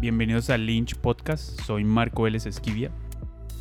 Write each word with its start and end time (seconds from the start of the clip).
bienvenidos 0.00 0.48
al 0.50 0.64
Lynch 0.64 0.94
Podcast, 0.94 1.60
soy 1.62 1.82
Marco 1.82 2.22
Vélez 2.22 2.46
Esquivia. 2.46 2.90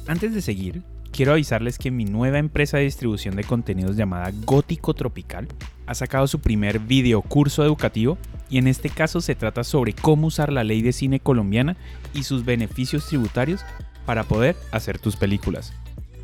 Antes 0.08 0.36
de 0.36 0.42
seguir, 0.42 0.84
quiero 1.12 1.32
avisarles 1.32 1.80
que 1.80 1.90
mi 1.90 2.06
nueva 2.06 2.38
empresa 2.38 2.78
de 2.78 2.84
distribución 2.84 3.36
de 3.36 3.44
contenidos 3.44 3.98
llamada 3.98 4.32
Gótico 4.46 4.94
Tropical 4.94 5.48
ha 5.88 5.96
sacado 5.96 6.28
su 6.28 6.40
primer 6.40 6.80
video 6.80 7.24
curso 7.24 7.64
educativo 7.64 8.20
y 8.50 8.60
en 8.60 8.68
este 8.68 8.90
caso 8.90 9.20
se 9.20 9.34
trata 9.34 9.64
sobre 9.64 9.94
cómo 9.94 10.28
usar 10.28 10.54
la 10.54 10.64
ley 10.64 10.84
de 10.84 10.94
cine 10.94 11.20
colombiana 11.20 11.76
y 12.14 12.24
sus 12.24 12.46
beneficios 12.46 13.08
tributarios 13.08 13.66
para 14.06 14.24
poder 14.24 14.56
hacer 14.72 15.00
tus 15.00 15.16
películas. 15.16 15.74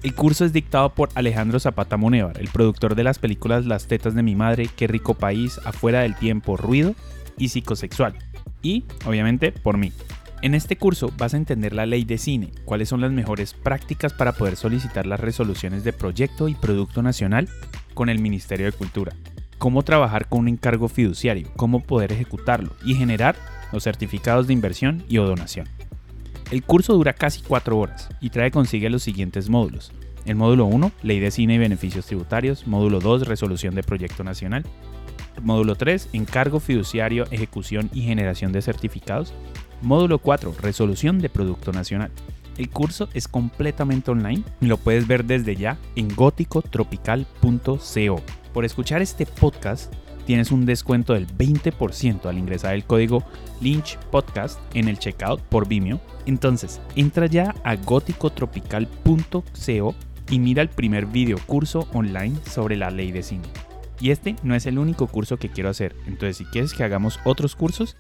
El 0.04 0.14
curso 0.14 0.46
es 0.46 0.54
dictado 0.54 0.94
por 0.94 1.10
Alejandro 1.16 1.60
Zapata 1.60 1.98
Monevar, 1.98 2.40
el 2.40 2.50
productor 2.50 2.94
de 2.96 3.06
las 3.06 3.20
películas 3.20 3.66
Las 3.66 3.88
tetas 3.88 4.14
de 4.14 4.22
mi 4.22 4.36
madre, 4.36 4.70
Qué 4.76 4.86
rico 4.86 5.16
país, 5.16 5.60
Afuera 5.66 6.02
del 6.02 6.16
tiempo, 6.16 6.56
Ruido 6.56 6.94
y 7.38 7.50
Psicosexual. 7.50 8.14
Y, 8.62 8.86
obviamente, 9.06 9.52
por 9.52 9.78
mí. 9.78 9.92
En 10.42 10.56
este 10.56 10.76
curso 10.76 11.12
vas 11.18 11.34
a 11.34 11.38
entender 11.38 11.74
la 11.74 11.86
ley 11.86 12.04
de 12.04 12.18
cine, 12.18 12.52
cuáles 12.66 12.90
son 12.90 13.00
las 13.00 13.12
mejores 13.12 13.54
prácticas 13.54 14.14
para 14.14 14.34
poder 14.34 14.58
solicitar 14.58 15.06
las 15.06 15.20
resoluciones 15.20 15.84
de 15.84 15.94
proyecto 15.94 16.50
y 16.50 16.56
producto 16.56 17.02
nacional 17.02 17.48
con 17.94 18.10
el 18.10 18.20
Ministerio 18.20 18.66
de 18.66 18.74
Cultura, 18.74 19.16
cómo 19.58 19.84
trabajar 19.84 20.28
con 20.28 20.42
un 20.42 20.48
encargo 20.50 20.90
fiduciario, 20.90 21.50
cómo 21.56 21.80
poder 21.80 22.12
ejecutarlo 22.12 22.72
y 22.84 22.96
generar 22.96 23.38
los 23.72 23.84
certificados 23.84 24.48
de 24.48 24.54
inversión 24.54 25.04
y 25.08 25.18
o 25.18 25.26
donación. 25.26 25.68
El 26.52 26.62
curso 26.62 26.94
dura 26.94 27.14
casi 27.14 27.42
4 27.42 27.78
horas 27.78 28.10
y 28.20 28.30
trae 28.30 28.52
consigo 28.52 28.90
los 28.90 29.02
siguientes 29.02 29.50
módulos. 29.50 29.94
El 30.26 30.36
módulo 30.36 30.66
1, 30.66 30.92
Ley 31.04 31.20
de 31.20 31.32
Cine 31.32 31.56
y 31.56 31.58
Beneficios 31.58 32.06
Tributarios. 32.06 32.68
Módulo 32.68 33.00
2, 33.00 33.28
Resolución 33.28 33.76
de 33.76 33.84
Proyecto 33.84 34.24
Nacional. 34.24 34.64
Módulo 35.42 35.76
3, 35.76 36.10
Encargo 36.14 36.60
Fiduciario, 36.60 37.26
Ejecución 37.32 37.90
y 37.94 38.04
Generación 38.04 38.52
de 38.52 38.62
Certificados. 38.62 39.34
Módulo 39.82 40.20
4, 40.20 40.54
Resolución 40.62 41.18
de 41.20 41.30
Producto 41.30 41.72
Nacional. 41.72 42.12
El 42.58 42.70
curso 42.70 43.10
es 43.14 43.28
completamente 43.28 44.12
online 44.12 44.44
y 44.62 44.68
lo 44.68 44.78
puedes 44.78 45.08
ver 45.08 45.26
desde 45.26 45.56
ya 45.56 45.80
en 45.96 46.10
góticotropical.co. 46.10 48.22
Por 48.54 48.66
escuchar 48.66 49.02
este 49.02 49.26
podcast, 49.26 49.92
tienes 50.26 50.52
un 50.52 50.66
descuento 50.66 51.14
del 51.14 51.28
20% 51.28 52.28
al 52.28 52.38
ingresar 52.38 52.76
el 52.76 52.86
código 52.86 53.24
Lynch 53.62 53.98
Podcast 54.12 54.60
en 54.74 54.88
el 54.88 55.00
checkout 55.00 55.42
por 55.42 55.68
Vimeo. 55.68 56.00
Entonces, 56.26 56.80
entra 56.96 57.26
ya 57.26 57.54
a 57.64 57.76
góticotropical.co 57.76 59.96
y 60.30 60.40
mira 60.40 60.62
el 60.62 60.70
primer 60.70 61.08
video 61.08 61.38
curso 61.46 61.90
online 61.94 62.38
sobre 62.50 62.78
la 62.78 62.90
ley 62.92 63.12
de 63.12 63.24
cine. 63.24 63.44
Y 64.04 64.12
este 64.12 64.36
no 64.44 64.54
es 64.54 64.66
el 64.66 64.80
único 64.80 65.08
curso 65.08 65.38
que 65.38 65.50
quiero 65.50 65.70
hacer, 65.70 65.96
entonces 66.06 66.36
si 66.36 66.44
quieres 66.44 66.74
que 66.74 66.84
hagamos 66.84 67.22
otros 67.24 67.56
cursos, 67.56 67.96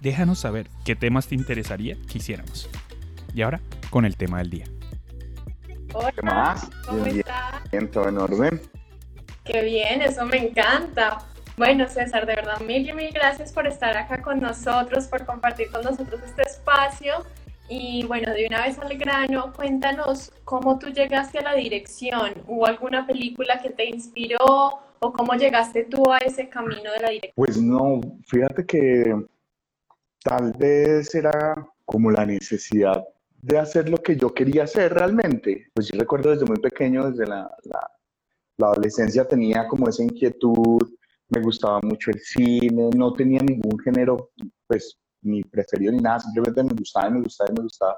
déjanos 0.00 0.38
saber 0.38 0.68
qué 0.84 0.94
temas 0.94 1.26
te 1.26 1.34
interesaría 1.34 1.96
que 2.08 2.18
hiciéramos. 2.18 2.70
Y 3.34 3.42
ahora, 3.42 3.60
con 3.90 4.04
el 4.04 4.16
tema 4.16 4.38
del 4.38 4.50
día. 4.50 4.66
Hola, 5.92 6.12
¿Qué 6.12 6.22
más? 6.22 6.70
¿cómo 6.86 7.04
estás? 7.06 7.70
bien, 7.72 7.90
todo 7.90 8.08
en 8.08 8.18
orden. 8.18 8.62
Qué 9.44 9.62
bien, 9.62 10.00
eso 10.00 10.24
me 10.26 10.36
encanta. 10.36 11.26
Bueno, 11.56 11.88
César, 11.88 12.24
de 12.24 12.36
verdad, 12.36 12.60
mil 12.60 12.88
y 12.88 12.92
mil 12.92 13.10
gracias 13.12 13.52
por 13.52 13.66
estar 13.66 13.96
acá 13.96 14.22
con 14.22 14.38
nosotros, 14.38 15.08
por 15.08 15.26
compartir 15.26 15.72
con 15.72 15.82
nosotros 15.82 16.20
este 16.24 16.42
espacio. 16.42 17.26
Y 17.68 18.04
bueno, 18.04 18.32
de 18.32 18.46
una 18.46 18.62
vez 18.62 18.78
al 18.78 18.96
grano, 18.96 19.52
cuéntanos 19.54 20.30
cómo 20.44 20.78
tú 20.78 20.90
llegaste 20.90 21.38
a 21.38 21.42
la 21.42 21.54
dirección. 21.54 22.34
¿Hubo 22.46 22.64
alguna 22.64 23.08
película 23.08 23.60
que 23.60 23.70
te 23.70 23.86
inspiró 23.86 24.86
o 25.00 25.12
cómo 25.12 25.34
llegaste 25.34 25.84
tú 25.84 26.10
a 26.12 26.18
ese 26.18 26.48
camino 26.48 26.90
de 26.92 27.00
la 27.00 27.08
dirección? 27.10 27.32
Pues 27.36 27.60
no, 27.60 28.00
fíjate 28.26 28.64
que 28.66 29.14
tal 30.22 30.52
vez 30.52 31.14
era 31.14 31.66
como 31.84 32.10
la 32.10 32.26
necesidad 32.26 33.04
de 33.40 33.58
hacer 33.58 33.88
lo 33.88 33.98
que 33.98 34.16
yo 34.16 34.34
quería 34.34 34.64
hacer 34.64 34.92
realmente. 34.94 35.68
Pues 35.74 35.88
yo 35.88 35.98
recuerdo 35.98 36.30
desde 36.30 36.44
muy 36.44 36.58
pequeño, 36.58 37.10
desde 37.10 37.26
la, 37.26 37.50
la- 37.64 37.90
adolescencia 38.60 39.24
tenía 39.26 39.68
como 39.68 39.88
esa 39.88 40.02
inquietud, 40.02 40.80
me 41.28 41.40
gustaba 41.40 41.80
mucho 41.82 42.10
el 42.10 42.18
cine, 42.18 42.90
no 42.96 43.12
tenía 43.12 43.38
ningún 43.40 43.78
género, 43.78 44.30
pues 44.66 44.98
ni 45.22 45.42
preferido 45.44 45.92
ni 45.92 45.98
nada, 45.98 46.18
simplemente 46.18 46.64
me 46.64 46.74
gustaba 46.76 47.08
y 47.08 47.12
me 47.12 47.20
gustaba 47.22 47.50
y 47.50 47.54
me 47.54 47.62
gustaba 47.62 47.96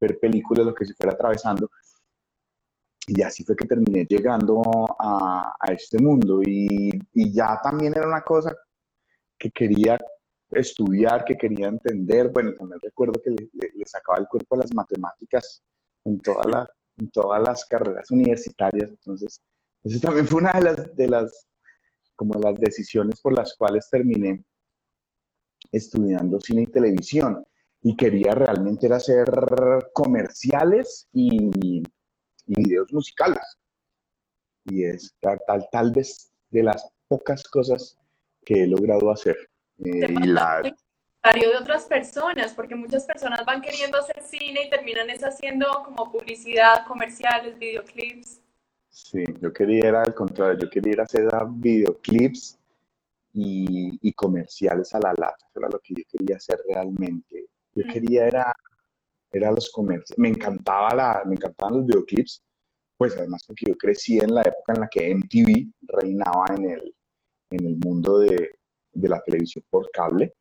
ver 0.00 0.18
películas, 0.18 0.64
lo 0.64 0.74
que 0.74 0.86
se 0.86 0.94
fuera 0.94 1.12
atravesando. 1.12 1.68
Y 3.10 3.22
así 3.22 3.42
fue 3.42 3.56
que 3.56 3.66
terminé 3.66 4.04
llegando 4.04 4.62
a, 4.98 5.54
a 5.58 5.72
este 5.72 5.98
mundo. 5.98 6.42
Y, 6.44 6.90
y 7.14 7.32
ya 7.32 7.58
también 7.62 7.94
era 7.96 8.06
una 8.06 8.20
cosa 8.22 8.54
que 9.38 9.50
quería 9.50 9.98
estudiar, 10.50 11.24
que 11.24 11.36
quería 11.36 11.68
entender. 11.68 12.28
Bueno, 12.30 12.52
también 12.54 12.80
recuerdo 12.82 13.20
que 13.22 13.30
le, 13.30 13.48
le- 13.54 13.72
le 13.74 13.84
sacaba 13.86 14.18
el 14.18 14.28
cuerpo 14.28 14.54
a 14.56 14.58
las 14.58 14.74
matemáticas 14.74 15.62
en, 16.04 16.20
toda 16.20 16.44
la- 16.44 16.70
en 16.98 17.10
todas 17.10 17.42
las 17.42 17.64
carreras 17.64 18.10
universitarias. 18.10 18.90
Entonces, 18.90 19.40
eso 19.84 20.00
también 20.00 20.26
fue 20.26 20.40
una 20.42 20.52
de 20.52 20.60
las, 20.62 20.96
de 20.96 21.08
las, 21.08 21.48
como 22.14 22.34
las 22.38 22.56
decisiones 22.60 23.20
por 23.22 23.32
las 23.32 23.54
cuales 23.56 23.88
terminé 23.90 24.44
estudiando 25.72 26.40
cine 26.40 26.62
y 26.62 26.66
televisión. 26.66 27.44
Y 27.80 27.96
quería 27.96 28.32
realmente 28.34 28.86
era 28.86 28.96
hacer 28.96 29.24
comerciales 29.94 31.08
y, 31.12 31.82
y 32.48 32.62
videos 32.62 32.92
musicales. 32.92 33.44
Y 34.64 34.84
es 34.84 35.14
tal, 35.20 35.38
tal, 35.46 35.68
tal 35.70 35.92
vez 35.92 36.32
de 36.50 36.62
las 36.64 36.90
pocas 37.06 37.42
cosas 37.44 37.96
que 38.44 38.64
he 38.64 38.66
logrado 38.66 39.10
hacer. 39.10 39.36
Eh, 39.84 40.06
y 40.10 40.26
la, 40.26 40.62
de 40.62 41.56
otras 41.60 41.84
personas, 41.84 42.54
porque 42.54 42.74
muchas 42.74 43.04
personas 43.04 43.44
van 43.44 43.60
queriendo 43.60 43.98
hacer 43.98 44.22
cine 44.22 44.62
y 44.66 44.70
terminan 44.70 45.10
es 45.10 45.22
haciendo 45.22 45.66
como 45.84 46.10
publicidad, 46.10 46.86
comerciales, 46.86 47.58
videoclips. 47.58 48.40
sí, 48.88 49.22
yo 49.40 49.52
quería 49.52 49.88
era 49.88 50.02
al 50.02 50.14
contrario, 50.14 50.58
yo 50.60 50.70
quería 50.70 50.92
ir 50.94 51.00
a 51.00 51.04
hacer 51.04 51.28
videoclips 51.50 52.58
y, 53.34 53.98
y 54.00 54.12
comerciales 54.14 54.94
a 54.94 55.00
la 55.00 55.10
lata, 55.10 55.46
eso 55.50 55.60
era 55.60 55.68
lo 55.68 55.78
que 55.80 55.94
yo 55.94 56.02
quería 56.10 56.36
hacer 56.36 56.58
realmente. 56.66 57.46
Yo 57.74 57.84
Mm. 57.84 57.88
quería 57.92 58.26
era, 58.26 58.56
era 59.32 59.50
los 59.50 59.70
comerciales, 59.70 60.18
me 60.18 60.28
encantaba 60.28 60.94
la, 60.94 61.22
me 61.26 61.34
encantaban 61.34 61.78
los 61.78 61.86
videoclips, 61.86 62.42
pues 62.96 63.16
además 63.16 63.44
porque 63.46 63.66
yo 63.68 63.76
crecí 63.76 64.18
en 64.18 64.34
la 64.34 64.42
época 64.42 64.74
en 64.74 64.80
la 64.80 64.88
que 64.88 65.14
MTV 65.14 65.70
reinaba 66.00 66.46
en 66.56 66.70
el, 66.70 66.94
en 67.50 67.66
el 67.66 67.76
mundo 67.76 68.18
de, 68.18 68.58
de 68.92 69.08
la 69.08 69.22
televisión 69.22 69.64
por 69.70 69.90
cable, 69.90 70.34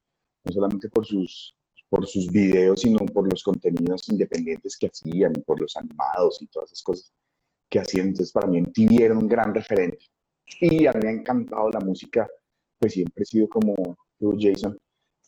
no 0.43 0.51
solamente 0.51 0.89
por 0.89 1.05
sus, 1.05 1.55
por 1.89 2.05
sus 2.07 2.31
videos, 2.31 2.81
sino 2.81 2.99
por 3.05 3.29
los 3.31 3.43
contenidos 3.43 4.09
independientes 4.09 4.77
que 4.77 4.87
hacían, 4.87 5.33
por 5.45 5.61
los 5.61 5.75
animados 5.77 6.41
y 6.41 6.47
todas 6.47 6.71
esas 6.71 6.83
cosas 6.83 7.13
que 7.69 7.79
hacían. 7.79 8.07
Entonces, 8.07 8.31
para 8.31 8.47
mí 8.47 8.61
MTV 8.61 9.03
era 9.03 9.17
un 9.17 9.27
gran 9.27 9.53
referente. 9.53 10.05
Y 10.61 10.85
a 10.85 10.93
mí 10.93 10.99
me 11.03 11.09
ha 11.09 11.13
encantado 11.13 11.69
la 11.69 11.79
música, 11.79 12.27
pues 12.79 12.93
siempre 12.93 13.23
he 13.23 13.25
sido 13.25 13.49
como 13.49 13.75
tú, 14.17 14.35
Jason, 14.39 14.77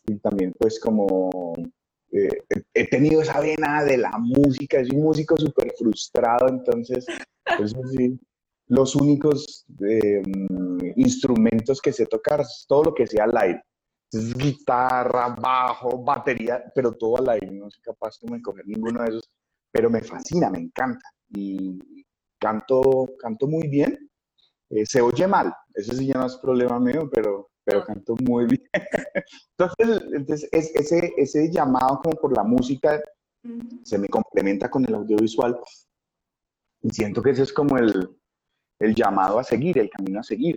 y 0.06 0.16
también 0.16 0.52
pues 0.58 0.80
como 0.80 1.54
eh, 2.12 2.28
he- 2.74 2.86
tenido 2.88 3.22
esa 3.22 3.40
vena 3.40 3.84
de 3.84 3.98
la 3.98 4.12
música, 4.18 4.84
soy 4.84 4.96
un 4.96 5.04
músico 5.04 5.36
súper 5.36 5.72
frustrado, 5.78 6.48
entonces, 6.48 7.04
sí, 7.96 8.18
los 8.68 8.94
únicos 8.96 9.64
eh, 9.88 10.22
instrumentos 10.96 11.80
que 11.80 11.92
sé 11.92 12.06
tocar 12.06 12.40
es 12.40 12.64
todo 12.68 12.84
lo 12.84 12.94
que 12.94 13.06
sea 13.06 13.24
al 13.24 13.36
aire. 13.36 13.62
Guitarra, 14.12 15.36
bajo, 15.40 16.02
batería, 16.02 16.64
pero 16.74 16.92
todo 16.92 17.18
al 17.18 17.28
aire. 17.30 17.50
No 17.52 17.70
soy 17.70 17.82
capaz 17.82 18.18
de 18.20 18.42
coger 18.42 18.66
ninguno 18.66 19.02
de 19.02 19.08
esos, 19.10 19.30
pero 19.70 19.88
me 19.88 20.02
fascina, 20.02 20.50
me 20.50 20.58
encanta. 20.58 21.08
Y 21.28 21.78
canto, 22.40 23.08
canto 23.18 23.46
muy 23.46 23.68
bien. 23.68 24.10
Eh, 24.70 24.86
se 24.86 25.00
oye 25.00 25.26
mal, 25.26 25.52
eso 25.74 25.92
sí 25.94 26.06
ya 26.06 26.14
no 26.14 26.26
es 26.26 26.36
problema 26.36 26.78
mío, 26.80 27.08
pero, 27.12 27.50
pero 27.70 27.84
canto 27.84 28.16
muy 28.24 28.46
bien. 28.46 28.62
Entonces, 29.58 30.02
entonces 30.14 30.48
es- 30.52 30.74
ese, 30.74 31.12
ese 31.16 31.50
llamado 31.52 32.00
como 32.02 32.16
por 32.16 32.36
la 32.36 32.42
música 32.42 33.00
Ujú. 33.44 33.80
se 33.84 33.98
me 33.98 34.08
complementa 34.08 34.68
con 34.70 34.84
el 34.84 34.94
audiovisual 34.94 35.58
y 36.82 36.90
siento 36.90 37.22
que 37.22 37.30
ese 37.30 37.42
es 37.42 37.52
como 37.52 37.76
el, 37.78 38.10
el 38.80 38.94
llamado 38.94 39.38
a 39.38 39.44
seguir, 39.44 39.78
el 39.78 39.90
camino 39.90 40.20
a 40.20 40.22
seguir. 40.22 40.56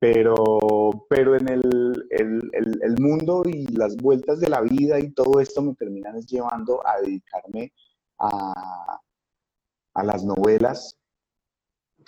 Pero, 0.00 1.06
pero 1.08 1.36
en 1.36 1.48
el, 1.48 1.62
el, 2.10 2.50
el, 2.52 2.82
el 2.82 3.00
mundo 3.00 3.42
y 3.46 3.64
las 3.68 3.96
vueltas 3.96 4.40
de 4.40 4.48
la 4.48 4.60
vida 4.60 4.98
y 4.98 5.12
todo 5.12 5.38
esto 5.40 5.62
me 5.62 5.74
terminan 5.76 6.20
llevando 6.22 6.84
a 6.84 7.00
dedicarme 7.00 7.72
a, 8.18 9.00
a 9.94 10.02
las 10.04 10.24
novelas, 10.24 10.98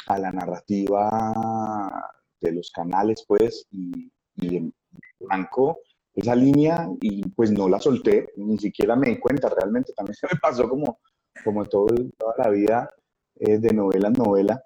a 0.09 0.19
la 0.19 0.33
narrativa 0.33 2.11
de 2.41 2.53
los 2.53 2.71
canales, 2.73 3.25
pues, 3.29 3.65
y, 3.71 4.11
y 4.37 4.57
en 4.57 4.75
blanco 5.21 5.81
esa 6.15 6.35
línea 6.35 6.89
y 7.01 7.29
pues 7.31 7.51
no 7.51 7.69
la 7.69 7.81
solté, 7.81 8.33
ni 8.37 8.57
siquiera 8.59 8.95
me 8.95 9.09
di 9.11 9.19
cuenta, 9.19 9.49
realmente 9.49 9.93
también 9.95 10.15
se 10.15 10.29
me 10.33 10.39
pasó 10.41 10.69
como, 10.69 11.01
como 11.45 11.65
todo, 11.67 11.87
toda 12.17 12.35
la 12.39 12.51
vida 12.51 12.91
eh, 13.37 13.59
de 13.59 13.73
novela 13.73 14.09
en 14.09 14.15
novela, 14.15 14.65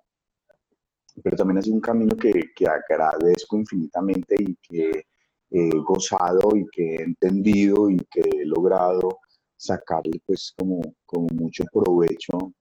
pero 1.23 1.37
también 1.37 1.59
ha 1.59 1.73
un 1.73 1.81
camino 1.81 2.17
que, 2.17 2.53
que 2.55 2.67
agradezco 2.67 3.57
infinitamente 3.57 4.37
y 4.39 4.57
que 4.57 5.07
he 5.51 5.71
gozado 5.81 6.55
y 6.55 6.67
que 6.71 6.97
he 6.97 7.03
entendido 7.03 7.89
y 7.89 7.97
que 8.11 8.21
he 8.21 8.45
logrado 8.45 9.21
sacarle 9.57 10.21
pues 10.27 10.55
como, 10.57 10.81
como 11.07 11.27
mucho 11.35 11.65
provecho 11.73 12.53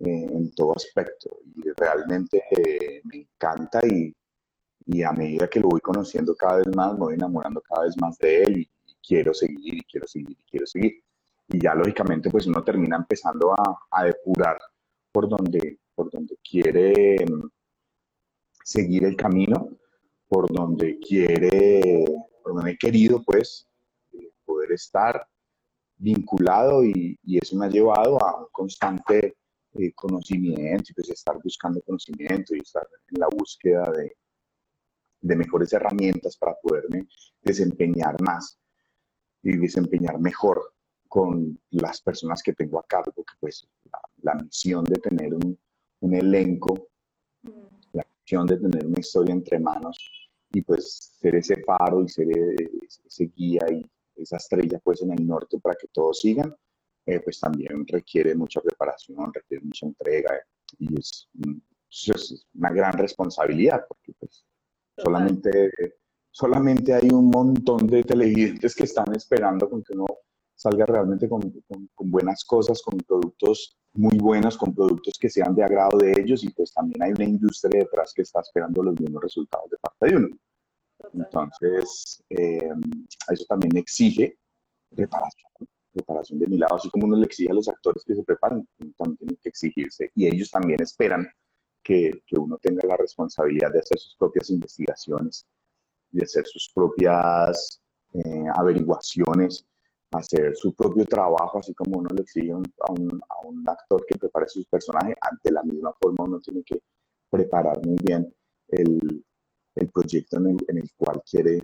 eh, 0.00 0.26
en 0.30 0.50
todo 0.52 0.74
aspecto. 0.74 1.38
Y 1.56 1.62
realmente 1.76 2.42
eh, 2.50 3.00
me 3.04 3.18
encanta 3.18 3.80
y, 3.86 4.12
y, 4.92 5.02
a 5.02 5.12
medida 5.12 5.48
que 5.48 5.60
lo 5.60 5.68
voy 5.68 5.80
conociendo 5.80 6.34
cada 6.34 6.58
vez 6.58 6.74
más, 6.74 6.92
me 6.94 7.00
voy 7.00 7.14
enamorando 7.14 7.60
cada 7.60 7.84
vez 7.84 7.96
más 8.00 8.18
de 8.18 8.42
él 8.42 8.58
y, 8.58 8.70
quiero 9.02 9.32
seguir 9.32 9.74
y 9.74 9.80
quiero 9.82 10.06
seguir 10.06 10.36
y 10.38 10.50
quiero 10.50 10.66
seguir. 10.66 11.02
Y 11.48 11.60
ya 11.60 11.74
lógicamente 11.74 12.30
pues 12.30 12.46
uno 12.46 12.62
termina 12.62 12.96
empezando 12.96 13.52
a, 13.90 14.04
depurar 14.04 14.58
por 15.10 15.28
donde, 15.28 15.78
por 15.94 16.10
donde 16.10 16.36
quiere 16.48 17.16
mm, 17.24 17.48
seguir 18.62 19.04
el 19.04 19.16
camino, 19.16 19.68
por 20.28 20.52
donde 20.52 20.98
quiere, 21.00 22.04
por 22.42 22.54
donde 22.54 22.72
he 22.72 22.78
querido 22.78 23.22
pues 23.24 23.66
eh, 24.12 24.30
poder 24.44 24.72
estar 24.72 25.26
vinculado 25.96 26.84
y, 26.84 27.18
y, 27.24 27.38
eso 27.38 27.56
me 27.56 27.66
ha 27.66 27.68
llevado 27.70 28.22
a 28.22 28.42
un 28.42 28.46
constante 28.52 29.34
eh, 29.72 29.92
conocimiento 29.92 30.84
y 30.90 30.94
pues 30.94 31.10
estar 31.10 31.36
buscando 31.42 31.80
conocimiento 31.82 32.54
y 32.54 32.60
estar 32.60 32.86
en 33.12 33.20
la 33.20 33.28
búsqueda 33.28 33.90
de, 33.92 34.16
de 35.20 35.36
mejores 35.36 35.72
herramientas 35.72 36.36
para 36.36 36.54
poderme 36.62 37.06
desempeñar 37.42 38.20
más 38.22 38.58
y 39.42 39.56
desempeñar 39.56 40.18
mejor 40.18 40.74
con 41.08 41.58
las 41.70 42.00
personas 42.00 42.42
que 42.42 42.52
tengo 42.52 42.78
a 42.78 42.86
cargo, 42.86 43.12
que 43.24 43.34
pues 43.40 43.68
la, 44.22 44.34
misión 44.34 44.84
de 44.84 44.96
tener 44.96 45.34
un, 45.34 45.58
un, 46.00 46.14
elenco, 46.14 46.88
mm. 47.42 47.50
la 47.94 48.06
misión 48.20 48.46
de 48.46 48.56
tener 48.58 48.86
una 48.86 49.00
historia 49.00 49.34
entre 49.34 49.58
manos 49.58 49.96
y 50.52 50.62
pues 50.62 51.16
ser 51.20 51.34
ese 51.34 51.62
faro 51.64 52.02
y 52.02 52.08
ser 52.08 52.28
ese 53.06 53.24
guía 53.34 53.66
y 53.70 53.84
esa 54.22 54.36
estrella 54.36 54.78
pues 54.82 55.02
en 55.02 55.12
el 55.12 55.26
norte 55.26 55.58
para 55.58 55.74
que 55.74 55.88
todos 55.88 56.20
sigan, 56.20 56.54
eh, 57.06 57.20
pues 57.20 57.40
también 57.40 57.86
requiere 57.86 58.34
mucha 58.34 58.60
preparación, 58.60 59.32
requiere 59.32 59.64
mucha 59.64 59.86
entrega 59.86 60.34
y 60.78 60.98
es, 60.98 61.28
es 61.90 62.46
una 62.54 62.70
gran 62.70 62.92
responsabilidad 62.92 63.84
porque 63.88 64.12
pues 64.18 64.44
solamente, 65.02 65.70
solamente 66.30 66.94
hay 66.94 67.08
un 67.10 67.30
montón 67.30 67.86
de 67.86 68.02
televidentes 68.02 68.74
que 68.74 68.84
están 68.84 69.14
esperando 69.14 69.68
con 69.68 69.82
que 69.82 69.94
uno 69.94 70.06
salga 70.54 70.84
realmente 70.84 71.28
con, 71.28 71.40
con, 71.94 72.10
buenas 72.10 72.44
cosas, 72.44 72.82
con 72.82 72.98
productos 72.98 73.78
muy 73.94 74.18
buenos, 74.18 74.58
con 74.58 74.74
productos 74.74 75.14
que 75.18 75.30
sean 75.30 75.54
de 75.54 75.64
agrado 75.64 75.98
de 75.98 76.12
ellos 76.12 76.44
y 76.44 76.50
pues 76.50 76.72
también 76.74 77.02
hay 77.02 77.12
una 77.12 77.24
industria 77.24 77.80
detrás 77.80 78.12
que 78.14 78.22
está 78.22 78.40
esperando 78.40 78.82
los 78.82 79.00
mismos 79.00 79.22
resultados 79.22 79.70
de 79.70 79.76
parte 79.78 80.06
de 80.08 80.16
uno. 80.16 80.28
Entonces, 81.14 82.22
eh, 82.28 82.70
eso 83.30 83.44
también 83.48 83.74
exige 83.78 84.36
preparación, 84.94 85.50
preparación 85.92 86.38
de 86.38 86.46
mi 86.46 86.58
lado, 86.58 86.76
así 86.76 86.90
como 86.90 87.06
uno 87.06 87.16
le 87.16 87.24
exige 87.24 87.50
a 87.50 87.54
los 87.54 87.68
actores 87.68 88.04
que 88.04 88.14
se 88.14 88.22
preparen, 88.22 88.68
también 88.98 89.16
tiene 89.16 89.36
que 89.42 89.48
exigirse 89.48 90.10
y 90.14 90.26
ellos 90.26 90.50
también 90.50 90.82
esperan 90.82 91.26
que, 91.82 92.22
que 92.26 92.38
uno 92.38 92.58
tenga 92.58 92.86
la 92.86 92.96
responsabilidad 92.96 93.72
de 93.72 93.80
hacer 93.80 93.98
sus 93.98 94.16
propias 94.16 94.50
investigaciones, 94.50 95.46
de 96.10 96.24
hacer 96.24 96.46
sus 96.46 96.70
propias 96.74 97.80
eh, 98.14 98.44
averiguaciones, 98.54 99.66
hacer 100.12 100.56
su 100.56 100.74
propio 100.74 101.04
trabajo, 101.04 101.58
así 101.58 101.72
como 101.74 101.98
uno 101.98 102.08
le 102.14 102.22
exige 102.22 102.52
a 102.52 102.56
un, 102.56 103.20
a 103.28 103.46
un 103.46 103.68
actor 103.68 104.04
que 104.06 104.18
prepare 104.18 104.48
sus 104.48 104.66
personajes, 104.66 105.14
ante 105.20 105.52
la 105.52 105.62
misma 105.62 105.92
forma 106.00 106.24
uno 106.24 106.40
tiene 106.40 106.62
que 106.64 106.80
preparar 107.30 107.84
muy 107.84 107.96
bien 108.04 108.32
el, 108.68 109.24
el 109.76 109.88
proyecto 109.90 110.38
en 110.38 110.48
el, 110.48 110.56
en 110.68 110.78
el, 110.78 110.90
cual 110.96 111.22
quiere 111.28 111.62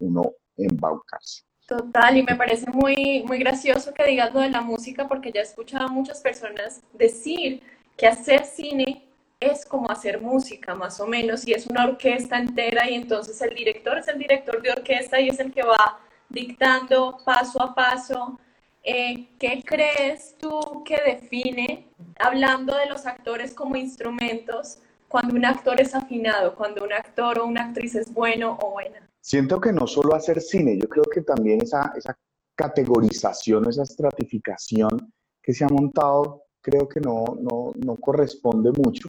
uno 0.00 0.32
embaucarse. 0.56 1.42
Total, 1.66 2.18
y 2.18 2.22
me 2.22 2.36
parece 2.36 2.70
muy, 2.70 3.24
muy 3.26 3.38
gracioso 3.38 3.94
que 3.94 4.04
digas 4.04 4.34
lo 4.34 4.40
de 4.40 4.50
la 4.50 4.60
música, 4.60 5.08
porque 5.08 5.32
ya 5.32 5.40
he 5.40 5.44
escuchado 5.44 5.86
a 5.86 5.92
muchas 5.92 6.20
personas 6.20 6.82
decir 6.92 7.62
que 7.96 8.06
hacer 8.06 8.44
cine 8.44 9.08
es 9.46 9.64
como 9.64 9.90
hacer 9.90 10.20
música, 10.20 10.74
más 10.74 11.00
o 11.00 11.06
menos, 11.06 11.46
y 11.46 11.52
es 11.52 11.66
una 11.66 11.84
orquesta 11.84 12.38
entera, 12.38 12.88
y 12.88 12.94
entonces 12.94 13.40
el 13.42 13.54
director 13.54 13.98
es 13.98 14.08
el 14.08 14.18
director 14.18 14.62
de 14.62 14.72
orquesta 14.72 15.20
y 15.20 15.28
es 15.28 15.38
el 15.40 15.52
que 15.52 15.62
va 15.62 15.98
dictando 16.28 17.18
paso 17.24 17.62
a 17.62 17.74
paso. 17.74 18.38
Eh, 18.82 19.28
¿Qué 19.38 19.62
crees 19.64 20.36
tú 20.38 20.82
que 20.84 21.00
define, 21.04 21.88
hablando 22.18 22.76
de 22.76 22.86
los 22.86 23.06
actores 23.06 23.54
como 23.54 23.76
instrumentos, 23.76 24.78
cuando 25.08 25.34
un 25.34 25.44
actor 25.44 25.80
es 25.80 25.94
afinado, 25.94 26.54
cuando 26.54 26.84
un 26.84 26.92
actor 26.92 27.38
o 27.38 27.46
una 27.46 27.66
actriz 27.66 27.94
es 27.94 28.12
bueno 28.12 28.58
o 28.60 28.72
buena? 28.72 29.08
Siento 29.20 29.60
que 29.60 29.72
no 29.72 29.86
solo 29.86 30.14
hacer 30.14 30.40
cine, 30.40 30.76
yo 30.78 30.88
creo 30.88 31.04
que 31.04 31.22
también 31.22 31.62
esa, 31.62 31.92
esa 31.96 32.16
categorización, 32.54 33.68
esa 33.68 33.84
estratificación 33.84 35.12
que 35.42 35.52
se 35.52 35.64
ha 35.64 35.68
montado, 35.68 36.44
creo 36.60 36.88
que 36.88 37.00
no, 37.00 37.24
no, 37.40 37.72
no 37.76 37.96
corresponde 37.96 38.70
mucho. 38.72 39.08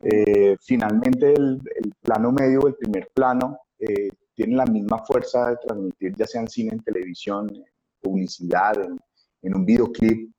Eh, 0.00 0.56
finalmente 0.60 1.32
el, 1.32 1.60
el, 1.74 1.92
plano 2.00 2.30
medio, 2.30 2.66
el 2.66 2.74
primer 2.76 3.08
plano, 3.12 3.58
eh, 3.78 4.10
tiene 4.34 4.54
la 4.54 4.66
misma 4.66 5.04
fuerza 5.04 5.50
de 5.50 5.56
transmitir, 5.56 6.14
ya 6.16 6.26
sea 6.26 6.40
en 6.40 6.48
cine, 6.48 6.70
en 6.72 6.82
televisión, 6.82 7.48
en 7.52 7.64
publicidad, 8.00 8.80
en, 9.42 9.54
un 9.54 9.64
videoclip. 9.64 10.30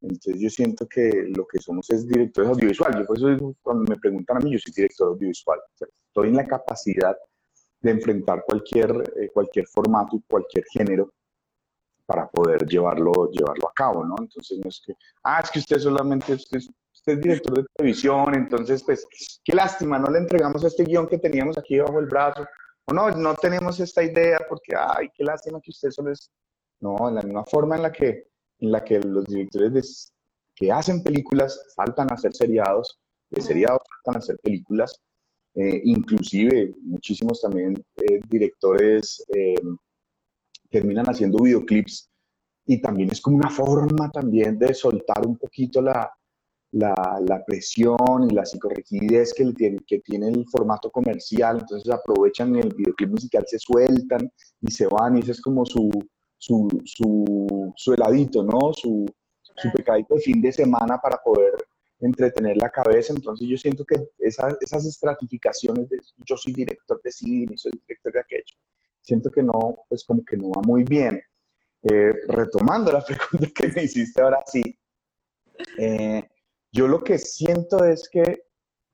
Entonces 0.00 0.40
yo 0.40 0.48
siento 0.48 0.86
que 0.86 1.30
lo 1.36 1.46
que 1.46 1.58
somos 1.58 1.90
es 1.90 2.06
directores 2.06 2.50
audiovisuales. 2.50 3.00
Yo 3.00 3.06
por 3.06 3.18
eso 3.18 3.56
cuando 3.62 3.84
me 3.90 3.96
preguntan 3.96 4.38
a 4.38 4.40
mí, 4.40 4.52
yo 4.52 4.58
soy 4.58 4.72
director 4.74 5.08
audiovisual. 5.08 5.58
estoy 6.08 6.28
en 6.28 6.36
la 6.36 6.46
capacidad 6.46 7.16
de 7.80 7.90
enfrentar 7.90 8.42
cualquier, 8.46 8.90
eh, 9.16 9.30
cualquier 9.32 9.66
formato 9.66 10.16
y 10.16 10.22
cualquier 10.28 10.64
género 10.70 11.12
para 12.06 12.28
poder 12.30 12.66
llevarlo, 12.66 13.30
llevarlo 13.30 13.68
a 13.68 13.72
cabo, 13.74 14.04
¿no? 14.04 14.14
Entonces 14.18 14.58
no 14.62 14.68
es 14.68 14.80
que, 14.84 14.94
ah, 15.24 15.40
es 15.42 15.50
que 15.50 15.58
usted 15.58 15.78
solamente, 15.78 16.32
usted, 16.32 16.60
usted 17.06 17.18
es 17.18 17.22
director 17.22 17.56
de 17.56 17.64
televisión, 17.76 18.34
entonces 18.34 18.82
pues, 18.82 19.06
qué 19.44 19.54
lástima, 19.54 19.98
no 19.98 20.10
le 20.10 20.18
entregamos 20.18 20.64
este 20.64 20.84
guion 20.84 21.06
que 21.06 21.18
teníamos 21.18 21.56
aquí 21.56 21.78
bajo 21.78 22.00
el 22.00 22.06
brazo, 22.06 22.44
o 22.86 22.92
no, 22.92 23.10
no 23.10 23.34
tenemos 23.34 23.78
esta 23.78 24.02
idea 24.02 24.38
porque, 24.48 24.74
ay, 24.76 25.08
qué 25.14 25.22
lástima 25.22 25.60
que 25.60 25.70
usted 25.70 25.90
solo 25.90 26.10
es, 26.10 26.30
no, 26.80 27.08
en 27.08 27.14
la 27.14 27.22
misma 27.22 27.44
forma 27.44 27.76
en 27.76 27.82
la 27.82 27.92
que, 27.92 28.28
en 28.58 28.72
la 28.72 28.82
que 28.82 28.98
los 28.98 29.24
directores 29.26 30.12
que 30.54 30.72
hacen 30.72 31.02
películas 31.02 31.60
saltan 31.76 32.10
a 32.10 32.14
hacer 32.14 32.34
seriados, 32.34 32.98
de 33.30 33.40
seriados 33.40 33.82
saltan 33.96 34.20
a 34.20 34.24
hacer 34.24 34.38
películas, 34.42 35.00
eh, 35.54 35.82
inclusive 35.84 36.74
muchísimos 36.82 37.40
también 37.40 37.82
eh, 37.96 38.20
directores 38.28 39.24
eh, 39.34 39.54
terminan 40.70 41.06
haciendo 41.06 41.38
videoclips. 41.38 42.10
Y 42.68 42.80
también 42.80 43.10
es 43.12 43.20
como 43.20 43.36
una 43.36 43.48
forma 43.48 44.10
también 44.10 44.58
de 44.58 44.74
soltar 44.74 45.24
un 45.24 45.38
poquito 45.38 45.80
la, 45.80 46.10
la, 46.76 47.42
presión 47.46 48.28
y 48.28 48.34
la 48.34 48.44
psicorrigidez 48.44 49.32
que, 49.34 49.44
tiene, 49.52 49.78
que 49.86 50.00
tiene 50.00 50.28
el 50.28 50.44
formato 50.50 50.90
comercial, 50.90 51.58
entonces 51.60 51.90
aprovechan 51.92 52.54
el 52.56 52.74
videoclip 52.74 53.10
musical, 53.10 53.44
se 53.46 53.58
sueltan 53.58 54.30
y 54.60 54.70
se 54.70 54.86
van 54.86 55.16
y 55.16 55.20
ese 55.20 55.32
es 55.32 55.40
como 55.40 55.64
su, 55.64 55.90
su, 56.38 56.68
su, 57.76 57.94
heladito, 57.94 58.42
¿no? 58.42 58.72
Su, 58.74 59.06
su 59.42 59.72
pecadito 59.72 60.14
de 60.14 60.20
fin 60.20 60.40
de 60.42 60.52
semana 60.52 60.98
para 60.98 61.16
poder 61.22 61.54
entretener 62.00 62.58
la 62.58 62.68
cabeza, 62.68 63.14
entonces 63.14 63.48
yo 63.48 63.56
siento 63.56 63.84
que 63.84 63.96
esas, 64.18 64.54
esas 64.60 64.84
estratificaciones 64.84 65.88
de 65.88 65.98
yo 66.26 66.36
soy 66.36 66.52
director 66.52 67.00
de 67.02 67.10
cine, 67.10 67.56
soy 67.56 67.72
director 67.72 68.12
de 68.12 68.20
aquello, 68.20 68.56
siento 69.00 69.30
que 69.30 69.42
no, 69.42 69.78
pues 69.88 70.04
como 70.04 70.22
que 70.24 70.36
no 70.36 70.50
va 70.50 70.62
muy 70.62 70.84
bien. 70.84 71.22
Eh, 71.88 72.12
retomando 72.28 72.90
la 72.90 73.02
pregunta 73.02 73.46
que 73.54 73.68
me 73.68 73.84
hiciste 73.84 74.20
ahora 74.20 74.42
sí, 74.46 74.76
eh, 75.78 76.22
yo 76.72 76.88
lo 76.88 77.02
que 77.02 77.18
siento 77.18 77.84
es 77.84 78.08
que 78.08 78.44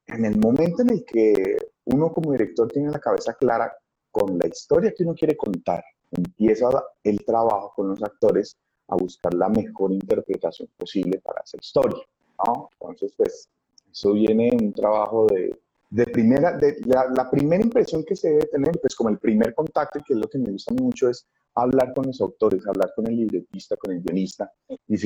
en 0.06 0.24
el 0.24 0.38
momento 0.38 0.82
en 0.82 0.90
el 0.90 1.04
que 1.04 1.56
uno 1.84 2.12
como 2.12 2.32
director 2.32 2.68
tiene 2.68 2.90
la 2.90 2.98
cabeza 2.98 3.34
clara 3.34 3.72
con 4.10 4.38
la 4.38 4.46
historia 4.46 4.92
que 4.96 5.04
uno 5.04 5.14
quiere 5.14 5.36
contar, 5.36 5.82
empieza 6.10 6.68
el 7.02 7.24
trabajo 7.24 7.72
con 7.74 7.88
los 7.88 8.02
actores 8.02 8.56
a 8.88 8.96
buscar 8.96 9.32
la 9.34 9.48
mejor 9.48 9.92
interpretación 9.92 10.68
posible 10.76 11.20
para 11.20 11.42
esa 11.42 11.56
historia. 11.56 12.04
¿no? 12.46 12.68
Entonces, 12.80 13.14
pues, 13.16 13.48
eso 13.90 14.12
viene 14.12 14.48
en 14.48 14.66
un 14.66 14.72
trabajo 14.72 15.26
de, 15.26 15.58
de 15.90 16.06
primera, 16.06 16.56
de 16.56 16.78
la, 16.86 17.30
primera 17.30 17.62
impresión 17.62 18.02
que 18.04 18.16
se 18.16 18.30
debe 18.30 18.46
tener, 18.46 18.72
pues 18.80 18.94
como 18.94 19.10
el 19.10 19.18
primer 19.18 19.54
contacto, 19.54 20.00
que 20.06 20.14
es 20.14 20.18
lo 20.18 20.28
que 20.28 20.38
me 20.38 20.50
gusta 20.50 20.72
mucho, 20.74 21.10
es 21.10 21.26
hablar 21.54 21.92
con 21.94 22.06
los 22.06 22.20
autores, 22.22 22.66
hablar 22.66 22.92
con 22.96 23.06
el 23.06 23.16
libretista, 23.16 23.76
con 23.76 23.92
el 23.92 24.02
guionista, 24.02 24.50
y 24.88 24.96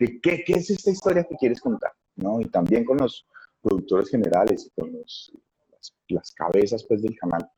decirle, 0.00 0.44
qué, 0.44 0.52
es 0.54 0.70
esta 0.70 0.90
historia 0.90 1.24
que 1.24 1.36
quieres 1.36 1.60
contar, 1.60 1.92
¿no? 2.16 2.40
Y 2.40 2.46
también 2.46 2.84
con 2.84 2.98
los 2.98 3.26
productores 3.62 4.08
generales 4.10 4.66
y 4.66 4.80
con 4.80 4.92
los, 4.92 5.32
las, 6.08 6.32
cabezas 6.32 6.84
pues, 6.84 7.02
del 7.02 7.16
canal 7.18 7.48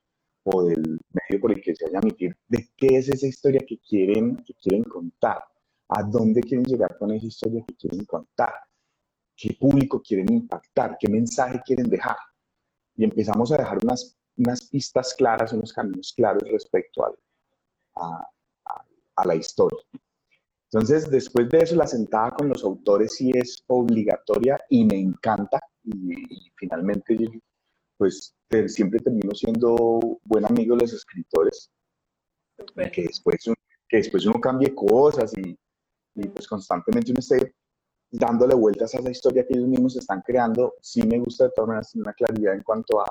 o 0.45 0.65
del 0.65 0.83
medio 0.83 1.41
por 1.41 1.53
el 1.53 1.61
que 1.61 1.75
se 1.75 1.85
vaya 1.87 1.99
a 1.99 2.03
emitir, 2.03 2.37
de 2.49 2.69
qué 2.77 2.97
es 2.97 3.09
esa 3.09 3.27
historia 3.27 3.61
que 3.67 3.79
quieren, 3.79 4.37
que 4.45 4.55
quieren 4.55 4.85
contar, 4.85 5.45
a 5.89 6.03
dónde 6.03 6.41
quieren 6.41 6.65
llegar 6.65 6.97
con 6.99 7.13
esa 7.13 7.27
historia 7.27 7.65
que 7.67 7.77
quieren 7.77 8.05
contar, 8.07 8.53
qué 9.37 9.57
público 9.59 10.03
quieren 10.03 10.33
impactar, 10.33 10.97
qué 10.99 11.09
mensaje 11.09 11.61
quieren 11.65 11.89
dejar. 11.89 12.17
Y 12.97 13.05
empezamos 13.05 13.53
a 13.53 13.59
dejar 13.59 13.79
unas, 13.83 14.17
unas 14.37 14.69
pistas 14.69 15.15
claras, 15.15 15.53
unos 15.53 15.73
caminos 15.73 16.13
claros 16.17 16.43
respecto 16.51 17.05
al, 17.05 17.15
a 19.17 19.27
la 19.27 19.35
historia. 19.35 19.79
Entonces, 20.73 21.11
después 21.11 21.51
de 21.51 21.59
eso, 21.59 21.77
la 21.77 21.87
sentada 21.87 22.31
con 22.31 22.49
los 22.49 22.65
autores 22.65 23.15
sí 23.17 23.31
es 23.35 23.63
obligatoria 23.67 24.59
y 24.71 24.87
me 24.87 24.99
encanta. 24.99 25.61
Y, 25.85 26.51
finalmente, 26.57 27.19
pues 27.99 28.35
siempre 28.69 29.01
termino 29.01 29.35
siendo 29.35 30.01
buen 30.25 30.47
amigo 30.47 30.75
de 30.75 30.83
los 30.83 30.95
escritores. 30.95 31.71
Que 32.93 33.03
después, 33.03 33.45
que 33.87 33.97
después 33.99 34.25
uno 34.25 34.41
cambie 34.41 34.75
cosas 34.75 35.37
y, 35.37 35.59
y 36.15 36.29
pues 36.29 36.49
constantemente 36.49 37.11
uno 37.11 37.21
esté 37.21 37.55
dándole 38.11 38.55
vueltas 38.55 38.95
a 38.95 39.01
esa 39.01 39.11
historia 39.11 39.47
que 39.47 39.55
ellos 39.55 39.69
mismos 39.69 39.97
están 39.97 40.23
creando, 40.23 40.75
sí 40.81 41.03
me 41.03 41.19
gusta 41.19 41.45
de 41.45 41.51
todas 41.55 41.69
maneras 41.69 41.91
tener 41.91 42.07
una 42.07 42.15
claridad 42.15 42.55
en 42.55 42.63
cuanto 42.63 43.01
a, 43.01 43.07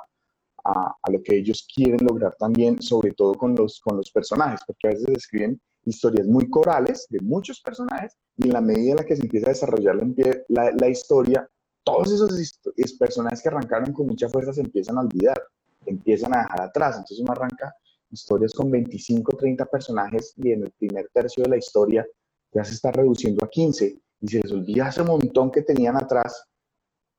a, 0.64 0.96
a, 1.02 1.12
lo 1.12 1.22
que 1.24 1.38
ellos 1.38 1.68
quieren 1.74 2.06
lograr 2.06 2.36
también, 2.36 2.82
sobre 2.82 3.12
todo 3.12 3.34
con 3.34 3.56
los, 3.56 3.80
con 3.82 3.98
los 3.98 4.12
personajes, 4.12 4.62
porque 4.66 4.88
a 4.88 4.92
veces 4.92 5.10
escriben 5.10 5.60
historias 5.86 6.28
muy 6.28 6.50
corales 6.50 7.08
de 7.10 7.20
muchos 7.20 7.60
personajes 7.62 8.18
y 8.38 8.48
en 8.48 8.54
la 8.54 8.62
medida 8.62 8.92
en 8.92 8.98
la 8.98 9.04
que 9.04 9.16
se 9.16 9.24
empieza 9.24 9.48
a 9.48 9.54
desarrollar 9.54 9.96
la, 10.48 10.90
historia, 10.90 11.48
todos 11.84 12.12
esos 12.12 12.94
personajes 12.98 13.42
que 13.42 13.50
arrancaron 13.50 13.92
con 13.94 14.08
mucha 14.08 14.30
fuerza 14.30 14.54
se 14.54 14.62
empiezan 14.62 14.98
a 14.98 15.02
olvidar, 15.02 15.42
empiezan 15.86 16.36
a 16.36 16.44
dejar 16.44 16.62
atrás, 16.62 16.96
entonces 16.98 17.20
uno 17.20 17.32
arranca 17.32 17.74
historias 18.12 18.54
con 18.54 18.70
25, 18.70 19.38
30 19.38 19.66
personajes 19.66 20.34
y 20.38 20.52
en 20.52 20.64
el 20.64 20.72
primer 20.72 21.10
tercio 21.14 21.44
de 21.44 21.50
la 21.50 21.58
historia 21.58 22.06
ya 22.54 22.64
se 22.64 22.74
está 22.74 22.92
reduciendo 22.92 23.44
a 23.46 23.50
15 23.50 24.02
y 24.22 24.28
se 24.28 24.40
les 24.40 24.52
olvida 24.52 24.90
ese 24.90 25.04
montón 25.04 25.50
que 25.50 25.62
tenían 25.62 25.98
atrás 25.98 26.46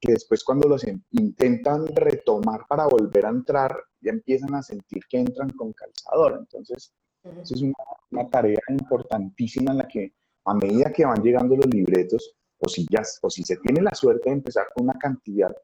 que 0.03 0.13
después 0.13 0.43
cuando 0.43 0.69
los 0.69 0.85
intentan 1.13 1.87
retomar 1.87 2.67
para 2.69 2.87
volver 2.87 3.25
a 3.25 3.31
entrar, 3.31 3.77
ya 4.01 4.11
empiezan 4.11 4.53
a 4.57 4.63
sentir 4.63 5.05
que 5.09 5.19
entran 5.19 5.51
con 5.51 5.73
calzador. 5.73 6.39
Entonces, 6.41 6.93
eso 7.25 7.55
es 7.55 7.63
una, 7.63 8.29
tarea 8.29 8.61
importantísima 8.69 9.73
en 9.73 9.79
la 9.79 9.89
que 9.89 10.13
a 10.45 10.55
medida 10.55 10.93
que 10.93 11.05
van 11.05 11.23
llegando 11.23 11.57
los 11.57 11.67
libretos, 11.67 12.35
o 12.59 12.69
si, 12.69 12.87
ya, 12.91 13.03
o 13.23 13.31
si 13.31 13.43
se 13.43 13.57
tiene 13.57 13.81
la 13.83 13.95
suerte 13.95 14.31
de 14.31 14.37
empezar 14.37 14.67
con 14.75 14.85
una 14.85 14.99
cantidad 14.99 15.55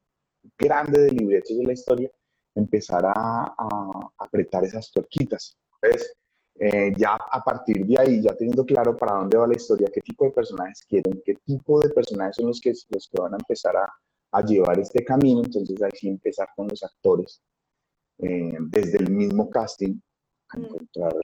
grande 0.57 1.03
de 1.03 1.11
libretos 1.11 1.57
de 1.57 1.65
la 1.65 1.73
historia, 1.73 2.11
empezar 2.55 3.05
a, 3.07 3.55
apretar 4.19 4.65
esas 4.65 4.91
torquitas. 4.93 5.57
Entonces, 5.83 6.15
eh, 6.61 6.93
ya 6.97 7.15
a 7.15 7.43
partir 7.45 7.87
de 7.87 8.01
ahí, 8.01 8.23
ya 8.23 8.35
teniendo 8.35 8.65
claro 8.65 8.97
para 8.97 9.15
dónde 9.15 9.37
va 9.37 9.47
la 9.47 9.57
historia, 9.57 9.89
qué 9.93 10.01
tipo 10.01 10.25
de 10.25 10.33
personajes 10.33 10.85
quieren, 10.89 11.23
qué 11.25 11.35
tipo 11.45 11.81
de 11.81 11.91
personajes 11.91 12.37
son 12.37 12.47
los 12.47 12.61
que, 12.61 12.73
los 12.91 13.09
que 13.09 13.21
van 13.21 13.35
a 13.35 13.37
empezar 13.37 13.77
a, 13.77 13.89
a 14.33 14.43
llevar 14.45 14.79
este 14.79 15.05
camino, 15.05 15.43
entonces 15.45 15.81
ahí 15.83 15.91
sí 15.95 16.09
empezar 16.09 16.49
con 16.57 16.69
los 16.69 16.83
actores, 16.83 17.41
eh, 18.19 18.57
desde 18.61 18.99
el 18.99 19.11
mismo 19.11 19.49
casting, 19.49 20.01
a 20.51 20.59
mm. 20.59 20.65
encontrar 20.65 21.15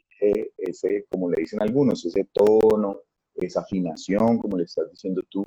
ese, 0.57 1.07
como 1.11 1.31
le 1.31 1.43
dicen 1.43 1.62
algunos, 1.62 2.04
ese 2.04 2.28
tono, 2.33 3.00
esa 3.35 3.61
afinación, 3.61 4.38
como 4.38 4.57
le 4.57 4.64
estás 4.64 4.90
diciendo 4.90 5.23
tú, 5.28 5.45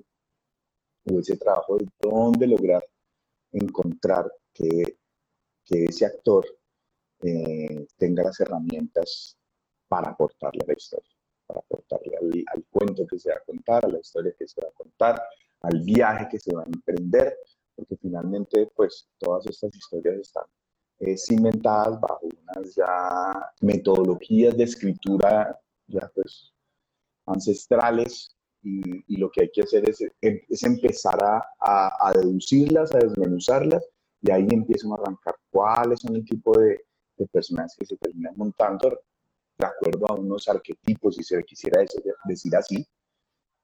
o 1.10 1.20
ese 1.20 1.38
trabajo 1.38 1.78
de 1.78 1.88
dónde 2.00 2.48
lograr 2.48 2.84
encontrar 3.52 4.32
que, 4.54 4.98
que 5.64 5.86
ese 5.86 6.06
actor 6.06 6.46
eh, 7.22 7.88
tenga 7.98 8.24
las 8.24 8.40
herramientas 8.40 9.38
para 9.88 10.12
aportarle 10.12 10.62
a 10.64 10.68
la 10.68 10.74
historia, 10.74 11.16
para 11.46 11.62
aportarle 11.62 12.16
al, 12.18 12.66
cuento 12.70 13.08
que 13.08 13.18
se 13.18 13.30
va 13.30 13.38
a 13.38 13.46
contar, 13.46 13.86
a 13.86 13.90
la 13.90 14.00
historia 14.00 14.36
que 14.38 14.48
se 14.48 14.62
va 14.62 14.68
a 14.68 14.74
contar, 14.74 15.22
al 15.62 15.82
viaje 15.82 16.28
que 16.30 16.40
se 16.40 16.54
va 16.54 16.64
a 16.64 16.66
emprender, 16.66 17.38
porque 17.76 17.96
finalmente 17.98 18.70
pues 18.76 19.08
todas 19.18 19.48
estas 19.48 19.76
historias 19.76 20.18
están 20.18 20.46
eh, 21.00 21.18
cimentadas 21.18 22.00
bajo 22.00 22.22
unas 22.26 22.76
ya 22.76 23.52
metodologías 23.62 24.56
de 24.58 24.64
escritura 24.64 25.60
ya 25.88 26.10
pues 26.14 26.54
ancestrales 27.26 28.36
y, 28.64 29.18
lo 29.18 29.30
que 29.32 29.42
hay 29.42 29.50
que 29.54 29.62
hacer 29.62 29.90
es, 29.90 30.04
es 30.22 30.64
empezar 30.64 31.18
a, 31.24 31.42
a, 31.60 32.12
deducirlas, 32.14 32.94
a 32.94 32.98
desmenuzarlas 32.98 33.88
y 34.22 34.32
ahí 34.32 34.48
empiezan 34.50 34.92
a 34.92 34.96
arrancar 34.96 35.36
cuáles 35.50 36.02
son 36.02 36.16
el 36.16 36.26
tipo 36.26 36.58
de, 36.60 36.82
de 37.18 37.28
personajes 37.28 37.76
que 37.78 37.86
se 37.86 37.98
terminan 37.98 38.34
montando 38.36 39.00
de 39.58 39.66
acuerdo 39.66 40.06
a 40.10 40.16
unos 40.16 40.48
arquetipos, 40.50 41.16
si 41.16 41.24
se 41.24 41.42
quisiera 41.44 41.84
decir 42.26 42.56
así, 42.56 42.86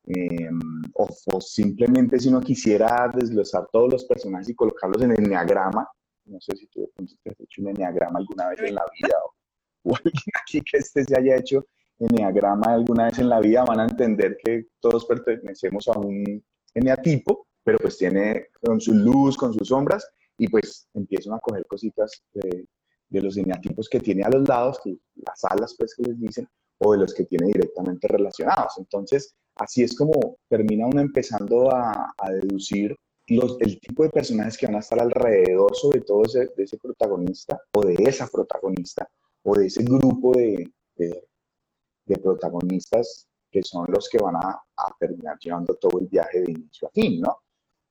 Em, 0.05 0.59
o, 0.95 1.39
simplemente 1.39 2.19
si 2.19 2.27
uno 2.27 2.41
quisiera 2.41 3.09
desglosar 3.13 3.67
todos 3.71 3.89
los 3.89 4.03
personajes 4.03 4.49
y 4.49 4.55
colocarlos 4.55 5.01
en 5.01 5.11
el 5.11 5.23
enneagrama, 5.23 5.87
no 6.25 6.39
sé 6.41 6.55
si 6.55 6.67
tú 6.67 6.89
has 6.97 7.39
hecho 7.39 7.61
un 7.61 7.69
enneagrama 7.69 8.19
alguna 8.19 8.49
vez 8.49 8.59
en 8.61 8.75
la 8.75 8.85
vida 8.99 9.17
o, 9.83 9.95
alguien 9.95 10.33
aquí 10.41 10.61
que 10.61 10.77
este 10.77 11.03
se 11.03 11.17
haya 11.17 11.37
hecho 11.37 11.65
enneagrama 11.99 12.73
alguna 12.73 13.05
vez 13.05 13.19
en 13.19 13.29
la 13.29 13.39
vida, 13.39 13.63
van 13.63 13.79
a 13.79 13.85
entender 13.85 14.37
que 14.43 14.67
todos 14.79 15.05
pertenecemos 15.05 15.87
a 15.87 15.97
un 15.97 16.43
eneatipo, 16.73 17.47
pero 17.63 17.77
pues 17.77 17.97
tiene 17.97 18.47
con 18.61 18.81
su 18.81 18.93
luz, 18.93 19.37
con 19.37 19.53
sus 19.53 19.67
sombras, 19.67 20.05
y 20.37 20.47
pues 20.47 20.87
empiezan 20.93 21.35
a 21.35 21.39
coger 21.39 21.65
cositas 21.67 22.23
de, 22.33 22.67
de 23.09 23.21
los 23.21 23.37
eneatipos 23.37 23.87
que 23.87 23.99
tiene 23.99 24.23
a 24.23 24.29
los 24.29 24.47
lados, 24.47 24.79
las 25.15 25.43
alas 25.45 25.75
pues 25.77 25.95
que 25.95 26.03
les 26.03 26.19
dicen, 26.19 26.49
o 26.79 26.93
de 26.93 26.99
los 26.99 27.13
que 27.13 27.25
tiene 27.25 27.47
directamente 27.47 28.07
relacionados. 28.07 28.73
Entonces, 28.77 29.35
Así 29.55 29.83
es 29.83 29.95
como 29.95 30.37
termina 30.49 30.87
uno 30.87 31.01
empezando 31.01 31.71
a, 31.73 32.11
deducir 32.41 32.95
los, 33.27 33.57
el 33.61 33.79
tipo 33.79 34.03
de 34.03 34.09
personajes 34.09 34.57
que 34.57 34.65
van 34.65 34.75
a 34.75 34.79
estar 34.79 34.99
alrededor, 34.99 35.75
sobre 35.75 36.01
todo 36.01 36.23
de 36.23 36.63
ese 36.63 36.77
protagonista 36.77 37.59
o 37.73 37.81
de 37.85 37.95
esa 37.99 38.27
protagonista 38.27 39.09
o 39.43 39.55
de 39.55 39.67
ese 39.67 39.83
grupo 39.83 40.31
de, 40.33 40.71
de, 40.95 42.17
protagonistas 42.21 43.27
que 43.49 43.63
son 43.63 43.85
los 43.89 44.09
que 44.09 44.17
van 44.17 44.35
a, 44.35 44.61
terminar 44.99 45.37
llevando 45.39 45.75
todo 45.75 45.99
el 45.99 46.07
viaje 46.07 46.41
de 46.41 46.51
inicio 46.51 46.87
a 46.87 46.91
fin, 46.91 47.21
¿no? 47.21 47.37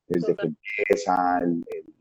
Desde 0.07 0.35
que 0.35 0.47
empieza, 0.47 1.41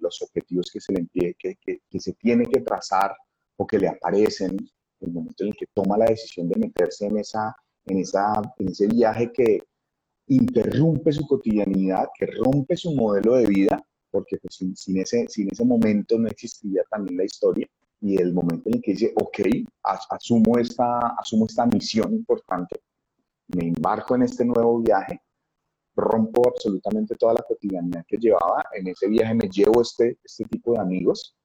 los 0.01 0.23
objetivos 0.23 0.71
que 0.71 0.81
se, 0.81 0.93
le 0.93 1.07
que, 1.12 1.35
que, 1.35 1.81
que 1.89 2.01
se 2.01 2.12
tiene 2.15 2.47
que 2.47 2.61
trazar 2.61 3.17
o 3.57 3.67
que 3.67 3.79
le 3.79 3.89
aparecen, 3.89 4.57
el 5.01 5.12
momento 5.12 5.45
en 5.45 5.51
el 5.51 5.57
que 5.57 5.67
toma 5.73 5.97
la 5.97 6.07
decisión 6.07 6.49
de 6.49 6.59
meterse 6.59 7.07
en 7.07 7.19
esa 7.19 7.57
en, 7.87 7.99
esa, 7.99 8.33
en 8.59 8.69
ese 8.69 8.87
viaje 8.87 9.33
que 9.33 9.62
interrumpe 10.29 11.12
su 11.12 11.26
cotidianidad, 11.26 12.09
que 12.19 12.26
rompe 12.26 12.76
su 12.76 12.95
modelo 12.95 13.35
de 13.37 13.47
vida, 13.47 13.85
porque 14.11 14.38
pues, 14.38 14.61
sin, 14.75 14.97
ese, 14.99 15.26
sin 15.29 15.49
ese 15.50 15.64
momento 15.64 16.19
no 16.19 16.29
existiría 16.29 16.83
también 16.91 17.19
la 17.19 17.25
historia, 17.25 17.67
y 18.00 18.21
el 18.21 18.33
momento 18.33 18.69
en 18.69 18.76
el 18.76 18.83
que 18.83 18.93
dice, 18.93 19.12
ok, 19.17 19.38
asumo 19.83 20.59
esta, 20.59 21.14
asumo 21.19 21.47
esta 21.47 21.67
misión 21.67 22.12
importante, 22.12 22.81
me 23.49 23.69
embarco 23.69 24.14
en 24.17 24.23
este 24.23 24.45
nuevo 24.45 24.81
viaje, 24.81 25.21
rompo 25.95 26.49
absolutamente 26.49 27.14
toda 27.17 27.35
la 27.35 27.43
cotidianidad 27.43 28.05
que 28.07 28.17
llevaba, 28.17 28.64
en 28.73 28.88
ese 28.88 29.09
viaje 29.09 29.35
me 29.35 29.49
llevo 29.49 29.83
este, 29.83 30.19
este 30.25 30.45
tipo 30.45 30.73
de 30.73 30.81
amigos, 30.81 31.37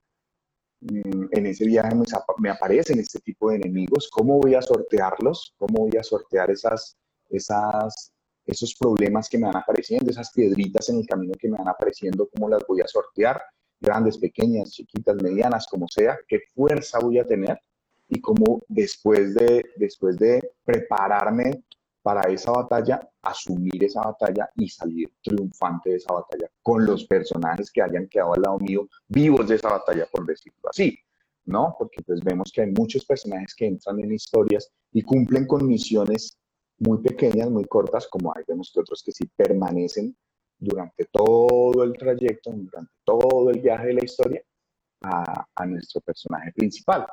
Mm, 0.79 1.25
en 1.31 1.45
ese 1.47 1.65
viaje 1.65 1.95
me, 2.39 2.49
aparecen 2.49 2.99
este 2.99 3.19
tipo 3.19 3.49
de 3.49 3.55
enemigos, 3.55 4.09
¿cómo 4.11 4.39
voy 4.39 4.53
a 4.53 4.61
sortearlos? 4.61 5.55
¿Cómo 5.57 5.87
voy 5.87 5.97
a 5.97 6.03
sortear 6.03 6.51
esas, 6.51 6.95
esas, 7.29 8.13
esos 8.47 8.73
problemas 8.75 9.29
que 9.29 9.37
me 9.37 9.45
van 9.45 9.57
apareciendo, 9.57 10.09
esas 10.09 10.31
piedritas 10.31 10.89
en 10.89 10.97
el 10.99 11.05
camino 11.05 11.33
que 11.37 11.49
me 11.49 11.57
van 11.57 11.67
apareciendo, 11.67 12.29
cómo 12.33 12.49
las 12.49 12.65
voy 12.65 12.81
a 12.81 12.87
sortear? 12.87 13.41
Grandes, 13.79 14.17
pequeñas, 14.17 14.71
chiquitas, 14.71 15.21
medianas, 15.21 15.67
como 15.67 15.87
sea, 15.87 16.17
qué 16.27 16.39
fuerza 16.55 16.99
voy 16.99 17.19
a 17.19 17.27
tener 17.27 17.59
y 18.09 18.21
cómo 18.21 18.61
después 18.67 19.35
de, 19.35 19.63
después 19.75 20.17
de 20.17 20.53
prepararme 20.63 21.63
para 22.01 22.21
esa 22.31 22.51
batalla, 22.51 23.05
asumir 23.21 23.83
esa 23.83 24.01
batalla 24.01 24.49
y 24.55 24.69
salir 24.69 25.11
triunfante 25.21 25.89
de 25.89 25.97
esa 25.97 26.13
batalla 26.13 26.49
con 26.61 26.85
los 26.85 27.05
personajes 27.05 27.69
que 27.69 27.81
hayan 27.81 28.07
quedado 28.07 28.33
al 28.33 28.41
lado 28.41 28.59
mío 28.59 28.87
vivos 29.09 29.49
de 29.49 29.55
esa 29.55 29.69
batalla, 29.69 30.07
por 30.09 30.25
decirlo 30.25 30.69
así, 30.69 30.97
¿no? 31.43 31.75
Porque 31.77 32.01
pues 32.03 32.21
vemos 32.21 32.49
que 32.53 32.61
hay 32.61 32.71
muchos 32.71 33.03
personajes 33.03 33.53
que 33.53 33.67
entran 33.67 33.99
en 33.99 34.13
historias 34.13 34.71
y 34.93 35.01
cumplen 35.01 35.45
con 35.45 35.67
misiones 35.67 36.37
muy 36.79 36.99
pequeñas, 36.99 37.49
muy 37.49 37.65
cortas, 37.65 38.07
como 38.07 38.33
hay 38.35 38.43
vemos 38.47 38.71
que 38.73 38.79
otros 38.79 39.03
que 39.03 39.11
sí 39.11 39.25
permanecen 39.35 40.15
durante 40.59 41.05
todo 41.05 41.83
el 41.83 41.93
trayecto, 41.93 42.51
durante 42.51 42.91
todo 43.03 43.49
el 43.49 43.59
viaje 43.61 43.87
de 43.87 43.93
la 43.93 44.03
historia, 44.03 44.41
a, 45.01 45.45
a 45.55 45.65
nuestro 45.65 46.01
personaje 46.01 46.51
principal. 46.53 47.05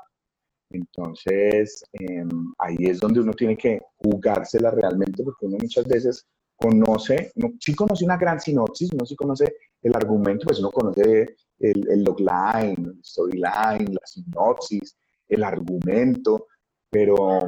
Entonces, 0.71 1.85
em, 1.92 2.52
ahí 2.59 2.76
es 2.80 3.00
donde 3.00 3.21
uno 3.21 3.33
tiene 3.33 3.56
que 3.56 3.80
jugársela 3.97 4.71
realmente, 4.71 5.23
porque 5.23 5.47
uno 5.47 5.59
muchas 5.61 5.87
veces 5.87 6.26
conoce, 6.56 7.33
no, 7.37 7.52
sí 7.61 7.75
conoce 7.75 8.04
una 8.04 8.16
gran 8.16 8.40
sinopsis, 8.40 8.92
uno 8.92 9.04
sí 9.04 9.14
conoce 9.16 9.54
el 9.83 9.94
argumento, 9.94 10.47
pues 10.47 10.59
uno 10.61 10.71
conoce 10.71 11.37
el, 11.59 11.88
el 11.90 12.02
logline, 12.02 12.87
el 12.87 13.04
storyline, 13.04 13.94
la 13.94 14.06
sinopsis, 14.06 14.97
el 15.28 15.44
argumento, 15.44 16.47
pero, 16.90 17.47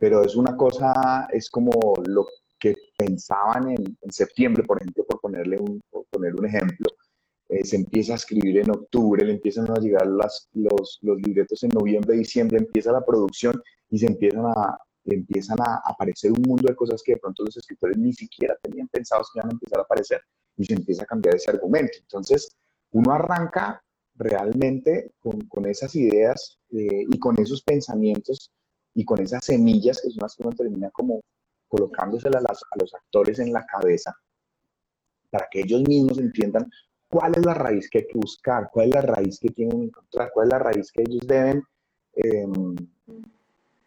pero 0.00 0.24
es 0.24 0.34
una 0.34 0.56
cosa, 0.56 1.28
es 1.30 1.50
como 1.50 1.70
lo 2.06 2.26
que 2.58 2.74
pensaban 2.96 3.68
en, 3.68 3.98
en 4.00 4.10
septiembre, 4.10 4.64
por 4.64 4.78
ejemplo, 4.80 5.04
por 5.04 5.20
ponerle 5.20 5.58
un, 5.58 5.78
por 5.90 6.06
poner 6.06 6.34
un 6.34 6.46
ejemplo, 6.46 6.88
eh, 7.50 7.64
se 7.64 7.76
empieza 7.76 8.14
a 8.14 8.16
escribir 8.16 8.58
en 8.58 8.70
octubre, 8.70 9.24
le 9.26 9.34
empiezan 9.34 9.70
a 9.70 9.78
llegar 9.78 10.06
las, 10.06 10.48
los, 10.54 10.98
los 11.02 11.20
libretos 11.20 11.62
en 11.64 11.70
noviembre, 11.70 12.16
diciembre, 12.16 12.58
empieza 12.58 12.92
la 12.92 13.04
producción 13.04 13.60
y 13.90 13.98
se 13.98 14.06
empiezan 14.06 14.46
a, 14.46 14.78
empiezan 15.04 15.58
a 15.60 15.82
aparecer 15.84 16.32
un 16.32 16.42
mundo 16.46 16.68
de 16.68 16.76
cosas 16.76 17.02
que 17.04 17.12
de 17.12 17.18
pronto 17.18 17.44
los 17.44 17.58
escritores 17.58 17.98
ni 17.98 18.14
siquiera 18.14 18.56
tenían 18.62 18.88
pensados 18.88 19.28
que 19.32 19.40
iban 19.40 19.50
a 19.50 19.52
empezar 19.52 19.80
a 19.80 19.82
aparecer 19.82 20.22
y 20.56 20.64
se 20.64 20.74
empieza 20.74 21.02
a 21.02 21.06
cambiar 21.06 21.34
ese 21.34 21.50
argumento. 21.50 21.98
Entonces, 22.00 22.56
uno 22.92 23.12
arranca 23.12 23.82
realmente 24.14 25.12
con, 25.18 25.66
esas 25.66 25.94
ideas 25.94 26.58
eh, 26.70 27.04
y 27.06 27.18
con 27.18 27.38
esos 27.38 27.62
pensamientos 27.62 28.50
y 28.94 29.04
con 29.04 29.20
esas 29.20 29.44
semillas 29.44 30.00
que 30.02 30.10
son 30.10 30.20
las 30.22 30.34
que 30.34 30.42
uno 30.42 30.52
termina 30.52 30.90
como 30.90 31.20
colocándoselas 31.68 32.44
a, 32.44 32.78
los 32.78 32.94
actores 32.94 33.38
en 33.38 33.52
la 33.52 33.64
cabeza 33.64 34.14
para 35.30 35.46
que 35.50 35.60
ellos 35.60 35.82
mismos 35.82 36.18
entiendan 36.18 36.68
cuál 37.08 37.34
es 37.36 37.46
la 37.46 37.54
raíz 37.54 37.88
que 37.88 37.98
hay 37.98 38.06
que 38.06 38.18
buscar, 38.18 38.68
cuál 38.72 38.88
es 38.88 38.94
la 38.94 39.02
raíz 39.02 39.38
que 39.38 39.48
tienen 39.50 39.78
que 39.78 39.86
encontrar, 39.86 40.30
cuál 40.32 40.48
es 40.48 40.52
la 40.52 40.58
raíz 40.58 40.92
que 40.92 41.02
ellos 41.02 41.26
deben 41.26 41.62
em, 42.14 42.74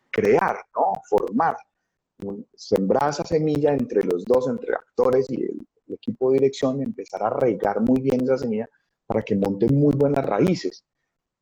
crear, 0.10 0.58
¿no? 0.76 0.94
formar. 1.10 1.58
Sembrar 2.54 3.10
esa 3.10 3.26
semilla 3.26 3.74
entre 3.74 4.04
los 4.04 4.24
dos, 4.24 4.48
entre 4.48 4.74
actores 4.74 5.30
y 5.30 5.44
el, 5.44 5.68
equipo 5.90 6.32
de 6.32 6.40
dirección, 6.40 6.82
empezar 6.82 7.22
a 7.24 7.30
regar 7.30 7.82
muy 7.82 8.02
bien 8.02 8.24
esa 8.24 8.38
semilla 8.38 8.68
para 9.06 9.22
que 9.22 9.36
monte 9.36 9.68
muy 9.68 9.94
buenas 9.96 10.26
raíces. 10.26 10.86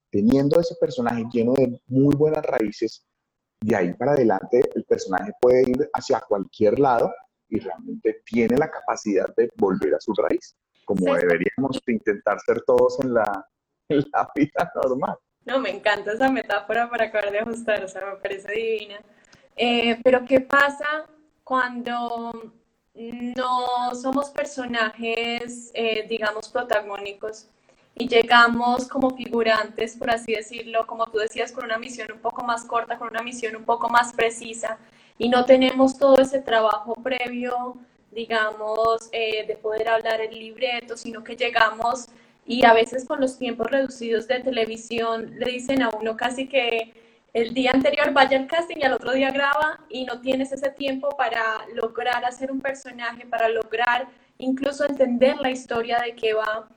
Teniendo 0.09 0.59
ese 0.59 0.75
personaje 0.75 1.23
lleno 1.31 1.53
de 1.53 1.79
muy 1.87 2.15
buenas 2.15 2.43
raíces, 2.43 3.05
de 3.61 3.75
ahí 3.75 3.93
para 3.93 4.13
adelante 4.13 4.61
el 4.75 4.83
personaje 4.83 5.31
puede 5.39 5.69
ir 5.69 5.89
hacia 5.93 6.19
cualquier 6.21 6.79
lado 6.79 7.13
y 7.47 7.59
realmente 7.59 8.21
tiene 8.25 8.57
la 8.57 8.69
capacidad 8.69 9.33
de 9.35 9.51
volver 9.57 9.93
a 9.95 9.99
su 9.99 10.13
raíz, 10.13 10.55
como 10.85 11.13
deberíamos 11.13 11.79
intentar 11.87 12.39
ser 12.39 12.61
todos 12.61 12.99
en 13.01 13.13
la, 13.13 13.47
vida 14.35 14.71
normal. 14.83 15.17
No, 15.45 15.59
me 15.59 15.69
encanta 15.69 16.13
esa 16.13 16.31
metáfora 16.31 16.89
para 16.89 17.05
acabar 17.05 17.31
de 17.31 17.39
ajustar, 17.39 17.83
o 17.83 17.87
sea, 17.87 18.05
me 18.05 18.15
parece 18.17 18.51
divina. 18.51 19.01
Eh, 19.55 19.99
pero 20.03 20.23
¿qué 20.25 20.39
pasa 20.39 21.05
cuando 21.43 22.53
no 22.93 23.95
somos 23.95 24.29
personajes, 24.29 25.71
eh, 25.73 26.05
digamos, 26.07 26.49
protagónicos 26.49 27.49
y 27.95 28.07
llegamos 28.07 28.87
como 28.87 29.15
figurantes, 29.15 29.95
por 29.95 30.09
así 30.09 30.33
decirlo, 30.33 30.87
como 30.87 31.07
tú 31.07 31.19
decías, 31.19 31.51
con 31.51 31.65
una 31.65 31.77
misión 31.77 32.11
un 32.11 32.19
poco 32.19 32.43
más 32.43 32.65
corta, 32.65 32.97
con 32.97 33.09
una 33.09 33.21
misión 33.21 33.55
un 33.55 33.65
poco 33.65 33.89
más 33.89 34.13
precisa 34.13 34.77
y 35.17 35.29
no 35.29 35.45
tenemos 35.45 35.97
todo 35.97 36.19
ese 36.19 36.39
trabajo 36.39 36.95
previo, 36.95 37.77
digamos, 38.11 39.09
eh, 39.11 39.45
de 39.45 39.55
poder 39.55 39.87
hablar 39.89 40.21
el 40.21 40.37
libreto, 40.37 40.97
sino 40.97 41.23
que 41.23 41.35
llegamos 41.35 42.07
y 42.45 42.65
a 42.65 42.73
veces 42.73 43.05
con 43.05 43.21
los 43.21 43.37
tiempos 43.37 43.69
reducidos 43.69 44.27
de 44.27 44.39
televisión 44.39 45.37
le 45.37 45.51
dicen 45.51 45.83
a 45.83 45.89
uno 45.89 46.17
casi 46.17 46.47
que 46.47 46.93
el 47.33 47.53
día 47.53 47.71
anterior 47.71 48.11
vaya 48.13 48.37
al 48.37 48.47
casting 48.47 48.77
y 48.79 48.83
al 48.83 48.93
otro 48.93 49.13
día 49.13 49.31
graba 49.31 49.79
y 49.89 50.03
no 50.05 50.19
tienes 50.21 50.51
ese 50.51 50.69
tiempo 50.71 51.09
para 51.17 51.65
lograr 51.75 52.25
hacer 52.25 52.51
un 52.51 52.59
personaje, 52.59 53.25
para 53.25 53.47
lograr 53.47 54.07
incluso 54.37 54.85
entender 54.85 55.37
la 55.37 55.51
historia 55.51 55.99
de 55.99 56.15
qué 56.15 56.33
va 56.33 56.67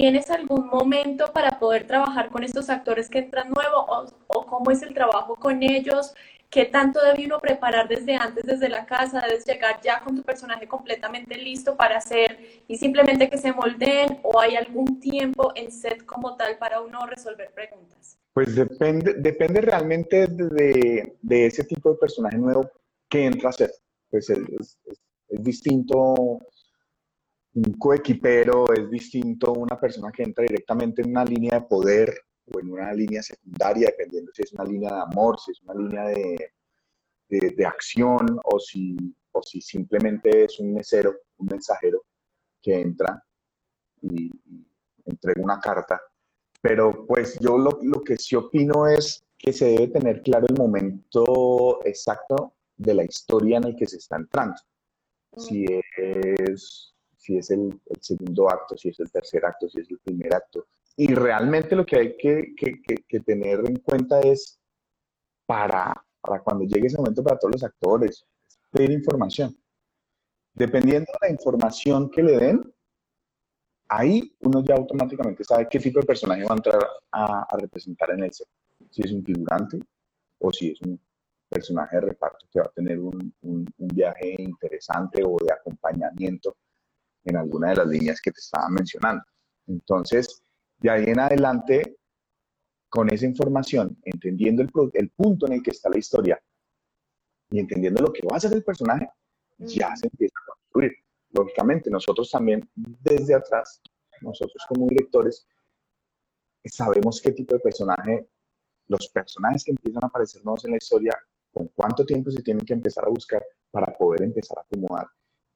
¿Tienes 0.00 0.30
algún 0.30 0.68
momento 0.68 1.32
para 1.32 1.58
poder 1.58 1.84
trabajar 1.84 2.30
con 2.30 2.44
estos 2.44 2.70
actores 2.70 3.10
que 3.10 3.18
entran 3.18 3.50
nuevos 3.50 4.14
o, 4.28 4.46
cómo 4.46 4.70
es 4.70 4.80
el 4.82 4.94
trabajo 4.94 5.34
con 5.34 5.60
ellos? 5.60 6.14
¿Qué 6.48 6.66
tanto 6.66 7.02
debe 7.02 7.26
uno 7.26 7.40
preparar 7.40 7.88
desde 7.88 8.14
antes, 8.14 8.46
desde 8.46 8.68
la 8.68 8.86
casa? 8.86 9.20
¿Debes 9.26 9.44
llegar 9.44 9.80
ya 9.82 9.98
con 9.98 10.14
tu 10.14 10.22
personaje 10.22 10.68
completamente 10.68 11.36
listo 11.36 11.76
para 11.76 11.96
hacer 11.96 12.38
y 12.68 12.76
simplemente 12.78 13.28
que 13.28 13.38
se 13.38 13.52
moldeen 13.52 14.20
o 14.22 14.38
hay 14.38 14.54
algún 14.54 15.00
tiempo 15.00 15.50
en 15.56 15.72
set 15.72 16.04
como 16.04 16.36
tal 16.36 16.58
para 16.58 16.80
uno 16.80 17.04
resolver 17.04 17.50
preguntas? 17.52 18.20
Pues 18.34 18.54
depende, 18.54 19.14
depende 19.14 19.62
realmente 19.62 20.28
de, 20.28 21.18
ese 21.28 21.64
tipo 21.64 21.90
de 21.90 21.98
personaje 21.98 22.38
nuevo 22.38 22.70
que 23.08 23.26
entra 23.26 23.50
a 23.50 23.52
ser. 23.52 23.72
Pues 24.08 24.30
es, 24.30 24.78
es 25.28 25.42
distinto 25.42 26.38
un 27.54 27.72
coequipero 27.78 28.72
es 28.72 28.90
distinto 28.90 29.48
a 29.48 29.58
una 29.58 29.78
persona 29.78 30.12
que 30.12 30.22
entra 30.22 30.44
directamente 30.44 31.02
en 31.02 31.10
una 31.10 31.24
línea 31.24 31.60
de 31.60 31.66
poder 31.66 32.14
o 32.52 32.60
en 32.60 32.70
una 32.70 32.92
línea 32.92 33.22
secundaria, 33.22 33.88
dependiendo 33.88 34.32
si 34.32 34.42
es 34.42 34.52
una 34.52 34.64
línea 34.64 34.94
de 34.94 35.00
amor, 35.00 35.38
si 35.38 35.52
es 35.52 35.62
una 35.62 35.74
línea 35.74 36.04
de, 36.04 36.52
de, 37.28 37.66
acción 37.66 38.38
o 38.44 38.58
si, 38.58 38.96
o 39.32 39.42
si 39.42 39.60
simplemente 39.60 40.44
es 40.44 40.58
un 40.60 40.74
mesero, 40.74 41.14
un 41.38 41.46
mensajero 41.46 42.04
que 42.62 42.80
entra 42.80 43.22
y, 44.02 44.30
entrega 45.04 45.42
una 45.42 45.58
carta. 45.58 46.00
Pero 46.60 47.06
pues 47.06 47.38
yo 47.38 47.56
lo, 47.56 47.78
lo 47.82 48.02
que 48.02 48.16
sí 48.16 48.36
opino 48.36 48.86
es 48.86 49.24
que 49.38 49.52
se 49.52 49.66
debe 49.66 49.88
tener 49.88 50.22
claro 50.22 50.46
el 50.48 50.56
momento 50.56 51.80
exacto 51.84 52.54
de 52.76 52.94
la 52.94 53.04
historia 53.04 53.58
en 53.58 53.64
el 53.64 53.76
que 53.76 53.86
se 53.86 53.96
está 53.96 54.16
entrando. 54.16 54.56
Si 55.36 55.64
es 55.96 56.94
si 57.28 57.36
es 57.36 57.50
el, 57.50 57.78
segundo 58.00 58.48
acto, 58.48 58.74
si 58.78 58.88
es 58.88 58.98
el 59.00 59.10
tercer 59.10 59.44
acto, 59.44 59.68
si 59.68 59.80
es 59.80 59.90
el 59.90 59.98
primer 59.98 60.34
acto. 60.34 60.66
Y 60.96 61.12
realmente 61.14 61.76
lo 61.76 61.84
que 61.84 61.96
hay 61.96 62.16
que, 62.16 62.54
que, 62.56 63.20
tener 63.20 63.60
en 63.66 63.76
cuenta 63.80 64.18
es 64.20 64.58
para, 65.44 65.92
para 66.22 66.40
cuando 66.40 66.64
llegue 66.64 66.86
ese 66.86 66.96
momento 66.96 67.22
para 67.22 67.38
todos 67.38 67.52
los 67.52 67.64
actores, 67.64 68.24
pedir 68.70 68.92
información. 68.92 69.54
Dependiendo 70.54 71.12
de 71.12 71.28
la 71.28 71.30
información 71.30 72.10
que 72.10 72.22
le 72.22 72.38
den, 72.38 72.74
ahí 73.88 74.34
uno 74.40 74.64
ya 74.64 74.76
automáticamente 74.76 75.44
sabe 75.44 75.68
qué 75.70 75.78
tipo 75.78 76.00
de 76.00 76.06
personaje 76.06 76.44
va 76.44 76.54
a 76.54 76.56
entrar 76.56 76.80
a, 77.12 77.58
representar 77.58 78.10
en 78.12 78.24
el 78.24 78.32
set. 78.32 78.48
Si 78.90 79.02
es 79.02 79.12
un 79.12 79.22
figurante 79.22 79.78
o 80.38 80.50
si 80.50 80.70
es 80.70 80.80
un 80.80 80.98
personaje 81.46 81.96
de 81.96 82.00
reparto 82.06 82.46
que 82.50 82.60
va 82.60 82.66
a 82.66 82.72
tener 82.72 82.98
un, 82.98 83.34
un 83.42 83.66
viaje 83.76 84.34
interesante 84.38 85.22
o 85.22 85.36
de 85.44 85.52
acompañamiento 85.52 86.56
en 87.28 87.36
alguna 87.36 87.70
de 87.70 87.76
las 87.76 87.86
líneas 87.86 88.20
que 88.20 88.30
te 88.30 88.40
estaba 88.40 88.68
mencionando. 88.68 89.22
Entonces, 89.66 90.42
de 90.78 90.90
ahí 90.90 91.04
en 91.06 91.20
adelante, 91.20 91.96
con 92.88 93.12
esa 93.12 93.26
información, 93.26 93.98
entendiendo 94.04 94.62
el, 94.62 94.70
el 94.94 95.10
punto 95.10 95.46
en 95.46 95.54
el 95.54 95.62
que 95.62 95.70
está 95.70 95.90
la 95.90 95.98
historia 95.98 96.40
y 97.50 97.58
entendiendo 97.58 98.02
lo 98.02 98.12
que 98.12 98.26
va 98.26 98.34
a 98.34 98.36
hacer 98.38 98.52
el 98.52 98.64
personaje, 98.64 99.08
ya 99.58 99.94
se 99.96 100.06
empieza 100.06 100.34
a 100.40 100.52
construir. 100.52 100.92
Lógicamente, 101.30 101.90
nosotros 101.90 102.30
también 102.30 102.68
desde 102.74 103.34
atrás, 103.34 103.82
nosotros 104.20 104.64
como 104.68 104.86
directores, 104.88 105.46
sabemos 106.64 107.20
qué 107.20 107.32
tipo 107.32 107.54
de 107.54 107.60
personaje, 107.60 108.28
los 108.86 109.08
personajes 109.08 109.64
que 109.64 109.72
empiezan 109.72 110.04
a 110.04 110.06
aparecer 110.06 110.42
nuevos 110.44 110.64
en 110.64 110.72
la 110.72 110.78
historia, 110.78 111.14
con 111.52 111.68
cuánto 111.68 112.04
tiempo 112.04 112.30
se 112.30 112.42
tienen 112.42 112.64
que 112.64 112.72
empezar 112.72 113.04
a 113.04 113.10
buscar 113.10 113.44
para 113.70 113.92
poder 113.96 114.22
empezar 114.22 114.58
a 114.58 114.62
acomodar 114.62 115.08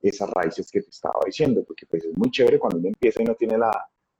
esas 0.03 0.29
raíces 0.31 0.71
que 0.71 0.83
te 0.83 0.91
estaba 0.91 1.21
diciendo, 1.25 1.65
porque 1.65 1.87
pues 1.87 2.05
es 2.05 2.17
muy 2.17 2.31
chévere 2.31 2.59
cuando 2.59 2.79
uno 2.79 2.89
empieza 2.89 3.23
y 3.23 3.25
no 3.25 3.35
tiene 3.35 3.57
la, 3.57 3.71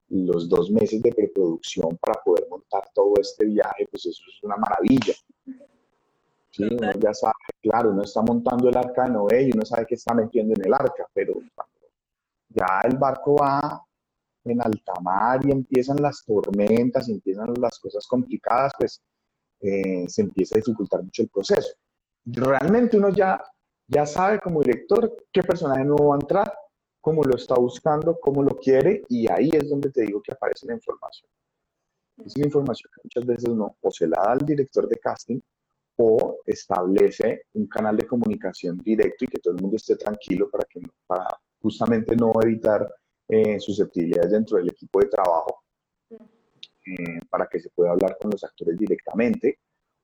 los 0.09 0.47
dos 0.47 0.71
meses 0.71 1.01
de 1.01 1.11
preproducción 1.11 1.97
para 1.97 2.21
poder 2.23 2.47
montar 2.49 2.83
todo 2.93 3.13
este 3.19 3.45
viaje, 3.45 3.87
pues 3.89 4.05
eso 4.05 4.23
es 4.27 4.43
una 4.43 4.55
maravilla. 4.57 5.13
Sí, 6.51 6.63
uno 6.63 6.91
ya 6.99 7.13
sabe, 7.13 7.33
claro, 7.61 7.89
uno 7.91 8.03
está 8.03 8.21
montando 8.21 8.69
el 8.69 8.77
arca 8.77 9.03
de 9.03 9.09
Noé 9.09 9.43
y 9.43 9.51
uno 9.53 9.65
sabe 9.65 9.87
que 9.87 9.95
está 9.95 10.13
metiendo 10.13 10.53
en 10.55 10.67
el 10.67 10.73
arca, 10.73 11.07
pero 11.13 11.33
ya 12.49 12.81
el 12.83 12.97
barco 12.97 13.35
va 13.35 13.83
en 14.45 14.61
alta 14.61 14.93
mar 15.01 15.39
y 15.45 15.51
empiezan 15.51 15.97
las 16.01 16.23
tormentas, 16.23 17.09
y 17.09 17.13
empiezan 17.13 17.53
las 17.59 17.79
cosas 17.79 18.05
complicadas, 18.05 18.73
pues 18.77 19.01
eh, 19.61 20.05
se 20.07 20.21
empieza 20.21 20.55
a 20.55 20.59
dificultar 20.59 21.01
mucho 21.01 21.23
el 21.23 21.29
proceso. 21.29 21.73
Realmente 22.25 22.97
uno 22.97 23.09
ya 23.09 23.41
ya 23.87 24.05
sabe 24.05 24.39
como 24.39 24.61
director 24.61 25.15
qué 25.31 25.43
personaje 25.43 25.83
nuevo 25.83 26.09
va 26.09 26.15
a 26.15 26.19
entrar, 26.19 26.53
cómo 27.01 27.23
lo 27.23 27.35
está 27.35 27.55
buscando, 27.55 28.19
cómo 28.19 28.43
lo 28.43 28.55
quiere, 28.57 29.03
y 29.09 29.29
ahí 29.29 29.49
es 29.53 29.69
donde 29.69 29.91
te 29.91 30.03
digo 30.03 30.21
que 30.21 30.33
aparece 30.33 30.65
la 30.65 30.73
información. 30.73 31.29
Es 32.25 32.35
una 32.35 32.45
información 32.45 32.89
que 32.95 33.01
muchas 33.03 33.25
veces 33.25 33.49
no, 33.49 33.75
o 33.81 33.91
se 33.91 34.07
la 34.07 34.21
da 34.21 34.31
al 34.31 34.39
director 34.39 34.87
de 34.87 34.97
casting, 34.97 35.39
o 35.97 36.39
establece 36.45 37.43
un 37.53 37.67
canal 37.67 37.97
de 37.97 38.07
comunicación 38.07 38.77
directo 38.77 39.25
y 39.25 39.27
que 39.27 39.39
todo 39.39 39.55
el 39.55 39.61
mundo 39.61 39.77
esté 39.77 39.95
tranquilo 39.95 40.49
para, 40.49 40.65
que, 40.65 40.81
para 41.05 41.27
justamente 41.61 42.15
no 42.15 42.31
evitar 42.41 42.89
eh, 43.27 43.59
susceptibilidades 43.59 44.31
dentro 44.31 44.57
del 44.57 44.69
equipo 44.69 44.99
de 44.99 45.07
trabajo, 45.07 45.63
eh, 46.85 47.19
para 47.29 47.47
que 47.47 47.59
se 47.59 47.69
pueda 47.69 47.91
hablar 47.91 48.17
con 48.19 48.31
los 48.31 48.43
actores 48.43 48.77
directamente 48.77 49.59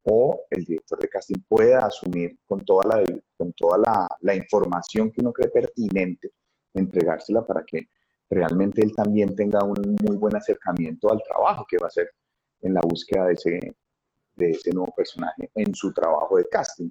o 0.10 0.45
el 0.50 0.65
director 0.65 1.00
de 1.00 1.08
casting 1.08 1.41
pueda 1.48 1.80
asumir 1.86 2.38
con 2.45 2.63
toda 2.65 2.98
la, 2.98 3.04
con 3.38 3.54
toda 3.54 4.08
la, 4.22 4.36
información 4.36 5.12
que 5.12 5.22
uno 5.22 5.32
cree 5.32 5.50
pertinente, 5.50 6.32
entregársela 6.74 7.45
para 7.45 7.63
que 7.63 7.89
realmente 8.30 8.82
él 8.84 8.93
también 8.95 9.36
tenga 9.36 9.63
un 9.63 9.98
muy 10.04 10.17
buen 10.17 10.36
acercamiento 10.36 11.12
al 11.12 11.22
trabajo 11.24 11.65
que 11.67 11.78
va 11.78 11.86
a 11.86 11.88
hacer 11.88 12.12
en 12.62 12.74
la 12.74 12.82
búsqueda 12.82 13.26
de 13.26 13.34
ese, 13.34 13.76
de 14.36 14.52
ese 14.52 14.72
nuevo 14.72 14.93
personaje 14.95 15.50
en 15.56 15.74
su 15.74 15.93
trabajo 15.93 16.38
de 16.38 16.48
casting. 16.50 16.89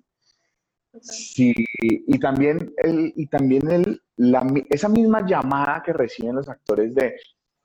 Sí, 1.00 1.54
y 1.78 2.18
también, 2.18 2.74
el, 2.78 3.12
y 3.14 3.26
también 3.26 3.70
el, 3.70 4.02
la, 4.16 4.44
esa 4.70 4.88
misma 4.88 5.24
llamada 5.26 5.83
que 5.85 5.92
reciben 5.92 6.37
los 6.37 6.48
actores 6.48 6.94
de 6.94 7.14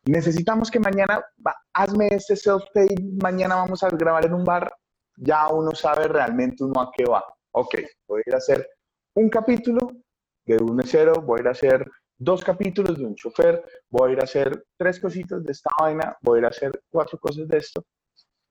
necesitamos 0.05 0.69
que 0.69 0.79
mañana, 0.79 1.23
hazme 1.73 2.07
este 2.11 2.35
self-tape, 2.35 3.21
mañana 3.21 3.55
vamos 3.55 3.83
a 3.83 3.89
grabar 3.89 4.25
en 4.25 4.33
un 4.33 4.43
bar, 4.43 4.73
ya 5.17 5.47
uno 5.49 5.73
sabe 5.73 6.07
realmente 6.07 6.63
uno 6.63 6.81
a 6.81 6.91
qué 6.91 7.05
va. 7.05 7.23
Ok, 7.51 7.75
voy 8.07 8.21
a 8.25 8.29
ir 8.29 8.33
a 8.35 8.37
hacer 8.37 8.67
un 9.15 9.29
capítulo 9.29 9.91
de 10.45 10.57
un 10.57 10.75
mesero, 10.75 11.21
voy 11.21 11.39
a 11.39 11.41
ir 11.41 11.47
a 11.47 11.51
hacer 11.51 11.85
dos 12.17 12.43
capítulos 12.43 12.97
de 12.97 13.05
un 13.05 13.15
chofer, 13.15 13.63
voy 13.89 14.09
a 14.09 14.13
ir 14.13 14.19
a 14.19 14.23
hacer 14.23 14.65
tres 14.77 14.99
cositas 14.99 15.43
de 15.43 15.51
esta 15.51 15.69
vaina, 15.79 16.17
voy 16.21 16.37
a 16.37 16.39
ir 16.39 16.45
a 16.45 16.49
hacer 16.49 16.83
cuatro 16.89 17.19
cosas 17.19 17.47
de 17.47 17.57
esto, 17.57 17.83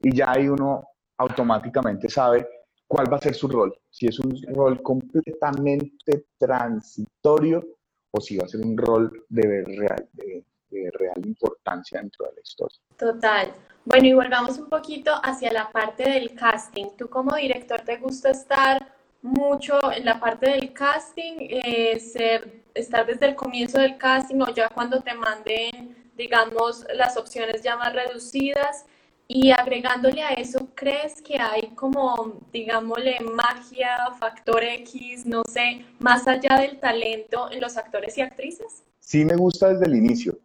y 0.01 0.15
ya 0.15 0.33
ahí 0.33 0.49
uno 0.49 0.85
automáticamente 1.19 2.09
sabe 2.09 2.49
cuál 2.87 3.13
va 3.13 3.17
a 3.17 3.21
ser 3.21 3.35
su 3.35 3.49
rol, 3.49 3.75
si 3.91 4.07
es 4.07 4.19
un 4.19 4.35
rol 4.55 4.83
completamente 4.83 6.27
transitorio 6.39 7.65
o 8.11 8.21
si 8.21 8.37
va 8.37 8.45
a 8.45 8.49
ser 8.49 8.61
un 8.61 8.77
rol 8.77 9.25
de 9.29 9.65
real, 9.65 10.09
de, 10.13 10.45
real 10.93 11.25
importancia 11.25 12.01
dentro 12.01 12.27
de 12.27 12.33
la 12.35 12.41
historia. 12.43 12.79
Total. 12.97 13.53
Bueno, 13.85 14.07
y 14.07 14.13
volvamos 14.13 14.59
un 14.59 14.69
poquito 14.69 15.11
hacia 15.25 15.53
la 15.53 15.71
parte 15.71 16.09
del 16.09 16.35
casting. 16.35 16.87
¿Tú 16.97 17.09
como 17.09 17.35
director 17.35 17.81
te 17.81 17.97
gusta 17.97 18.31
estar 18.31 18.95
mucho 19.23 19.93
en 19.93 20.05
la 20.05 20.21
parte 20.21 20.51
del 20.51 20.73
casting, 20.73 21.35
eh, 21.41 21.99
ser, 21.99 22.63
estar 22.75 23.05
desde 23.05 23.27
el 23.27 23.35
comienzo 23.35 23.81
del 23.81 23.99
casting 23.99 24.41
o 24.41 24.55
ya 24.55 24.69
cuando 24.69 25.01
te 25.01 25.15
manden, 25.15 25.97
digamos, 26.17 26.87
las 26.95 27.17
opciones 27.17 27.63
ya 27.63 27.77
más 27.77 27.93
reducidas? 27.93 28.85
Y 29.27 29.51
agregándole 29.51 30.23
a 30.23 30.35
eso, 30.35 30.69
¿crees 30.77 31.21
que 31.21 31.39
hay 31.41 31.73
como, 31.75 32.41
digámosle, 32.53 33.19
magia, 33.21 33.97
factor 34.19 34.63
X, 34.63 35.27
no 35.27 35.43
sé, 35.49 35.85
más 35.99 36.29
allá 36.29 36.59
del 36.61 36.79
talento 36.79 37.51
en 37.51 37.61
los 37.61 37.77
actores 37.77 38.17
y 38.17 38.21
actrices? 38.21 38.85
Sí, 39.01 39.25
me 39.25 39.35
gusta 39.35 39.71
desde 39.71 39.87
el 39.87 39.97
inicio. 39.97 40.39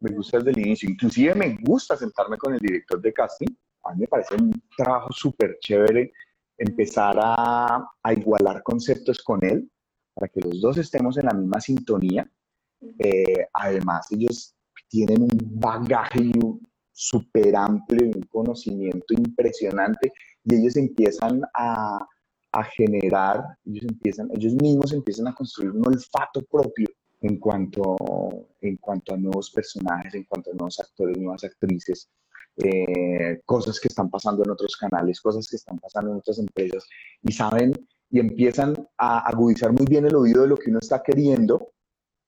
Me 0.00 0.10
gusta 0.12 0.38
desde 0.38 0.50
el 0.50 0.66
inicio. 0.66 0.88
Inclusive 0.88 1.34
me 1.34 1.58
gusta 1.62 1.96
sentarme 1.96 2.38
con 2.38 2.54
el 2.54 2.60
director 2.60 3.00
de 3.00 3.12
casting. 3.12 3.48
A 3.84 3.92
mí 3.92 4.00
me 4.00 4.06
parece 4.06 4.34
un 4.34 4.50
trabajo 4.76 5.12
súper 5.12 5.58
chévere 5.60 6.12
empezar 6.58 7.16
a, 7.18 7.86
igualar 8.14 8.62
conceptos 8.62 9.22
con 9.22 9.44
él 9.44 9.70
para 10.14 10.28
que 10.28 10.40
los 10.40 10.60
dos 10.60 10.78
estemos 10.78 11.16
en 11.16 11.26
la 11.26 11.34
misma 11.34 11.60
sintonía. 11.60 12.30
Eh, 12.98 13.46
además, 13.52 14.06
ellos 14.10 14.54
tienen 14.88 15.22
un 15.22 15.38
bagaje 15.60 16.30
súper 16.92 17.56
amplio 17.56 18.06
y 18.06 18.16
un 18.16 18.22
conocimiento 18.24 19.14
impresionante 19.14 20.12
y 20.44 20.54
ellos 20.56 20.76
empiezan 20.76 21.42
a, 21.54 21.98
a, 22.52 22.64
generar, 22.64 23.42
ellos, 23.64 23.84
empiezan, 23.88 24.28
ellos 24.34 24.54
mismos 24.54 24.92
empiezan 24.92 25.28
a 25.28 25.34
construir 25.34 25.70
un 25.70 25.86
olfato 25.86 26.42
propio 26.50 26.88
en 27.20 27.38
cuanto, 27.38 27.96
en 28.60 28.76
cuanto 28.76 29.14
a 29.14 29.16
nuevos 29.16 29.50
personajes, 29.50 30.14
en 30.14 30.24
cuanto 30.24 30.50
a 30.50 30.54
nuevos 30.54 30.80
actores, 30.80 31.18
nuevas 31.18 31.44
actrices, 31.44 32.08
eh, 32.56 33.40
cosas 33.44 33.78
que 33.78 33.88
están 33.88 34.10
pasando 34.10 34.42
en 34.44 34.50
otros 34.50 34.76
canales, 34.76 35.20
cosas 35.20 35.46
que 35.48 35.56
están 35.56 35.78
pasando 35.78 36.10
en 36.10 36.18
otras 36.18 36.38
empresas 36.38 36.86
y 37.22 37.32
saben 37.32 37.72
y 38.10 38.18
empiezan 38.18 38.74
a 38.98 39.20
agudizar 39.20 39.72
muy 39.72 39.86
bien 39.86 40.06
el 40.06 40.16
oído 40.16 40.42
de 40.42 40.48
lo 40.48 40.56
que 40.56 40.70
uno 40.70 40.80
está 40.80 41.02
queriendo 41.02 41.72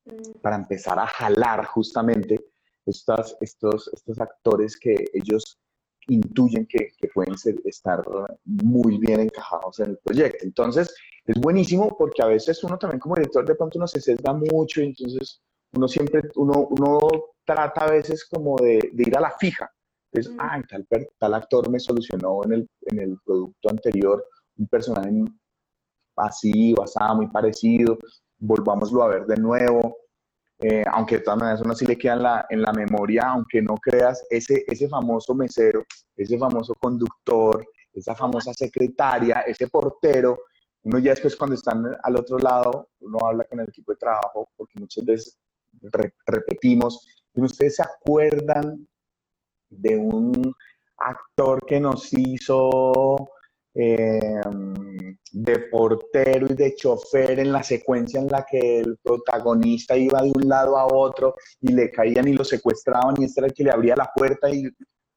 mm. 0.04 0.40
para 0.40 0.56
empezar 0.56 0.98
a 0.98 1.06
jalar 1.06 1.64
justamente 1.66 2.38
estas, 2.86 3.36
estos, 3.40 3.90
estos 3.92 4.20
actores 4.20 4.76
que 4.76 4.94
ellos 5.12 5.58
intuyen 6.08 6.66
que, 6.66 6.90
que 6.98 7.08
pueden 7.08 7.36
ser, 7.38 7.56
estar 7.64 8.02
muy 8.44 8.98
bien 8.98 9.20
encajados 9.20 9.80
en 9.80 9.90
el 9.90 9.98
proyecto. 9.98 10.44
Entonces, 10.44 10.94
es 11.24 11.36
buenísimo 11.40 11.96
porque 11.96 12.22
a 12.22 12.26
veces 12.26 12.62
uno 12.64 12.78
también 12.78 13.00
como 13.00 13.14
director 13.14 13.46
de 13.46 13.54
pronto 13.54 13.78
uno 13.78 13.86
se 13.86 14.00
sesga 14.00 14.32
mucho 14.32 14.80
y 14.80 14.86
entonces 14.86 15.40
uno 15.74 15.88
siempre, 15.88 16.22
uno, 16.36 16.66
uno 16.70 16.98
trata 17.44 17.84
a 17.84 17.90
veces 17.90 18.24
como 18.26 18.56
de, 18.56 18.90
de 18.92 19.02
ir 19.06 19.16
a 19.16 19.20
la 19.20 19.30
fija. 19.38 19.70
Es, 20.12 20.28
mm. 20.28 20.36
ah, 20.38 20.62
tal, 20.68 20.86
tal 21.18 21.34
actor 21.34 21.70
me 21.70 21.80
solucionó 21.80 22.44
en 22.44 22.52
el, 22.52 22.70
en 22.82 22.98
el 22.98 23.18
producto 23.24 23.70
anterior 23.70 24.26
un 24.58 24.66
personaje 24.66 25.10
así, 26.16 26.74
basado, 26.74 27.16
muy 27.16 27.28
parecido, 27.28 27.98
volvámoslo 28.38 29.02
a 29.02 29.08
ver 29.08 29.26
de 29.26 29.36
nuevo. 29.36 29.96
Eh, 30.62 30.84
aunque 30.92 31.18
de 31.18 31.22
todas 31.22 31.40
maneras 31.40 31.60
uno 31.60 31.74
sí 31.74 31.86
le 31.86 31.98
queda 31.98 32.14
en 32.14 32.22
la, 32.22 32.46
en 32.50 32.62
la 32.62 32.72
memoria, 32.72 33.22
aunque 33.28 33.60
no 33.60 33.74
creas, 33.74 34.24
ese, 34.30 34.64
ese 34.66 34.88
famoso 34.88 35.34
mesero, 35.34 35.84
ese 36.16 36.38
famoso 36.38 36.74
conductor, 36.74 37.66
esa 37.92 38.14
famosa 38.14 38.54
secretaria, 38.54 39.40
ese 39.40 39.66
portero, 39.68 40.38
uno 40.84 40.98
ya 40.98 41.10
después 41.10 41.36
cuando 41.36 41.54
están 41.54 41.84
al 42.02 42.16
otro 42.16 42.38
lado, 42.38 42.88
uno 43.00 43.18
habla 43.24 43.44
con 43.44 43.60
el 43.60 43.68
equipo 43.68 43.92
de 43.92 43.98
trabajo, 43.98 44.48
porque 44.56 44.78
muchas 44.78 45.04
veces 45.04 45.38
repetimos, 46.26 47.06
y 47.34 47.42
ustedes 47.42 47.76
se 47.76 47.82
acuerdan 47.82 48.86
de 49.68 49.96
un 49.96 50.54
actor 50.96 51.64
que 51.66 51.80
nos 51.80 52.12
hizo 52.12 53.28
Em, 53.74 54.74
de 55.32 55.58
portero 55.60 56.46
y 56.50 56.54
de 56.54 56.74
chofer 56.74 57.40
en 57.40 57.52
la 57.52 57.62
secuencia 57.62 58.20
en 58.20 58.28
la 58.28 58.44
que 58.48 58.80
el 58.80 58.98
protagonista 58.98 59.96
iba 59.96 60.22
de 60.22 60.30
un 60.34 60.48
lado 60.48 60.76
a 60.76 60.86
otro 60.86 61.34
y 61.60 61.72
le 61.72 61.90
caían 61.90 62.28
y 62.28 62.34
lo 62.34 62.44
secuestraban 62.44 63.14
y 63.18 63.24
este 63.24 63.40
era 63.40 63.46
el 63.46 63.54
que 63.54 63.64
le 63.64 63.70
abría 63.70 63.96
la 63.96 64.10
puerta 64.14 64.50
y 64.50 64.68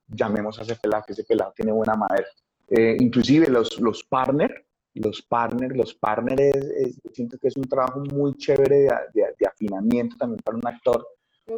llamemos 0.07 0.57
a 0.57 0.63
ese 0.63 0.75
pelado, 0.77 1.03
que 1.05 1.13
ese 1.13 1.25
pelado 1.25 1.51
tiene 1.55 1.73
buena 1.73 1.95
madera. 1.95 2.27
Eh, 2.69 2.95
inclusive 2.99 3.47
los, 3.47 3.79
los 3.79 4.03
partners, 4.05 4.53
los 4.93 5.21
partners, 5.23 5.75
los 5.75 5.93
partners, 5.95 6.65
siento 7.11 7.37
que 7.37 7.49
es 7.49 7.57
un 7.57 7.65
trabajo 7.65 7.99
muy 7.99 8.35
chévere 8.37 8.87
de, 9.13 9.25
de 9.37 9.47
afinamiento 9.47 10.15
también 10.15 10.41
para 10.43 10.57
un 10.57 10.65
actor, 10.65 11.05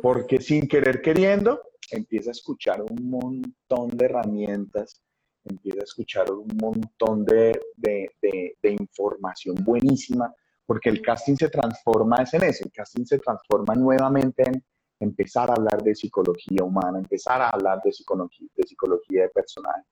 porque 0.02 0.42
sin 0.42 0.68
querer 0.68 1.02
queriendo 1.02 1.62
empieza 1.92 2.32
a 2.32 2.32
escuchar 2.32 2.82
un 2.82 3.10
montón 3.10 3.96
de 3.96 4.06
herramientas 4.06 5.02
empieza 5.50 5.80
a 5.82 5.84
escuchar 5.84 6.32
un 6.32 6.48
montón 6.62 7.26
de, 7.26 7.60
de, 7.76 8.56
información 8.64 9.56
buenísima, 9.64 10.34
porque 10.66 10.90
el 10.90 11.02
casting 11.02 11.36
se 11.36 11.50
transforma 11.50 12.18
en 12.32 12.44
eso, 12.44 12.66
el 12.66 12.72
casting 12.72 13.06
se 13.06 13.20
transforma 13.20 13.76
nuevamente 13.76 14.44
en 14.44 14.64
empezar 15.00 15.50
a 15.50 15.54
hablar 15.54 15.82
de 15.82 15.96
psicología 15.96 16.64
humana, 16.64 17.00
empezar 17.00 17.42
a 17.42 17.50
hablar 17.50 17.82
de 17.84 17.92
psicología 17.92 18.48
de, 18.56 18.64
psicología 18.64 19.24
de 19.24 19.30
personaje, 19.30 19.84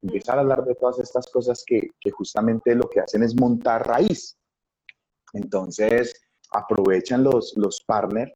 empezar 0.00 0.38
a 0.38 0.40
hablar 0.40 0.64
de 0.64 0.74
todas 0.74 0.98
estas 1.00 1.26
cosas 1.30 1.62
que, 1.66 1.90
que 2.00 2.10
justamente 2.10 2.74
lo 2.74 2.88
que 2.88 3.00
hacen 3.00 3.22
es 3.22 3.38
montar 3.38 3.86
raíz. 3.86 4.38
Entonces, 5.32 6.14
aprovechan 6.50 7.24
los, 7.24 7.54
los 7.56 7.82
partners 7.86 8.32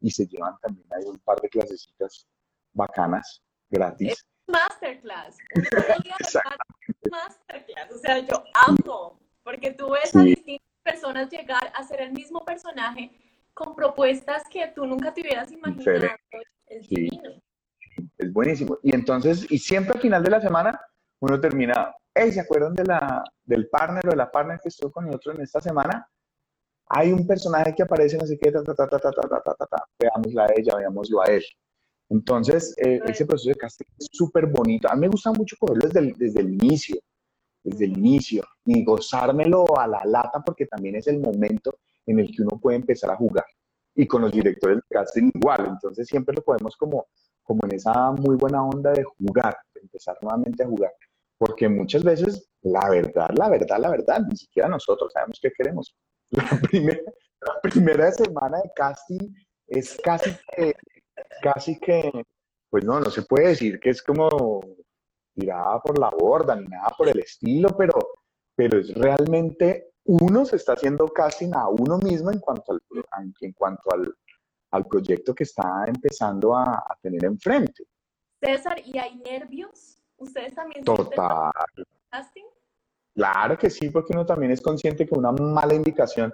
y 0.00 0.10
se 0.10 0.26
llevan 0.26 0.56
también 0.60 0.86
hay 0.90 1.04
un 1.04 1.18
par 1.18 1.40
de 1.40 1.48
clasecitas 1.48 2.26
bacanas, 2.72 3.42
gratis 3.70 4.26
masterclass. 4.46 5.36
masterclass. 7.10 7.92
O 7.92 7.98
sea, 7.98 8.18
yo 8.18 8.44
amo, 8.54 9.20
porque 9.42 9.72
tú 9.72 9.90
ves 9.90 10.14
a 10.14 10.22
distintas 10.22 10.66
personas 10.82 11.30
llegar 11.30 11.72
a 11.74 11.82
ser 11.82 12.00
el 12.00 12.12
mismo 12.12 12.44
personaje 12.44 13.10
con 13.54 13.74
propuestas 13.74 14.42
que 14.50 14.66
tú 14.68 14.86
nunca 14.86 15.12
te 15.12 15.20
hubieras 15.20 15.50
imaginado. 15.52 16.16
Es 16.66 16.88
Es 18.18 18.32
buenísimo. 18.32 18.78
Y 18.82 18.94
entonces, 18.94 19.50
y 19.50 19.58
siempre 19.58 19.94
al 19.94 20.00
final 20.00 20.22
de 20.22 20.30
la 20.30 20.40
semana, 20.40 20.80
uno 21.20 21.40
termina, 21.40 21.94
hey, 22.14 22.32
¿se 22.32 22.40
acuerdan 22.40 22.74
de 22.74 22.84
la, 22.84 23.22
del 23.44 23.68
partner 23.68 24.06
o 24.06 24.10
de 24.10 24.16
la 24.16 24.30
partner 24.30 24.58
que 24.60 24.68
estuvo 24.68 24.90
con 24.90 25.06
nosotros 25.06 25.36
en 25.36 25.42
esta 25.42 25.60
semana? 25.60 26.08
Hay 26.88 27.12
un 27.12 27.26
personaje 27.26 27.74
que 27.74 27.82
aparece, 27.84 28.18
no 28.18 28.26
sé 28.26 28.38
qué, 28.38 28.50
ta, 28.50 28.62
ta, 28.62 28.74
ta, 28.74 28.88
ta, 28.88 28.98
ta, 28.98 29.10
ta, 29.12 29.28
ta, 29.28 29.54
ta, 29.54 29.66
ta, 29.66 29.84
veámosla 29.98 30.44
a 30.44 30.52
ella, 30.56 30.76
veámoslo 30.76 31.22
a 31.22 31.26
él. 31.26 31.44
Entonces, 32.12 32.74
eh, 32.76 33.00
ese 33.06 33.24
proceso 33.24 33.48
de 33.48 33.54
casting 33.54 33.86
es 33.98 34.06
súper 34.12 34.46
bonito. 34.46 34.86
A 34.90 34.94
mí 34.94 35.00
me 35.00 35.08
gusta 35.08 35.32
mucho 35.32 35.56
cogerlo 35.58 35.86
desde 35.86 36.00
el, 36.00 36.12
desde 36.18 36.40
el 36.40 36.52
inicio, 36.52 36.96
desde 37.64 37.86
el 37.86 37.96
inicio, 37.96 38.44
y 38.66 38.84
gozármelo 38.84 39.64
a 39.78 39.86
la 39.86 40.02
lata 40.04 40.42
porque 40.44 40.66
también 40.66 40.96
es 40.96 41.06
el 41.06 41.20
momento 41.20 41.74
en 42.04 42.20
el 42.20 42.30
que 42.30 42.42
uno 42.42 42.60
puede 42.60 42.76
empezar 42.76 43.10
a 43.10 43.16
jugar. 43.16 43.46
Y 43.94 44.06
con 44.06 44.20
los 44.20 44.32
directores 44.32 44.76
de 44.76 44.82
casting 44.90 45.30
igual, 45.34 45.66
entonces 45.66 46.06
siempre 46.06 46.34
lo 46.34 46.42
podemos 46.42 46.76
como, 46.76 47.06
como 47.42 47.60
en 47.64 47.76
esa 47.76 48.12
muy 48.12 48.36
buena 48.36 48.62
onda 48.62 48.92
de 48.92 49.04
jugar, 49.04 49.56
de 49.74 49.80
empezar 49.80 50.18
nuevamente 50.20 50.64
a 50.64 50.68
jugar. 50.68 50.92
Porque 51.38 51.66
muchas 51.66 52.04
veces, 52.04 52.46
la 52.60 52.90
verdad, 52.90 53.30
la 53.34 53.48
verdad, 53.48 53.78
la 53.78 53.90
verdad, 53.90 54.20
ni 54.28 54.36
siquiera 54.36 54.68
nosotros 54.68 55.12
sabemos 55.14 55.38
qué 55.40 55.50
queremos. 55.56 55.96
La 56.30 56.48
primera, 56.62 57.00
la 57.42 57.60
primera 57.60 58.10
semana 58.10 58.56
de 58.62 58.70
casting 58.74 59.34
es 59.66 60.00
casi 60.02 60.30
que 60.56 60.74
casi 61.40 61.78
que, 61.78 62.10
pues 62.68 62.84
no, 62.84 63.00
no 63.00 63.10
se 63.10 63.22
puede 63.22 63.48
decir 63.48 63.80
que 63.80 63.90
es 63.90 64.02
como 64.02 64.60
tirada 65.34 65.80
por 65.80 65.98
la 65.98 66.10
borda 66.10 66.56
ni 66.56 66.66
nada 66.66 66.90
por 66.96 67.08
el 67.08 67.18
estilo, 67.20 67.70
pero, 67.76 67.94
pero 68.54 68.78
es 68.78 68.94
realmente 68.94 69.92
uno 70.04 70.44
se 70.44 70.56
está 70.56 70.72
haciendo 70.72 71.06
casting 71.08 71.52
a 71.54 71.68
uno 71.68 71.98
mismo 71.98 72.30
en 72.30 72.40
cuanto 72.40 72.72
al, 72.72 72.80
en 73.40 73.52
cuanto 73.52 73.92
al, 73.92 74.14
al 74.72 74.86
proyecto 74.86 75.34
que 75.34 75.44
está 75.44 75.84
empezando 75.86 76.56
a, 76.56 76.74
a, 76.74 76.98
tener 77.00 77.24
enfrente. 77.24 77.84
César, 78.40 78.80
¿y 78.84 78.98
hay 78.98 79.16
nervios? 79.16 79.98
¿Ustedes 80.16 80.54
también 80.54 80.84
Total. 80.84 81.52
casting? 82.10 82.44
Claro 83.14 83.58
que 83.58 83.70
sí, 83.70 83.90
porque 83.90 84.12
uno 84.12 84.24
también 84.24 84.52
es 84.52 84.60
consciente 84.60 85.06
que 85.06 85.14
una 85.14 85.32
mala 85.32 85.74
indicación 85.74 86.32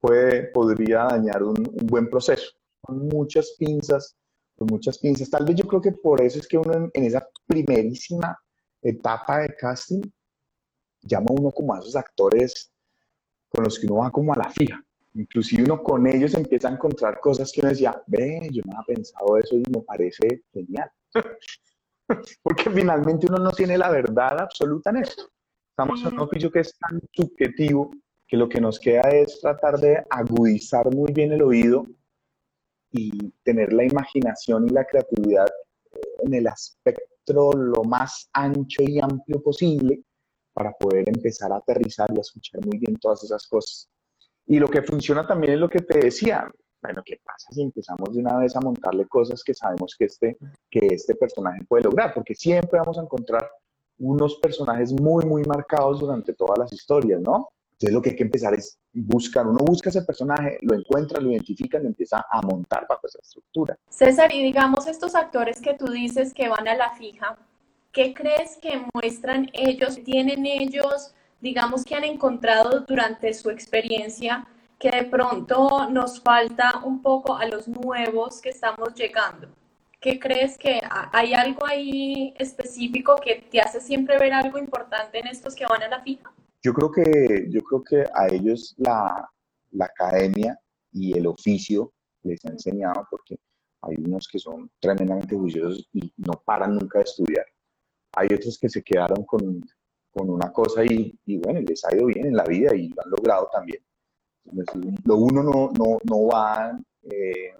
puede, 0.00 0.44
podría 0.44 1.04
dañar 1.04 1.42
un, 1.42 1.58
un 1.58 1.86
buen 1.86 2.08
proceso. 2.08 2.52
Con 2.80 3.08
muchas 3.08 3.54
pinzas, 3.58 4.16
con 4.56 4.68
muchas 4.70 4.98
pinzas. 4.98 5.30
Tal 5.30 5.44
vez 5.44 5.56
yo 5.56 5.66
creo 5.66 5.80
que 5.80 5.92
por 5.92 6.20
eso 6.22 6.38
es 6.38 6.46
que 6.46 6.58
uno 6.58 6.90
en, 6.92 7.04
esa 7.04 7.26
primerísima 7.46 8.38
etapa 8.82 9.40
de 9.40 9.54
casting 9.56 10.02
llama 11.02 11.26
uno 11.30 11.50
como 11.50 11.74
a 11.74 11.78
esos 11.78 11.96
actores 11.96 12.72
con 13.48 13.64
los 13.64 13.78
que 13.78 13.86
uno 13.86 13.96
va 13.96 14.10
como 14.10 14.32
a 14.32 14.36
la 14.36 14.50
fija. 14.50 14.82
Inclusive 15.14 15.62
uno 15.64 15.82
con 15.82 16.06
ellos 16.06 16.34
empieza 16.34 16.68
a 16.68 16.72
encontrar 16.72 17.20
cosas 17.20 17.52
que 17.52 17.60
uno 17.60 17.70
decía, 17.70 18.02
ve, 18.06 18.48
yo 18.50 18.62
no 18.66 18.72
había 18.72 18.96
pensado 18.96 19.36
eso 19.36 19.56
y 19.56 19.62
me 19.70 19.82
parece 19.82 20.42
genial. 20.52 20.90
Porque 22.42 22.70
finalmente 22.70 23.26
uno 23.28 23.38
no 23.38 23.52
tiene 23.52 23.78
la 23.78 23.90
verdad 23.90 24.40
absoluta 24.40 24.90
en 24.90 24.98
eso. 24.98 25.30
Estamos 25.70 26.02
en 26.02 26.14
un 26.14 26.20
oficio 26.20 26.50
que 26.50 26.60
es 26.60 26.76
tan 26.78 27.00
subjetivo 27.12 27.90
que 28.26 28.36
lo 28.36 28.48
que 28.48 28.60
nos 28.60 28.78
queda 28.78 29.02
es 29.10 29.40
tratar 29.40 29.78
de 29.78 30.04
agudizar 30.10 30.92
muy 30.94 31.12
bien 31.12 31.32
el 31.32 31.42
oído 31.42 31.86
y 32.94 33.10
tener 33.42 33.72
la 33.72 33.84
imaginación 33.84 34.68
y 34.68 34.70
la 34.70 34.86
creatividad 34.86 35.48
eh, 35.92 36.00
en 36.20 36.34
el 36.34 36.46
espectro 36.46 37.52
lo 37.52 37.82
más 37.82 38.30
ancho 38.32 38.82
y 38.82 39.00
amplio 39.00 39.42
posible 39.42 40.02
para 40.52 40.72
poder 40.72 41.08
empezar 41.08 41.52
a 41.52 41.56
aterrizar 41.56 42.08
y 42.14 42.18
a 42.18 42.20
escuchar 42.20 42.64
muy 42.64 42.78
bien 42.78 42.96
todas 42.96 43.24
esas 43.24 43.46
cosas. 43.48 43.90
Y 44.46 44.60
lo 44.60 44.68
que 44.68 44.82
funciona 44.82 45.26
también 45.26 45.54
es 45.54 45.58
lo 45.58 45.68
que 45.68 45.80
te 45.80 45.98
decía, 45.98 46.48
bueno, 46.80 47.02
¿qué 47.04 47.18
pasa 47.24 47.48
si 47.50 47.62
empezamos 47.62 48.14
de 48.14 48.20
una 48.20 48.38
vez 48.38 48.54
a 48.54 48.60
montarle 48.60 49.06
cosas 49.08 49.42
que 49.42 49.54
sabemos 49.54 49.96
que 49.98 50.04
este, 50.04 50.36
que 50.70 50.86
este 50.92 51.16
personaje 51.16 51.64
puede 51.66 51.84
lograr? 51.84 52.14
Porque 52.14 52.36
siempre 52.36 52.78
vamos 52.78 52.96
a 52.98 53.02
encontrar 53.02 53.50
unos 53.98 54.36
personajes 54.36 54.92
muy, 54.92 55.24
muy 55.24 55.42
marcados 55.42 55.98
durante 55.98 56.32
todas 56.34 56.58
las 56.58 56.72
historias, 56.72 57.20
¿no? 57.20 57.48
Entonces 57.74 57.92
lo 57.92 58.02
que 58.02 58.10
hay 58.10 58.16
que 58.16 58.22
empezar 58.22 58.54
es 58.54 58.78
buscar, 58.92 59.46
uno 59.46 59.58
busca 59.64 59.90
ese 59.90 60.02
personaje, 60.02 60.58
lo 60.62 60.74
encuentra, 60.76 61.20
lo 61.20 61.32
identifica 61.32 61.80
y 61.82 61.86
empieza 61.86 62.24
a 62.30 62.40
montar 62.40 62.86
bajo 62.88 63.06
esa 63.06 63.18
estructura. 63.20 63.76
César, 63.88 64.32
y 64.32 64.42
digamos 64.44 64.86
estos 64.86 65.16
actores 65.16 65.60
que 65.60 65.74
tú 65.74 65.86
dices 65.86 66.32
que 66.32 66.48
van 66.48 66.68
a 66.68 66.76
la 66.76 66.90
fija, 66.90 67.36
¿qué 67.90 68.14
crees 68.14 68.58
que 68.62 68.80
muestran 68.94 69.50
ellos, 69.52 69.98
tienen 70.04 70.46
ellos, 70.46 71.14
digamos 71.40 71.84
que 71.84 71.96
han 71.96 72.04
encontrado 72.04 72.80
durante 72.80 73.34
su 73.34 73.50
experiencia 73.50 74.46
que 74.78 74.90
de 74.90 75.04
pronto 75.04 75.88
nos 75.90 76.20
falta 76.20 76.80
un 76.84 77.02
poco 77.02 77.36
a 77.36 77.46
los 77.46 77.66
nuevos 77.66 78.40
que 78.40 78.50
estamos 78.50 78.94
llegando? 78.94 79.48
¿Qué 80.00 80.20
crees 80.20 80.56
que 80.58 80.80
hay 81.12 81.34
algo 81.34 81.66
ahí 81.66 82.34
específico 82.38 83.16
que 83.16 83.46
te 83.50 83.60
hace 83.60 83.80
siempre 83.80 84.16
ver 84.18 84.32
algo 84.32 84.58
importante 84.58 85.18
en 85.18 85.26
estos 85.26 85.56
que 85.56 85.66
van 85.66 85.82
a 85.82 85.88
la 85.88 86.02
fija? 86.02 86.30
Yo 86.64 86.72
creo 86.72 86.90
que, 86.90 87.46
yo 87.50 87.60
creo 87.60 87.84
que 87.84 88.04
a 88.14 88.26
ellos 88.28 88.74
la, 88.78 89.30
la 89.72 89.84
academia 89.84 90.58
y 90.92 91.16
el 91.16 91.26
oficio 91.26 91.92
les 92.22 92.42
ha 92.46 92.48
enseñado, 92.48 93.06
porque 93.10 93.36
hay 93.82 93.96
unos 93.98 94.26
que 94.26 94.38
son 94.38 94.70
tremendamente 94.80 95.36
juiciosos 95.36 95.86
y 95.92 96.10
no 96.16 96.42
paran 96.46 96.76
nunca 96.76 97.00
de 97.00 97.04
estudiar. 97.04 97.44
Hay 98.16 98.28
otros 98.32 98.58
que 98.58 98.70
se 98.70 98.82
quedaron 98.82 99.24
con, 99.26 99.60
con 100.10 100.30
una 100.30 100.50
cosa 100.52 100.82
y, 100.84 101.14
y, 101.26 101.36
bueno, 101.36 101.60
les 101.60 101.84
ha 101.84 101.94
ido 101.94 102.06
bien 102.06 102.26
en 102.28 102.36
la 102.36 102.44
vida 102.44 102.74
y 102.74 102.88
lo 102.88 103.02
han 103.02 103.10
logrado 103.10 103.50
también. 103.52 103.84
lo 105.04 105.16
uno 105.16 105.42
no, 105.42 105.70
no, 105.78 105.98
no 106.02 106.26
va 106.28 106.80
eh, 107.02 107.52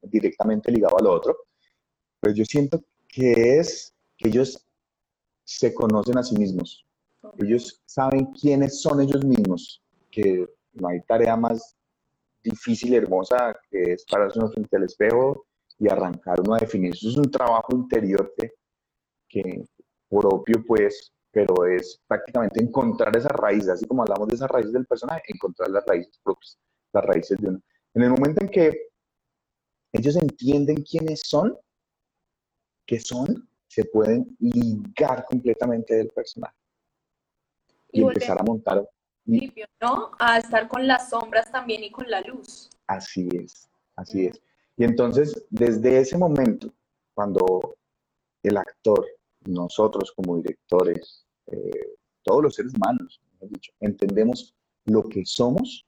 directamente 0.00 0.72
ligado 0.72 0.98
al 0.98 1.06
otro, 1.06 1.36
pero 2.18 2.34
yo 2.34 2.46
siento 2.46 2.82
que 3.06 3.58
es 3.58 3.94
que 4.16 4.28
ellos 4.28 4.66
se 5.44 5.74
conocen 5.74 6.16
a 6.16 6.22
sí 6.22 6.34
mismos. 6.34 6.87
Ellos 7.38 7.82
saben 7.84 8.26
quiénes 8.26 8.80
son 8.80 9.00
ellos 9.00 9.24
mismos, 9.24 9.82
que 10.10 10.46
no 10.72 10.88
hay 10.88 11.00
tarea 11.02 11.36
más 11.36 11.76
difícil 12.42 12.94
hermosa 12.94 13.58
que 13.70 13.94
es 13.94 14.04
pararse 14.08 14.38
uno 14.38 14.50
frente 14.50 14.76
al 14.76 14.84
espejo 14.84 15.46
y 15.78 15.88
arrancar 15.88 16.40
uno 16.40 16.54
a 16.54 16.58
definir. 16.58 16.92
Eso 16.92 17.08
es 17.08 17.16
un 17.16 17.30
trabajo 17.30 17.74
interior 17.74 18.32
que, 18.36 18.52
que 19.28 19.64
propio, 20.08 20.64
pues, 20.66 21.12
pero 21.30 21.66
es 21.66 22.00
prácticamente 22.06 22.62
encontrar 22.62 23.16
esas 23.16 23.32
raíces, 23.32 23.68
así 23.68 23.86
como 23.86 24.02
hablamos 24.02 24.28
de 24.28 24.36
esas 24.36 24.50
raíces 24.50 24.72
del 24.72 24.86
personaje, 24.86 25.22
encontrar 25.28 25.70
las 25.70 25.84
raíces 25.86 26.18
propias, 26.22 26.58
las 26.92 27.04
raíces 27.04 27.38
de 27.38 27.48
uno. 27.48 27.60
En 27.94 28.02
el 28.02 28.10
momento 28.10 28.42
en 28.42 28.48
que 28.48 28.88
ellos 29.92 30.16
entienden 30.16 30.82
quiénes 30.82 31.22
son, 31.24 31.56
qué 32.86 33.00
son, 33.00 33.48
se 33.66 33.84
pueden 33.84 34.36
ligar 34.38 35.24
completamente 35.26 35.96
del 35.96 36.08
personaje 36.08 36.57
y, 37.92 38.02
empezar 38.02 38.40
a 38.40 38.44
montar. 38.44 38.88
¿no? 39.80 40.10
A 40.18 40.38
estar 40.38 40.68
con 40.68 40.86
las 40.86 41.10
sombras 41.10 41.50
también 41.50 41.84
y 41.84 41.90
con 41.90 42.10
la 42.10 42.20
luz. 42.22 42.70
Así 42.86 43.28
es, 43.32 43.68
así 43.96 44.26
es. 44.26 44.40
Y 44.76 44.84
entonces, 44.84 45.46
desde 45.50 46.00
ese 46.00 46.16
momento, 46.16 46.72
cuando 47.14 47.76
el 48.42 48.56
actor, 48.56 49.04
nosotros 49.46 50.12
como 50.12 50.36
directores, 50.36 51.26
eh, 51.46 51.96
todos 52.22 52.42
los 52.42 52.54
seres 52.54 52.72
humanos, 52.74 53.20
dicho, 53.40 53.72
entendemos 53.80 54.54
lo 54.86 55.02
que 55.08 55.24
somos 55.24 55.86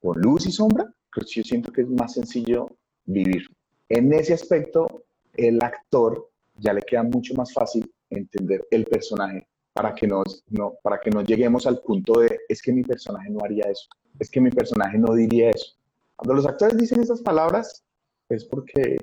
con 0.00 0.20
luz 0.20 0.46
y 0.46 0.52
sombra, 0.52 0.92
pues 1.14 1.30
yo 1.30 1.42
siento 1.42 1.72
que 1.72 1.82
es 1.82 1.88
más 1.88 2.14
sencillo 2.14 2.66
vivir. 3.04 3.46
En 3.88 4.12
ese 4.12 4.34
aspecto, 4.34 5.04
el 5.34 5.62
actor 5.62 6.30
ya 6.56 6.72
le 6.72 6.82
queda 6.82 7.02
mucho 7.02 7.34
más 7.34 7.52
fácil 7.52 7.90
entender 8.10 8.66
el 8.70 8.84
personaje 8.84 9.46
para 9.72 9.94
que, 9.94 10.06
nos, 10.06 10.44
no, 10.48 10.74
para 10.82 11.00
que 11.00 11.10
no 11.10 11.22
lleguemos 11.22 11.66
al 11.66 11.80
punto 11.80 12.20
de, 12.20 12.40
es 12.48 12.60
que 12.60 12.72
mi 12.72 12.82
personaje 12.82 13.30
no 13.30 13.40
haría 13.44 13.64
eso, 13.64 13.88
es 14.18 14.30
que 14.30 14.40
mi 14.40 14.50
personaje 14.50 14.98
no 14.98 15.14
diría 15.14 15.50
eso. 15.50 15.74
Cuando 16.16 16.34
los 16.34 16.46
actores 16.46 16.76
dicen 16.76 17.00
esas 17.00 17.22
palabras, 17.22 17.84
es 18.28 18.44
porque 18.44 18.96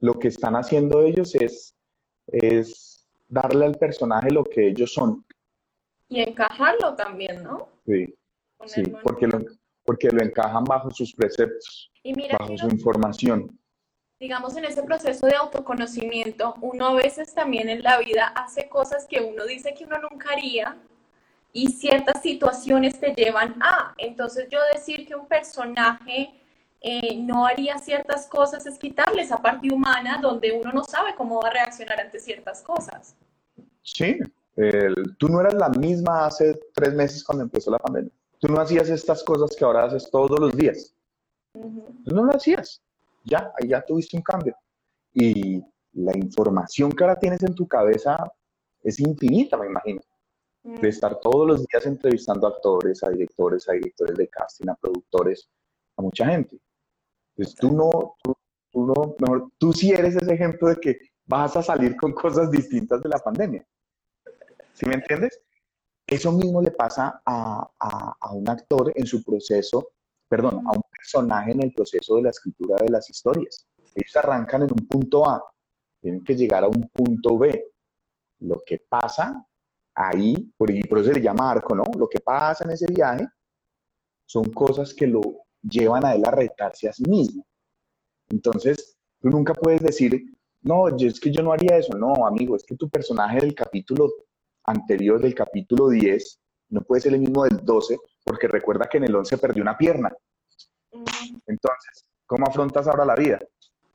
lo 0.00 0.18
que 0.18 0.28
están 0.28 0.56
haciendo 0.56 1.02
ellos 1.02 1.34
es, 1.34 1.74
es 2.26 3.06
darle 3.28 3.66
al 3.66 3.74
personaje 3.74 4.30
lo 4.30 4.44
que 4.44 4.68
ellos 4.68 4.92
son. 4.92 5.24
Y 6.08 6.20
encajarlo 6.20 6.94
también, 6.94 7.42
¿no? 7.42 7.68
Sí, 7.86 8.14
sí 8.66 8.82
porque, 9.02 9.26
lo, 9.26 9.40
porque 9.84 10.08
lo 10.08 10.22
encajan 10.22 10.64
bajo 10.64 10.90
sus 10.90 11.14
preceptos, 11.14 11.92
bajo 12.38 12.56
su 12.56 12.68
información 12.68 13.58
digamos, 14.20 14.56
en 14.56 14.64
ese 14.64 14.82
proceso 14.82 15.26
de 15.26 15.36
autoconocimiento, 15.36 16.54
uno 16.60 16.88
a 16.88 16.94
veces 16.94 17.34
también 17.34 17.68
en 17.68 17.82
la 17.82 17.98
vida 17.98 18.26
hace 18.34 18.68
cosas 18.68 19.06
que 19.06 19.20
uno 19.20 19.44
dice 19.46 19.74
que 19.74 19.84
uno 19.84 19.98
nunca 20.10 20.30
haría 20.30 20.76
y 21.52 21.68
ciertas 21.68 22.22
situaciones 22.22 22.98
te 22.98 23.14
llevan 23.14 23.56
a. 23.62 23.94
Entonces 23.96 24.48
yo 24.50 24.58
decir 24.72 25.06
que 25.06 25.14
un 25.14 25.26
personaje 25.26 26.30
eh, 26.80 27.16
no 27.16 27.46
haría 27.46 27.78
ciertas 27.78 28.26
cosas 28.26 28.66
es 28.66 28.78
quitarle 28.78 29.22
esa 29.22 29.38
parte 29.38 29.72
humana 29.72 30.18
donde 30.20 30.52
uno 30.52 30.72
no 30.72 30.84
sabe 30.84 31.14
cómo 31.16 31.40
va 31.40 31.48
a 31.48 31.52
reaccionar 31.52 32.00
ante 32.00 32.18
ciertas 32.18 32.62
cosas. 32.62 33.14
Sí, 33.82 34.18
tú 35.16 35.28
no 35.28 35.40
eras 35.40 35.54
la 35.54 35.68
misma 35.68 36.26
hace 36.26 36.58
tres 36.74 36.92
meses 36.92 37.24
cuando 37.24 37.44
empezó 37.44 37.70
la 37.70 37.78
pandemia. 37.78 38.10
Tú 38.40 38.48
no 38.48 38.60
hacías 38.60 38.88
estas 38.88 39.22
cosas 39.22 39.56
que 39.56 39.64
ahora 39.64 39.84
haces 39.84 40.10
todos 40.10 40.38
los 40.38 40.56
días. 40.56 40.94
Tú 41.52 42.14
no 42.14 42.24
lo 42.24 42.36
hacías 42.36 42.82
ya, 43.28 43.52
ahí 43.60 43.68
ya 43.68 43.82
tuviste 43.82 44.16
un 44.16 44.22
cambio. 44.22 44.56
Y 45.12 45.62
la 45.92 46.16
información 46.16 46.92
que 46.92 47.04
ahora 47.04 47.18
tienes 47.18 47.42
en 47.42 47.54
tu 47.54 47.66
cabeza 47.66 48.16
es 48.82 49.00
infinita, 49.00 49.56
me 49.56 49.66
imagino. 49.66 50.00
De 50.62 50.82
mm. 50.82 50.86
estar 50.86 51.18
todos 51.20 51.46
los 51.46 51.66
días 51.66 51.86
entrevistando 51.86 52.46
a 52.46 52.50
actores, 52.50 53.02
a 53.02 53.10
directores, 53.10 53.68
a 53.68 53.72
directores 53.72 54.16
de 54.16 54.28
casting, 54.28 54.68
a 54.68 54.74
productores, 54.74 55.48
a 55.96 56.02
mucha 56.02 56.26
gente. 56.26 56.58
Entonces 57.36 57.54
tú 57.56 57.72
no, 57.72 58.16
tú, 58.22 58.34
no, 58.86 59.14
mejor, 59.18 59.50
tú 59.58 59.72
sí 59.72 59.92
eres 59.92 60.16
ese 60.16 60.32
ejemplo 60.32 60.68
de 60.68 60.76
que 60.76 60.98
vas 61.26 61.56
a 61.56 61.62
salir 61.62 61.96
con 61.96 62.12
cosas 62.12 62.50
distintas 62.50 63.02
de 63.02 63.08
la 63.08 63.18
pandemia. 63.18 63.66
¿Sí 64.72 64.86
me 64.86 64.94
entiendes? 64.94 65.40
Eso 66.06 66.32
mismo 66.32 66.60
le 66.62 66.70
pasa 66.70 67.20
a, 67.24 67.70
a, 67.78 68.16
a 68.20 68.32
un 68.32 68.48
actor 68.48 68.92
en 68.94 69.06
su 69.06 69.22
proceso 69.22 69.90
perdón, 70.28 70.66
a 70.66 70.72
un 70.72 70.82
personaje 70.90 71.52
en 71.52 71.62
el 71.62 71.72
proceso 71.72 72.16
de 72.16 72.22
la 72.22 72.30
escritura 72.30 72.76
de 72.82 72.90
las 72.90 73.08
historias. 73.08 73.66
Ellos 73.94 74.16
arrancan 74.16 74.62
en 74.62 74.72
un 74.72 74.86
punto 74.86 75.28
A, 75.28 75.42
tienen 76.00 76.22
que 76.22 76.36
llegar 76.36 76.64
a 76.64 76.68
un 76.68 76.88
punto 76.88 77.38
B. 77.38 77.72
Lo 78.40 78.62
que 78.64 78.78
pasa 78.88 79.44
ahí, 79.94 80.34
por, 80.56 80.70
eso 80.70 81.04
se 81.04 81.14
le 81.14 81.20
llama 81.20 81.50
arco, 81.50 81.74
¿no? 81.74 81.84
Lo 81.96 82.08
que 82.08 82.20
pasa 82.20 82.64
en 82.64 82.70
ese 82.70 82.86
viaje 82.86 83.26
son 84.26 84.44
cosas 84.52 84.94
que 84.94 85.06
lo 85.06 85.20
llevan 85.62 86.04
a 86.04 86.14
él 86.14 86.24
a 86.24 86.30
retarse 86.30 86.88
a 86.88 86.92
sí 86.92 87.02
mismo. 87.08 87.44
Entonces, 88.28 88.96
tú 89.20 89.30
nunca 89.30 89.54
puedes 89.54 89.80
decir, 89.80 90.22
no, 90.62 90.88
es 90.88 91.18
que 91.18 91.32
yo 91.32 91.42
no 91.42 91.52
haría 91.52 91.78
eso. 91.78 91.96
No, 91.96 92.26
amigo, 92.26 92.54
es 92.54 92.64
que 92.64 92.76
tu 92.76 92.88
personaje 92.88 93.40
del 93.40 93.54
capítulo 93.54 94.08
anterior, 94.64 95.20
del 95.20 95.34
capítulo 95.34 95.88
10, 95.88 96.40
no 96.70 96.82
puede 96.82 97.00
ser 97.00 97.14
el 97.14 97.20
mismo 97.20 97.44
del 97.44 97.64
12, 97.64 97.98
porque 98.28 98.46
recuerda 98.46 98.86
que 98.86 98.98
en 98.98 99.04
el 99.04 99.16
11 99.16 99.38
perdió 99.38 99.62
una 99.62 99.76
pierna. 99.76 100.14
Entonces, 101.46 102.04
¿cómo 102.26 102.46
afrontas 102.46 102.86
ahora 102.86 103.06
la 103.06 103.14
vida? 103.14 103.38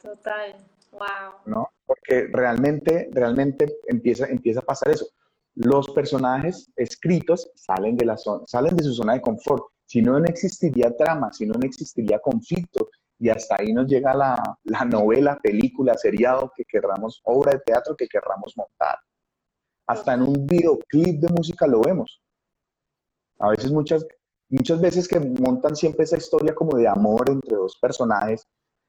Total, 0.02 0.56
wow. 0.92 1.34
¿No? 1.46 1.70
Porque 1.86 2.28
realmente, 2.32 3.10
realmente 3.12 3.78
empieza, 3.86 4.26
empieza 4.26 4.62
a 4.62 4.64
pasar 4.64 4.90
eso. 4.90 5.06
Los 5.54 5.88
personajes 5.92 6.72
escritos 6.76 7.52
salen 7.54 7.96
de, 7.96 8.06
la 8.06 8.18
zona, 8.18 8.44
salen 8.48 8.76
de 8.76 8.84
su 8.84 8.94
zona 8.96 9.14
de 9.14 9.22
confort. 9.22 9.66
Si 9.86 10.02
no, 10.02 10.20
no 10.20 10.26
existiría 10.26 10.96
trama, 10.98 11.32
si 11.32 11.46
no, 11.46 11.54
no 11.54 11.66
existiría 11.68 12.18
conflicto. 12.18 12.90
Y 13.20 13.30
hasta 13.30 13.58
ahí 13.60 13.72
nos 13.72 13.86
llega 13.86 14.16
la, 14.16 14.36
la 14.64 14.84
novela, 14.84 15.38
película, 15.38 15.94
seriado 15.94 16.52
que 16.56 16.66
querramos, 16.66 17.22
obra 17.26 17.52
de 17.52 17.60
teatro 17.60 17.96
que 17.96 18.08
querramos 18.08 18.58
montar. 18.58 18.98
Hasta 19.86 20.16
en 20.16 20.24
un 20.24 20.48
videoclip 20.48 21.20
de 21.20 21.28
música 21.28 21.68
lo 21.68 21.82
vemos 21.82 22.22
A 23.38 23.50
veces 23.50 23.70
muchas, 23.72 24.08
muchas 24.54 24.80
veces 24.80 25.08
que 25.08 25.20
montan 25.20 25.76
siempre 25.76 26.04
esa 26.04 26.18
historia 26.18 26.54
como 26.54 26.78
de 26.78 26.88
amor 26.88 27.28
entre 27.30 27.56
dos 27.56 27.78
personajes 27.82 28.48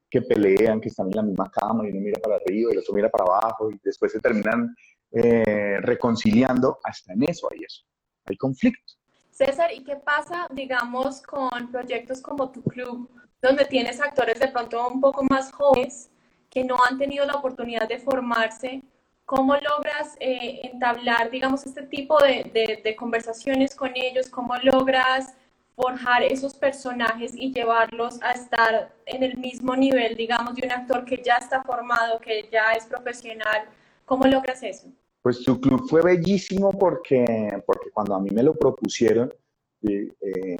que 0.09 0.21
pelean, 0.21 0.79
que 0.79 0.89
están 0.89 1.07
en 1.07 1.15
la 1.15 1.23
misma 1.23 1.49
cama 1.49 1.87
y 1.87 1.91
uno 1.91 2.01
mira 2.01 2.19
para 2.21 2.35
arriba 2.35 2.69
y 2.69 2.73
el 2.73 2.79
otro 2.79 2.93
mira 2.93 3.09
para 3.09 3.23
abajo 3.23 3.71
y 3.71 3.79
después 3.83 4.11
se 4.11 4.19
terminan 4.19 4.75
eh, 5.11 5.77
reconciliando, 5.81 6.77
hasta 6.83 7.13
en 7.13 7.23
eso 7.23 7.49
hay 7.51 7.59
eso, 7.65 7.83
hay 8.25 8.37
conflicto. 8.37 8.93
César, 9.31 9.73
¿y 9.73 9.83
qué 9.83 9.95
pasa, 9.95 10.47
digamos, 10.51 11.21
con 11.23 11.71
proyectos 11.71 12.21
como 12.21 12.51
tu 12.51 12.61
club, 12.63 13.09
donde 13.41 13.65
tienes 13.65 13.99
actores 13.99 14.39
de 14.39 14.47
pronto 14.49 14.87
un 14.87 15.01
poco 15.01 15.23
más 15.23 15.51
jóvenes 15.51 16.11
que 16.49 16.63
no 16.63 16.77
han 16.87 16.97
tenido 16.97 17.25
la 17.25 17.33
oportunidad 17.33 17.89
de 17.89 17.97
formarse? 17.97 18.83
¿Cómo 19.25 19.55
logras 19.55 20.15
eh, 20.19 20.61
entablar, 20.63 21.31
digamos, 21.31 21.65
este 21.65 21.81
tipo 21.81 22.17
de, 22.19 22.79
de 22.83 22.95
conversaciones 22.95 23.75
con 23.75 23.91
ellos? 23.95 24.29
¿Cómo 24.29 24.55
logras 24.57 25.33
forjar 25.75 26.23
esos 26.23 26.53
personajes 26.53 27.33
y 27.35 27.53
llevarlos 27.53 28.21
a 28.21 28.31
estar 28.31 28.93
en 29.05 29.23
el 29.23 29.37
mismo 29.37 29.75
nivel, 29.75 30.15
digamos, 30.15 30.55
de 30.55 30.65
un 30.65 30.71
actor 30.71 31.05
que 31.05 31.21
ya 31.23 31.35
está 31.35 31.61
formado, 31.63 32.19
que 32.19 32.47
ya 32.51 32.71
es 32.73 32.85
profesional? 32.85 33.65
¿Cómo 34.05 34.25
logras 34.25 34.63
eso? 34.63 34.87
Pues 35.21 35.43
su 35.43 35.59
club 35.59 35.87
fue 35.89 36.01
bellísimo 36.01 36.71
porque, 36.71 37.61
porque 37.65 37.89
cuando 37.91 38.15
a 38.15 38.19
mí 38.19 38.29
me 38.29 38.43
lo 38.43 38.53
propusieron, 38.53 39.33
eh, 39.81 40.57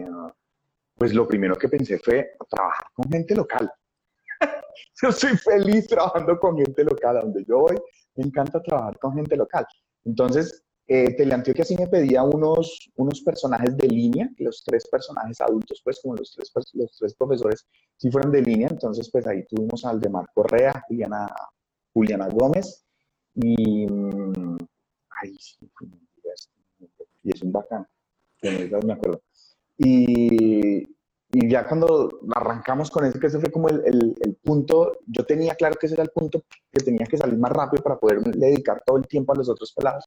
pues 0.96 1.14
lo 1.14 1.28
primero 1.28 1.56
que 1.56 1.70
pensé 1.70 2.00
fue 2.00 2.32
trabajar 2.50 2.88
con 2.94 3.10
gente 3.12 3.36
local. 3.36 3.72
yo 5.02 5.12
soy 5.12 5.38
feliz 5.38 5.88
trabajando 5.88 6.40
con 6.40 6.58
gente 6.58 6.84
local, 6.84 7.18
a 7.18 7.22
donde 7.22 7.46
yo 7.46 7.60
voy, 7.60 7.78
me 8.16 8.26
encanta 8.26 8.62
trabajar 8.62 8.98
con 9.00 9.14
gente 9.14 9.36
local. 9.36 9.66
Entonces, 10.04 10.65
eh, 10.88 11.16
Teleantioquia 11.16 11.66
sí 11.66 11.76
me 11.78 11.88
pedía 11.88 12.22
unos, 12.22 12.92
unos 12.96 13.22
personajes 13.22 13.76
de 13.76 13.88
línea, 13.88 14.30
los 14.38 14.64
tres 14.64 14.88
personajes 14.88 15.42
adultos, 15.42 15.82
pues 15.84 16.00
como 16.00 16.16
los 16.16 16.32
tres, 16.32 16.52
los 16.74 16.98
tres 16.98 17.16
profesores, 17.16 17.66
sí 17.98 18.12
fueron 18.12 18.32
de 18.32 18.44
línea, 18.44 18.68
entonces 18.70 19.10
pues 19.12 19.26
ahí 19.26 19.44
tuvimos 19.48 19.84
al 19.86 20.00
de 20.00 20.10
Mar 20.10 20.28
Correa, 20.34 20.84
Juliana, 20.88 21.28
Juliana 21.92 22.28
Gómez, 22.28 22.86
y, 23.34 23.88
ay, 25.22 25.36
sí, 25.40 25.70
y 27.24 27.34
es 27.34 27.42
un 27.42 27.52
bacán, 27.52 27.88
me 28.44 28.94
acuerdo. 28.94 29.24
Y, 29.78 30.84
y, 30.84 31.50
ya 31.50 31.68
cuando 31.68 32.22
arrancamos 32.34 32.92
con 32.92 33.06
eso, 33.06 33.20
que 33.20 33.28
ese 33.28 33.40
fue 33.40 33.52
como 33.52 33.70
el, 33.70 33.82
el, 33.86 34.16
el, 34.22 34.36
punto, 34.36 35.00
yo 35.08 35.26
tenía 35.26 35.56
claro 35.56 35.76
que 35.76 35.88
ese 35.88 35.96
era 35.96 36.04
el 36.04 36.12
punto 36.12 36.44
que 36.72 36.84
tenía 36.84 37.08
que 37.08 37.18
salir 37.18 37.38
más 37.40 37.52
rápido 37.52 37.84
para 37.84 37.98
poder 37.98 38.22
dedicar 38.22 38.84
todo 38.86 38.98
el 38.98 39.08
tiempo 39.08 39.34
a 39.34 39.36
los 39.36 39.50
otros 39.50 39.74
pelados. 39.74 40.06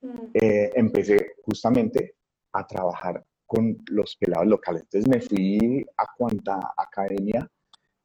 Mm. 0.00 0.30
Eh, 0.34 0.72
empecé 0.74 1.34
justamente 1.44 2.16
a 2.52 2.66
trabajar 2.66 3.24
con 3.46 3.76
los 3.90 4.16
pelados 4.16 4.46
locales. 4.46 4.82
Entonces 4.82 5.08
me 5.08 5.20
fui 5.20 5.84
a 5.96 6.06
cuanta 6.16 6.74
academia 6.76 7.50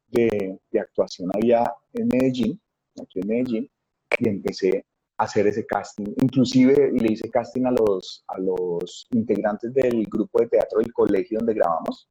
de, 0.08 0.58
de 0.70 0.80
actuación 0.80 1.30
había 1.34 1.72
en 1.92 2.08
Medellín, 2.08 2.60
aquí 3.00 3.20
en 3.20 3.28
Medellín, 3.28 3.70
y 4.18 4.28
empecé 4.28 4.86
a 5.18 5.24
hacer 5.24 5.46
ese 5.46 5.66
casting. 5.66 6.14
Inclusive 6.22 6.92
le 6.92 7.12
hice 7.12 7.30
casting 7.30 7.66
a 7.66 7.70
los, 7.72 8.24
a 8.28 8.38
los 8.38 9.06
integrantes 9.12 9.72
del 9.74 10.04
grupo 10.06 10.40
de 10.40 10.48
teatro 10.48 10.78
del 10.80 10.92
colegio 10.92 11.38
donde 11.38 11.54
grabamos, 11.54 12.08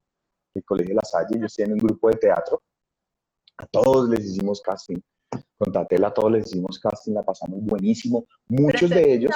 el 0.53 0.63
Colegio 0.63 0.93
La 0.95 1.01
Salle, 1.01 1.37
ellos 1.37 1.55
tienen 1.55 1.73
un 1.73 1.79
grupo 1.79 2.09
de 2.09 2.17
teatro. 2.17 2.61
A 3.57 3.65
todos 3.65 4.09
les 4.09 4.25
hicimos 4.25 4.61
casting. 4.61 4.97
Con 5.57 5.71
Tatela 5.71 6.09
a 6.09 6.13
todos 6.13 6.31
les 6.31 6.47
hicimos 6.47 6.79
casting, 6.79 7.13
la 7.13 7.23
pasamos 7.23 7.59
buenísimo. 7.63 8.25
Muchos 8.47 8.89
de 8.89 9.13
ellos... 9.13 9.31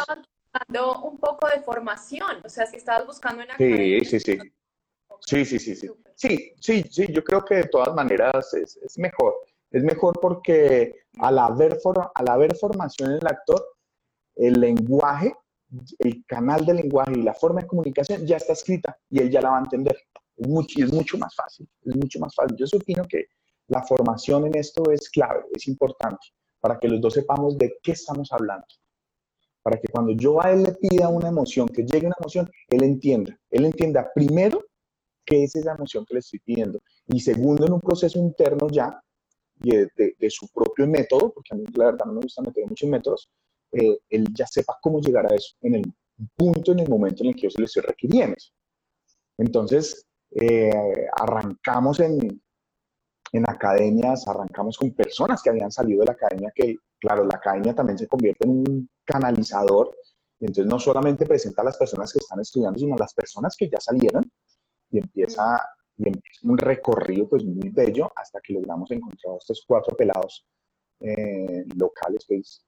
buscando 0.57 1.01
un 1.03 1.17
poco 1.17 1.47
de 1.47 1.61
formación, 1.61 2.37
o 2.43 2.49
sea, 2.49 2.65
si 2.65 2.77
estabas 2.77 3.05
buscando 3.05 3.43
una... 3.43 3.57
Sí, 3.57 4.05
sí, 4.05 4.19
sí. 4.19 4.37
Sí, 5.21 5.45
sí, 5.45 5.59
sí, 5.59 5.75
sí. 5.75 5.87
Sí, 6.15 6.53
sí, 6.59 6.83
sí, 6.89 7.07
yo 7.09 7.23
creo 7.23 7.43
que 7.43 7.55
de 7.55 7.67
todas 7.67 7.93
maneras 7.93 8.53
es, 8.53 8.77
es 8.77 8.97
mejor. 8.97 9.35
Es 9.71 9.83
mejor 9.83 10.19
porque 10.21 11.01
al 11.19 11.37
haber, 11.39 11.79
al 12.15 12.29
haber 12.29 12.55
formación 12.55 13.11
en 13.11 13.17
el 13.17 13.27
actor, 13.27 13.63
el 14.35 14.53
lenguaje, 14.53 15.35
el 15.99 16.23
canal 16.25 16.65
de 16.65 16.75
lenguaje 16.75 17.13
y 17.15 17.23
la 17.23 17.33
forma 17.33 17.61
de 17.61 17.67
comunicación 17.67 18.25
ya 18.25 18.37
está 18.37 18.53
escrita 18.53 18.97
y 19.09 19.19
él 19.19 19.29
ya 19.29 19.41
la 19.41 19.49
va 19.49 19.57
a 19.57 19.61
entender. 19.61 19.97
Es 20.35 20.47
mucho, 20.47 20.83
es 20.83 20.93
mucho 20.93 21.17
más 21.17 21.35
fácil, 21.35 21.67
es 21.83 21.95
mucho 21.95 22.19
más 22.19 22.33
fácil. 22.33 22.55
Yo 22.57 22.65
opino 22.77 23.03
que 23.07 23.25
la 23.67 23.83
formación 23.83 24.45
en 24.45 24.55
esto 24.55 24.91
es 24.91 25.09
clave, 25.09 25.43
es 25.53 25.67
importante, 25.67 26.27
para 26.59 26.79
que 26.79 26.87
los 26.87 27.01
dos 27.01 27.15
sepamos 27.15 27.57
de 27.57 27.77
qué 27.83 27.91
estamos 27.91 28.31
hablando. 28.31 28.67
Para 29.67 29.81
que 29.81 29.89
cuando 29.89 30.13
yo 30.13 30.41
a 30.41 30.53
él 30.53 30.63
le 30.63 30.71
pida 30.71 31.09
una 31.09 31.27
emoción, 31.27 31.67
que 31.67 31.83
llegue 31.83 32.07
una 32.07 32.15
emoción, 32.17 32.49
él 32.69 32.83
entienda. 32.83 33.37
Él 33.49 33.65
entienda 33.65 34.09
primero 34.15 34.63
qué 35.25 35.43
es 35.43 35.57
esa 35.57 35.73
emoción 35.73 36.05
que 36.05 36.13
le 36.13 36.21
estoy 36.21 36.39
pidiendo. 36.39 36.79
Y 37.07 37.19
segundo, 37.19 37.65
en 37.65 37.73
un 37.73 37.81
proceso 37.81 38.17
interno 38.17 38.69
ya, 38.69 38.97
y 39.61 39.71
de, 39.75 40.29
su 40.29 40.47
propio 40.53 40.87
método, 40.87 41.33
porque 41.33 41.53
a 41.53 41.57
mí 41.57 41.65
la 41.73 41.87
verdad 41.87 42.05
no 42.05 42.13
me 42.13 42.21
gusta 42.21 42.41
meter 42.43 42.65
muchos 42.65 42.89
métodos, 42.89 43.29
eh, 43.73 43.99
él 44.09 44.29
ya 44.33 44.47
sepa 44.47 44.77
cómo 44.81 45.01
llegar 45.01 45.29
a 45.29 45.35
eso 45.35 45.57
en 45.59 45.75
el 45.75 45.93
punto, 46.37 46.71
en 46.71 46.79
el 46.79 46.87
momento 46.87 47.23
en 47.23 47.31
el 47.31 47.35
que 47.35 47.41
yo 47.41 47.49
se 47.49 47.59
lo 47.59 47.65
estoy 47.65 47.83
requiriendo. 47.83 48.37
Entonces, 49.37 50.05
eh, 50.31 50.71
arrancamos 51.11 51.99
en, 51.99 52.41
en 53.33 53.49
academias, 53.49 54.29
arrancamos 54.29 54.77
con 54.77 54.91
personas 54.91 55.43
que 55.43 55.49
habían 55.49 55.73
salido 55.73 55.99
de 55.99 56.05
la 56.05 56.13
academia, 56.13 56.53
que 56.55 56.77
claro, 56.99 57.25
la 57.25 57.37
academia 57.37 57.73
también 57.73 57.97
se 57.97 58.07
convierte 58.07 58.45
en 58.45 58.51
un 58.51 58.89
canalizador, 59.05 59.95
entonces 60.39 60.65
no 60.65 60.79
solamente 60.79 61.25
presenta 61.25 61.61
a 61.61 61.65
las 61.65 61.77
personas 61.77 62.11
que 62.11 62.19
están 62.19 62.39
estudiando, 62.39 62.79
sino 62.79 62.95
a 62.95 62.99
las 62.99 63.13
personas 63.13 63.55
que 63.57 63.69
ya 63.69 63.79
salieron 63.79 64.23
y 64.91 64.99
empieza 64.99 65.59
un 66.43 66.57
recorrido 66.57 67.27
pues 67.27 67.43
muy 67.43 67.69
bello 67.69 68.11
hasta 68.15 68.39
que 68.41 68.53
logramos 68.53 68.91
encontrar 68.91 69.33
a 69.33 69.37
estos 69.37 69.63
cuatro 69.67 69.95
pelados 69.97 70.45
eh, 70.99 71.65
locales 71.75 72.25
pues, 72.27 72.63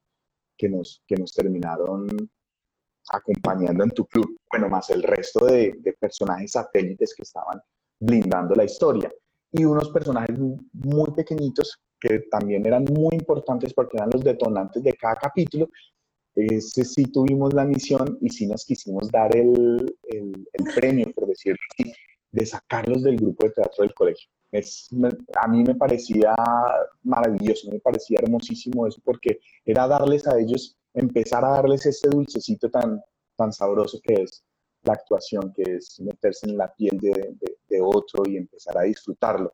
que, 0.57 0.67
nos, 0.69 1.03
que 1.07 1.15
nos 1.15 1.33
terminaron 1.33 2.07
acompañando 3.11 3.83
en 3.83 3.91
tu 3.91 4.05
club, 4.05 4.37
bueno, 4.51 4.69
más 4.69 4.89
el 4.89 5.03
resto 5.03 5.45
de, 5.45 5.75
de, 5.79 5.93
personajes 5.93 6.51
satélites 6.51 7.13
que 7.15 7.23
estaban 7.23 7.59
blindando 7.99 8.53
la 8.55 8.65
historia. 8.65 9.11
Y 9.51 9.65
unos 9.65 9.89
personajes 9.89 10.37
muy 10.37 11.11
pequeñitos 11.15 11.79
que 11.99 12.19
también 12.31 12.65
eran 12.65 12.85
muy 12.85 13.15
importantes 13.15 13.73
porque 13.73 13.97
eran 13.97 14.09
los 14.11 14.23
detonantes 14.23 14.83
de 14.83 14.93
cada 14.93 15.15
capítulo. 15.15 15.69
Ese 16.35 16.85
sí 16.85 17.05
tuvimos 17.05 17.53
la 17.53 17.65
misión 17.65 18.17
y 18.21 18.29
sí 18.29 18.47
nos 18.47 18.65
quisimos 18.65 19.09
dar 19.09 19.35
el, 19.35 19.95
el, 20.03 20.47
el 20.53 20.73
premio, 20.75 21.11
por 21.13 21.27
decirlo 21.27 21.59
así, 21.71 21.91
de 22.31 22.45
sacarlos 22.45 23.03
del 23.03 23.17
grupo 23.17 23.45
de 23.45 23.53
teatro 23.53 23.83
del 23.83 23.93
colegio. 23.93 24.29
Es, 24.51 24.89
a 25.39 25.47
mí 25.47 25.63
me 25.63 25.75
parecía 25.75 26.35
maravilloso, 27.03 27.69
me 27.71 27.79
parecía 27.79 28.19
hermosísimo 28.21 28.87
eso, 28.87 28.99
porque 29.03 29.39
era 29.65 29.87
darles 29.87 30.27
a 30.27 30.39
ellos, 30.39 30.77
empezar 30.93 31.45
a 31.45 31.49
darles 31.49 31.85
ese 31.85 32.09
dulcecito 32.09 32.69
tan, 32.69 33.01
tan 33.35 33.53
sabroso 33.53 33.99
que 34.01 34.23
es 34.23 34.43
la 34.83 34.93
actuación, 34.93 35.53
que 35.53 35.63
es 35.63 35.99
meterse 35.99 36.47
en 36.47 36.57
la 36.57 36.73
piel 36.73 36.97
de, 36.99 37.35
de, 37.67 37.81
otro 37.81 38.23
y 38.25 38.37
empezar 38.37 38.77
a 38.77 38.83
disfrutarlo. 38.83 39.53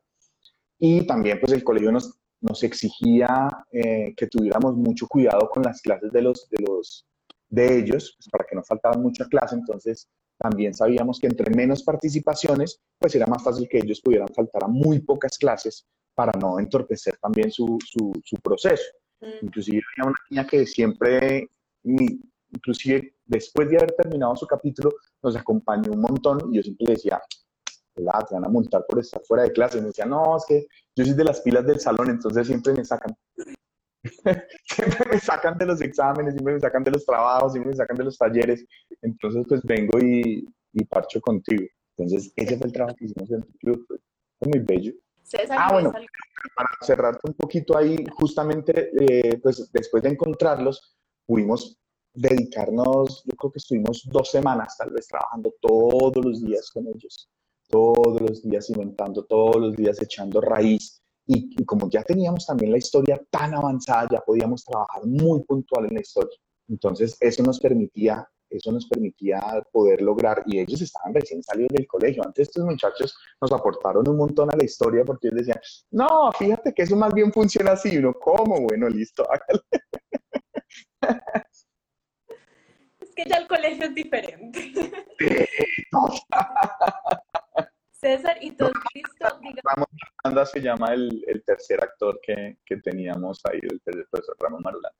Y 0.78 1.06
también 1.06 1.40
pues 1.40 1.52
el 1.52 1.64
colegio 1.64 1.92
nos, 1.92 2.18
nos 2.40 2.62
exigía 2.62 3.48
eh, 3.72 4.14
que 4.16 4.26
tuviéramos 4.26 4.76
mucho 4.76 5.06
cuidado 5.06 5.48
con 5.50 5.62
las 5.62 5.80
clases 5.80 6.12
de 6.12 6.22
los, 6.22 6.48
de 6.50 6.64
los 6.66 7.06
de 7.48 7.78
ellos, 7.78 8.14
pues, 8.18 8.28
para 8.30 8.44
que 8.44 8.56
no 8.56 8.62
faltaban 8.64 9.02
mucha 9.02 9.26
clase, 9.26 9.54
entonces 9.54 10.08
también 10.38 10.74
sabíamos 10.74 11.18
que 11.18 11.26
entre 11.28 11.54
menos 11.54 11.82
participaciones, 11.82 12.80
pues 12.98 13.14
era 13.14 13.26
más 13.26 13.42
fácil 13.42 13.68
que 13.68 13.78
ellos 13.78 14.00
pudieran 14.00 14.28
faltar 14.28 14.64
a 14.64 14.68
muy 14.68 15.00
pocas 15.00 15.38
clases 15.38 15.86
para 16.14 16.32
no 16.32 16.58
entorpecer 16.58 17.16
también 17.18 17.50
su, 17.50 17.78
su, 17.84 18.12
su 18.24 18.36
proceso. 18.36 18.84
Mm. 19.20 19.46
Inclusive 19.46 19.82
había 19.96 20.10
una 20.10 20.18
niña 20.30 20.46
que 20.46 20.66
siempre, 20.66 21.48
inclusive 21.84 23.14
después 23.24 23.70
de 23.70 23.78
haber 23.78 23.92
terminado 23.92 24.36
su 24.36 24.46
capítulo, 24.46 24.92
nos 25.22 25.36
acompañó 25.36 25.92
un 25.92 26.00
montón 26.00 26.52
y 26.52 26.56
yo 26.56 26.62
siempre 26.62 26.86
le 26.86 26.92
decía, 26.94 27.20
te 27.96 28.34
van 28.34 28.44
a 28.44 28.48
montar 28.48 28.84
por 28.88 29.00
estar 29.00 29.22
fuera 29.24 29.44
de 29.44 29.52
clase. 29.52 29.78
Y 29.78 29.80
me 29.80 29.88
decía, 29.88 30.06
no, 30.06 30.36
es 30.36 30.44
que 30.46 30.66
yo 30.94 31.04
soy 31.04 31.14
de 31.14 31.24
las 31.24 31.40
pilas 31.40 31.66
del 31.66 31.80
salón, 31.80 32.10
entonces 32.10 32.46
siempre 32.46 32.72
me 32.72 32.84
sacan. 32.84 33.16
siempre 34.64 35.10
me 35.10 35.18
sacan 35.18 35.58
de 35.58 35.66
los 35.66 35.80
exámenes, 35.80 36.34
siempre 36.34 36.54
me 36.54 36.60
sacan 36.60 36.84
de 36.84 36.92
los 36.92 37.04
trabajos, 37.04 37.52
siempre 37.52 37.70
me 37.70 37.76
sacan 37.76 37.96
de 37.96 38.04
los 38.04 38.18
talleres. 38.18 38.64
Entonces, 39.02 39.44
pues 39.48 39.62
vengo 39.62 39.98
y, 39.98 40.46
y 40.72 40.84
parcho 40.84 41.20
contigo. 41.20 41.66
Entonces, 41.96 42.32
ese 42.36 42.58
fue 42.58 42.66
el 42.66 42.72
trabajo 42.72 42.96
que 42.96 43.06
hicimos 43.06 43.30
en 43.30 43.42
tu 43.42 43.52
club. 43.58 43.86
Fue 44.38 44.48
muy 44.48 44.60
bello. 44.60 44.92
ah, 45.50 45.72
bueno, 45.72 45.92
para 46.54 46.68
cerrarte 46.82 47.20
un 47.24 47.34
poquito 47.34 47.76
ahí, 47.76 48.04
justamente, 48.18 48.90
eh, 49.00 49.38
pues 49.42 49.70
después 49.72 50.02
de 50.02 50.10
encontrarlos, 50.10 50.96
pudimos 51.26 51.78
dedicarnos, 52.16 53.22
yo 53.24 53.36
creo 53.36 53.52
que 53.52 53.58
estuvimos 53.58 54.02
dos 54.10 54.30
semanas 54.30 54.76
tal 54.78 54.90
vez 54.90 55.06
trabajando 55.06 55.52
todos 55.60 56.24
los 56.24 56.42
días 56.42 56.70
con 56.70 56.86
ellos, 56.86 57.28
todos 57.68 58.20
los 58.20 58.42
días 58.42 58.70
inventando, 58.70 59.24
todos 59.24 59.56
los 59.56 59.76
días 59.76 60.00
echando 60.00 60.40
raíz, 60.40 61.02
y, 61.26 61.64
como 61.64 61.90
ya 61.90 62.04
teníamos 62.04 62.46
también 62.46 62.70
la 62.70 62.78
historia 62.78 63.20
tan 63.30 63.54
avanzada, 63.54 64.08
ya 64.12 64.20
podíamos 64.20 64.64
trabajar 64.64 65.04
muy 65.04 65.42
puntual 65.42 65.86
en 65.86 65.94
la 65.94 66.00
historia. 66.00 66.38
Entonces, 66.68 67.16
eso 67.20 67.42
nos 67.42 67.58
permitía 67.58 68.28
eso 68.48 68.70
nos 68.70 68.86
permitía 68.86 69.42
poder 69.72 70.00
lograr, 70.00 70.42
y 70.46 70.60
ellos 70.60 70.80
estaban 70.80 71.12
recién 71.12 71.42
salidos 71.42 71.72
del 71.72 71.86
colegio. 71.86 72.22
Antes 72.24 72.48
estos 72.48 72.64
muchachos 72.64 73.16
nos 73.40 73.52
aportaron 73.52 74.08
un 74.08 74.16
montón 74.16 74.52
a 74.52 74.56
la 74.56 74.64
historia 74.64 75.04
porque 75.04 75.28
ellos 75.28 75.38
decían, 75.38 75.60
no, 75.90 76.30
fíjate 76.32 76.72
que 76.72 76.82
eso 76.82 76.96
más 76.96 77.12
bien 77.12 77.32
funciona 77.32 77.72
así. 77.72 77.98
Uno, 77.98 78.14
¿cómo? 78.14 78.60
Bueno, 78.60 78.88
listo, 78.88 79.26
hágale. 79.28 79.62
Es 83.00 83.14
que 83.14 83.24
ya 83.28 83.38
el 83.38 83.48
colegio 83.48 83.86
es 83.86 83.94
diferente. 83.94 84.72
César, 87.98 88.36
¿y 88.40 88.50
tú 88.52 88.66
has 88.66 88.72
visto, 88.92 89.38
digamos... 89.40 89.88
Ramón 90.22 90.46
se 90.46 90.60
llama 90.60 90.92
el, 90.92 91.24
el 91.26 91.42
tercer 91.44 91.82
actor 91.82 92.20
que, 92.22 92.58
que, 92.64 92.76
teníamos 92.76 93.40
ahí, 93.46 93.58
el, 93.62 93.80
profesor 93.80 94.36
Ramón 94.38 94.62
Marulán. 94.62 94.92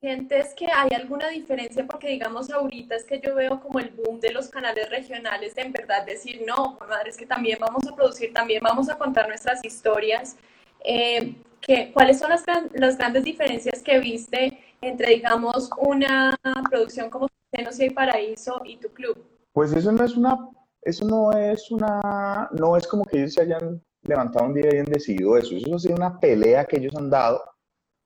¿Sientes 0.00 0.52
que 0.54 0.66
hay 0.66 0.90
alguna 0.94 1.28
diferencia? 1.28 1.86
Porque 1.86 2.08
digamos 2.08 2.50
ahorita 2.50 2.96
es 2.96 3.04
que 3.04 3.20
yo 3.20 3.34
veo 3.36 3.60
como 3.60 3.78
el 3.78 3.90
boom 3.90 4.20
de 4.20 4.32
los 4.32 4.48
canales 4.48 4.90
regionales 4.90 5.54
de 5.54 5.62
en 5.62 5.72
verdad 5.72 6.04
decir, 6.04 6.42
no, 6.46 6.76
madre, 6.88 7.10
es 7.10 7.16
que 7.16 7.24
también 7.24 7.58
vamos 7.60 7.86
a 7.86 7.94
producir, 7.94 8.32
también 8.32 8.60
vamos 8.62 8.88
a 8.90 8.98
contar 8.98 9.28
nuestras 9.28 9.64
historias. 9.64 10.36
Eh, 10.84 11.36
que, 11.60 11.92
¿Cuáles 11.92 12.18
son 12.18 12.30
las, 12.30 12.44
las 12.72 12.98
grandes 12.98 13.22
diferencias 13.22 13.80
que 13.82 14.00
viste 14.00 14.58
entre, 14.80 15.10
digamos, 15.10 15.70
una 15.78 16.36
producción 16.68 17.08
como 17.08 17.28
Senos 17.54 17.78
y 17.78 17.88
Paraíso 17.90 18.60
y 18.64 18.76
tu 18.78 18.88
club? 18.88 19.24
Pues 19.52 19.72
eso 19.72 19.92
no 19.92 20.04
es 20.04 20.16
una 20.16 20.36
eso 20.82 21.06
no 21.06 21.32
es 21.32 21.70
una, 21.70 22.48
no 22.52 22.76
es 22.76 22.86
como 22.86 23.04
que 23.04 23.18
ellos 23.18 23.34
se 23.34 23.42
hayan 23.42 23.82
levantado 24.02 24.46
un 24.46 24.54
día 24.54 24.66
y 24.66 24.74
hayan 24.74 24.86
decidido 24.86 25.36
eso, 25.36 25.54
eso 25.54 25.76
ha 25.76 25.78
sido 25.78 25.94
una 25.94 26.18
pelea 26.18 26.64
que 26.64 26.78
ellos 26.78 26.94
han 26.96 27.08
dado 27.08 27.40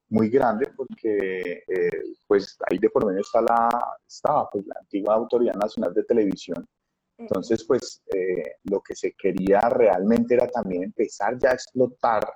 muy 0.08 0.28
grande 0.28 0.68
porque 0.76 1.64
eh, 1.66 2.02
pues 2.26 2.56
ahí 2.70 2.78
de 2.78 2.90
por 2.90 3.06
medio 3.06 3.22
está 3.22 3.40
la, 3.40 3.68
estaba 4.06 4.48
pues 4.50 4.66
la 4.66 4.74
antigua 4.80 5.14
Autoridad 5.14 5.54
Nacional 5.54 5.92
de 5.94 6.04
Televisión. 6.04 6.64
Entonces 7.18 7.64
pues 7.64 8.02
eh, 8.14 8.56
lo 8.64 8.80
que 8.82 8.94
se 8.94 9.12
quería 9.12 9.60
realmente 9.70 10.34
era 10.34 10.46
también 10.46 10.84
empezar 10.84 11.38
ya 11.38 11.50
a 11.50 11.54
explotar 11.54 12.30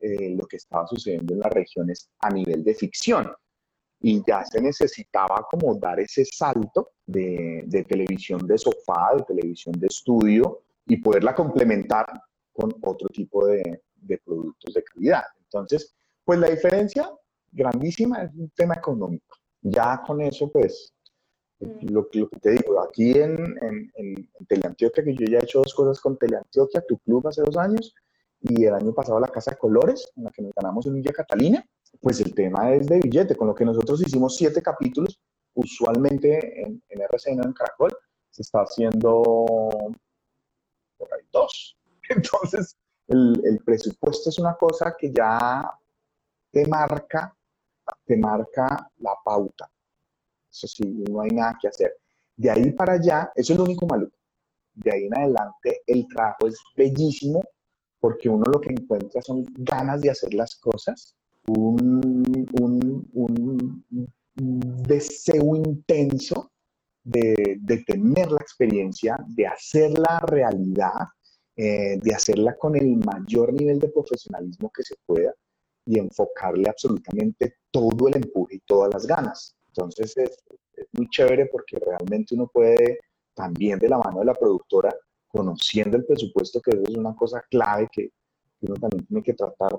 eh, 0.00 0.34
lo 0.36 0.46
que 0.46 0.56
estaba 0.56 0.86
sucediendo 0.86 1.34
en 1.34 1.40
las 1.40 1.52
regiones 1.52 2.10
a 2.18 2.30
nivel 2.30 2.64
de 2.64 2.74
ficción 2.74 3.32
y 4.00 4.22
ya 4.26 4.44
se 4.44 4.60
necesitaba 4.60 5.46
como 5.50 5.74
dar 5.74 6.00
ese 6.00 6.24
salto 6.24 6.92
de, 7.06 7.64
de, 7.66 7.84
televisión 7.84 8.46
de 8.46 8.56
sofá, 8.56 9.14
de 9.16 9.24
televisión 9.24 9.74
de 9.78 9.88
estudio 9.88 10.62
y 10.86 10.96
poderla 10.96 11.34
complementar 11.34 12.06
con 12.52 12.74
otro 12.82 13.08
tipo 13.08 13.46
de, 13.46 13.82
de, 13.96 14.18
productos 14.18 14.74
de 14.74 14.82
calidad. 14.82 15.24
Entonces, 15.44 15.94
pues 16.24 16.38
la 16.38 16.48
diferencia 16.48 17.10
grandísima 17.52 18.22
es 18.22 18.30
un 18.34 18.50
tema 18.50 18.74
económico. 18.74 19.36
Ya 19.60 20.00
con 20.06 20.20
eso, 20.22 20.50
pues, 20.50 20.94
mm. 21.58 21.92
lo, 21.92 22.08
lo 22.12 22.28
que 22.28 22.40
te 22.40 22.50
digo, 22.52 22.80
aquí 22.80 23.12
en, 23.12 23.36
en, 23.60 23.92
en, 23.96 24.28
Teleantioquia, 24.48 25.04
que 25.04 25.14
yo 25.14 25.26
ya 25.26 25.38
he 25.38 25.42
hecho 25.42 25.58
dos 25.60 25.74
cosas 25.74 26.00
con 26.00 26.16
Teleantioquia, 26.16 26.82
tu 26.88 26.98
club 26.98 27.26
hace 27.28 27.42
dos 27.42 27.56
años, 27.58 27.94
y 28.40 28.64
el 28.64 28.74
año 28.74 28.92
pasado 28.92 29.20
la 29.20 29.28
Casa 29.28 29.52
de 29.52 29.58
Colores, 29.58 30.10
en 30.16 30.24
la 30.24 30.30
que 30.30 30.42
nos 30.42 30.52
ganamos 30.54 30.86
en 30.86 30.94
Villa 30.94 31.12
Catalina, 31.12 31.64
pues 32.00 32.20
el 32.20 32.34
tema 32.34 32.72
es 32.72 32.86
de 32.86 32.98
billete, 32.98 33.36
con 33.36 33.48
lo 33.48 33.54
que 33.54 33.64
nosotros 33.64 34.00
hicimos 34.00 34.36
siete 34.36 34.62
capítulos, 34.62 35.20
usualmente 35.54 36.62
en, 36.62 36.82
en 36.88 37.00
RCN 37.02 37.44
en 37.44 37.52
Caracol, 37.52 37.94
se 38.30 38.42
está 38.42 38.60
haciendo 38.60 39.22
por 40.96 41.14
ahí 41.14 41.26
dos. 41.32 41.76
Entonces, 42.08 42.76
el, 43.08 43.40
el, 43.44 43.58
presupuesto 43.58 44.30
es 44.30 44.38
una 44.38 44.54
cosa 44.54 44.94
que 44.98 45.12
ya 45.12 45.70
te 46.50 46.66
marca, 46.66 47.36
te 48.06 48.16
marca 48.16 48.90
la 48.98 49.14
pauta. 49.22 49.70
Eso 50.50 50.66
sí, 50.66 51.04
no 51.10 51.20
hay 51.20 51.30
nada 51.30 51.58
que 51.60 51.68
hacer. 51.68 51.96
De 52.36 52.50
ahí 52.50 52.70
para 52.72 52.94
allá, 52.94 53.30
eso 53.34 53.52
es 53.52 53.58
lo 53.58 53.64
único 53.64 53.86
malo. 53.86 54.08
De 54.72 54.90
ahí 54.90 55.04
en 55.04 55.18
adelante, 55.18 55.82
el 55.86 56.06
trabajo 56.08 56.46
es 56.46 56.58
bellísimo 56.74 57.42
porque 58.00 58.28
uno 58.28 58.44
lo 58.50 58.60
que 58.60 58.70
encuentra 58.72 59.22
son 59.22 59.44
ganas 59.58 60.00
de 60.00 60.10
hacer 60.10 60.34
las 60.34 60.56
cosas 60.56 61.14
un, 61.46 62.46
un, 63.14 63.84
deseo 64.34 65.56
intenso 65.56 66.50
de, 67.02 67.58
de, 67.60 67.78
tener 67.84 68.30
la 68.30 68.40
experiencia, 68.40 69.16
de 69.28 69.46
hacerla 69.46 70.20
realidad, 70.26 71.08
eh, 71.56 71.98
de 72.00 72.14
hacerla 72.14 72.56
con 72.56 72.76
el 72.76 72.96
mayor 72.96 73.52
nivel 73.52 73.78
de 73.78 73.88
profesionalismo 73.88 74.70
que 74.74 74.82
se 74.82 74.94
pueda 75.04 75.34
y 75.84 75.98
enfocarle 75.98 76.68
absolutamente 76.68 77.56
todo 77.70 78.08
el 78.08 78.16
empuje 78.16 78.56
y 78.56 78.60
todas 78.60 78.92
las 78.92 79.06
ganas. 79.06 79.56
Entonces 79.68 80.16
es, 80.16 80.38
es 80.74 80.86
muy 80.92 81.08
chévere 81.08 81.46
porque 81.46 81.78
realmente 81.78 82.34
uno 82.34 82.48
puede 82.52 83.00
también 83.34 83.78
de 83.78 83.88
la 83.88 83.98
mano 83.98 84.20
de 84.20 84.26
la 84.26 84.34
productora, 84.34 84.94
conociendo 85.30 85.96
el 85.96 86.04
presupuesto, 86.04 86.60
que 86.60 86.72
eso 86.72 86.82
es 86.82 86.96
una 86.96 87.14
cosa 87.14 87.42
clave 87.48 87.88
que 87.90 88.10
uno 88.62 88.74
también 88.74 89.06
tiene 89.06 89.22
que 89.22 89.34
tratar 89.34 89.72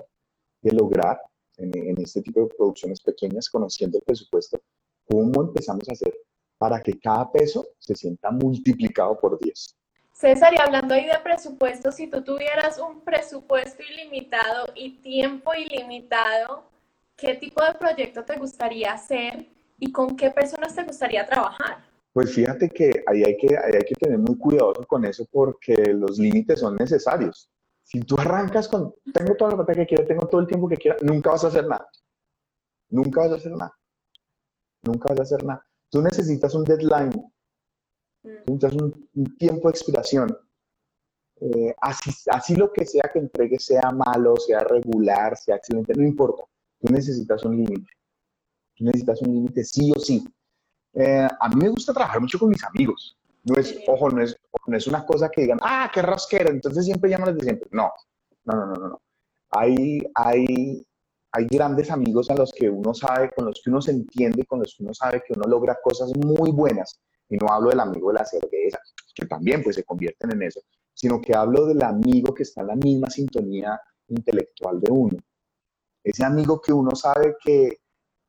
de 0.62 0.72
lograr, 0.72 1.20
en, 1.58 2.00
este 2.00 2.22
tipo 2.22 2.40
de 2.40 2.54
producciones 2.56 3.00
pequeñas, 3.00 3.48
conociendo 3.48 3.98
el 3.98 4.04
presupuesto, 4.04 4.60
cómo 5.08 5.42
empezamos 5.42 5.88
a 5.88 5.92
hacer 5.92 6.14
para 6.58 6.80
que 6.80 6.98
cada 6.98 7.30
peso 7.30 7.66
se 7.78 7.94
sienta 7.94 8.30
multiplicado 8.30 9.18
por 9.18 9.38
10. 9.38 9.76
César, 10.12 10.54
y 10.54 10.60
hablando 10.60 10.94
ahí 10.94 11.06
de 11.06 11.18
presupuesto, 11.22 11.90
si 11.90 12.06
tú 12.06 12.22
tuvieras 12.22 12.78
un 12.78 13.00
presupuesto 13.00 13.82
ilimitado 13.82 14.66
y 14.74 14.98
tiempo 15.00 15.52
ilimitado, 15.54 16.64
¿qué 17.16 17.34
tipo 17.34 17.62
de 17.64 17.74
proyecto 17.74 18.24
te 18.24 18.36
gustaría 18.36 18.92
hacer 18.92 19.46
y 19.78 19.90
con 19.90 20.16
qué 20.16 20.30
personas 20.30 20.74
te 20.74 20.84
gustaría 20.84 21.26
trabajar? 21.26 21.91
Pues 22.12 22.34
fíjate 22.34 22.68
que 22.68 23.02
ahí 23.06 23.24
hay 23.24 23.36
que, 23.38 23.56
ahí 23.56 23.72
hay 23.74 23.84
que 23.84 23.94
tener 23.94 24.18
muy 24.18 24.36
cuidado 24.36 24.74
con 24.86 25.04
eso 25.04 25.26
porque 25.30 25.74
los 25.94 26.18
límites 26.18 26.60
son 26.60 26.76
necesarios. 26.76 27.50
Si 27.82 28.00
tú 28.00 28.16
arrancas 28.18 28.68
con, 28.68 28.94
tengo 29.14 29.34
toda 29.34 29.52
la 29.52 29.56
plata 29.56 29.74
que 29.74 29.86
quiero, 29.86 30.06
tengo 30.06 30.28
todo 30.28 30.40
el 30.40 30.46
tiempo 30.46 30.68
que 30.68 30.76
quiera, 30.76 30.96
nunca 31.02 31.30
vas 31.30 31.44
a 31.44 31.48
hacer 31.48 31.66
nada. 31.66 31.88
Nunca 32.90 33.22
vas 33.22 33.32
a 33.32 33.34
hacer 33.36 33.52
nada. 33.52 33.78
Nunca 34.82 35.08
vas 35.08 35.20
a 35.20 35.22
hacer 35.22 35.44
nada. 35.44 35.66
Tú 35.90 36.02
necesitas 36.02 36.54
un 36.54 36.64
deadline. 36.64 37.12
Tú 38.22 38.52
necesitas 38.52 38.74
un, 38.74 39.36
tiempo 39.38 39.68
de 39.68 39.70
expiración. 39.70 40.38
Eh, 41.40 41.74
así, 41.80 42.10
así 42.30 42.54
lo 42.54 42.72
que 42.72 42.84
sea 42.84 43.10
que 43.12 43.18
entregues, 43.18 43.64
sea 43.64 43.90
malo, 43.90 44.36
sea 44.36 44.60
regular, 44.60 45.36
sea 45.36 45.56
excelente, 45.56 45.94
no 45.94 46.04
importa. 46.04 46.44
Tú 46.78 46.92
necesitas 46.92 47.42
un 47.44 47.56
límite. 47.56 47.90
Tú 48.76 48.84
necesitas 48.84 49.22
un 49.22 49.34
límite 49.34 49.64
sí 49.64 49.90
o 49.96 49.98
sí. 49.98 50.24
Eh, 50.94 51.28
a 51.40 51.48
mí 51.48 51.56
me 51.56 51.68
gusta 51.68 51.92
trabajar 51.92 52.20
mucho 52.20 52.38
con 52.38 52.50
mis 52.50 52.62
amigos. 52.64 53.16
No 53.44 53.56
es, 53.56 53.76
ojo, 53.88 54.10
no 54.10 54.22
es, 54.22 54.36
no 54.66 54.76
es 54.76 54.86
una 54.86 55.04
cosa 55.04 55.28
que 55.28 55.42
digan, 55.42 55.58
ah, 55.62 55.90
qué 55.92 56.02
rosquero, 56.02 56.50
entonces 56.50 56.84
siempre 56.84 57.10
llaman 57.10 57.36
de 57.36 57.44
siempre. 57.44 57.68
No, 57.72 57.90
no, 58.44 58.54
no, 58.54 58.66
no, 58.66 58.88
no. 58.88 59.02
Hay, 59.50 60.00
hay, 60.14 60.86
hay 61.32 61.46
grandes 61.46 61.90
amigos 61.90 62.30
a 62.30 62.34
los 62.34 62.52
que 62.52 62.70
uno 62.70 62.94
sabe, 62.94 63.30
con 63.34 63.46
los 63.46 63.60
que 63.62 63.70
uno 63.70 63.82
se 63.82 63.90
entiende, 63.90 64.44
con 64.44 64.60
los 64.60 64.74
que 64.76 64.84
uno 64.84 64.94
sabe 64.94 65.22
que 65.26 65.32
uno 65.34 65.48
logra 65.48 65.78
cosas 65.82 66.12
muy 66.16 66.50
buenas. 66.52 67.00
Y 67.28 67.36
no 67.36 67.48
hablo 67.48 67.70
del 67.70 67.80
amigo 67.80 68.12
de 68.12 68.18
la 68.18 68.26
cerveza, 68.26 68.78
que 69.14 69.26
también 69.26 69.62
pues 69.62 69.76
se 69.76 69.84
convierten 69.84 70.32
en 70.32 70.42
eso, 70.42 70.60
sino 70.92 71.20
que 71.20 71.34
hablo 71.34 71.66
del 71.66 71.82
amigo 71.82 72.34
que 72.34 72.42
está 72.42 72.60
en 72.60 72.66
la 72.68 72.76
misma 72.76 73.08
sintonía 73.08 73.80
intelectual 74.08 74.80
de 74.80 74.90
uno. 74.90 75.18
Ese 76.04 76.24
amigo 76.24 76.60
que 76.60 76.72
uno 76.72 76.94
sabe 76.94 77.36
que, 77.42 77.80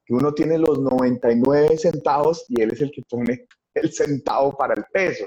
que 0.06 0.14
uno 0.14 0.34
tiene 0.34 0.58
los 0.58 0.80
99 0.80 1.78
centavos 1.78 2.46
y 2.50 2.62
él 2.62 2.72
es 2.72 2.82
el 2.82 2.92
que 2.92 3.02
pone 3.10 3.48
el 3.74 3.92
centavo 3.92 4.56
para 4.58 4.74
el 4.74 4.84
peso. 4.92 5.26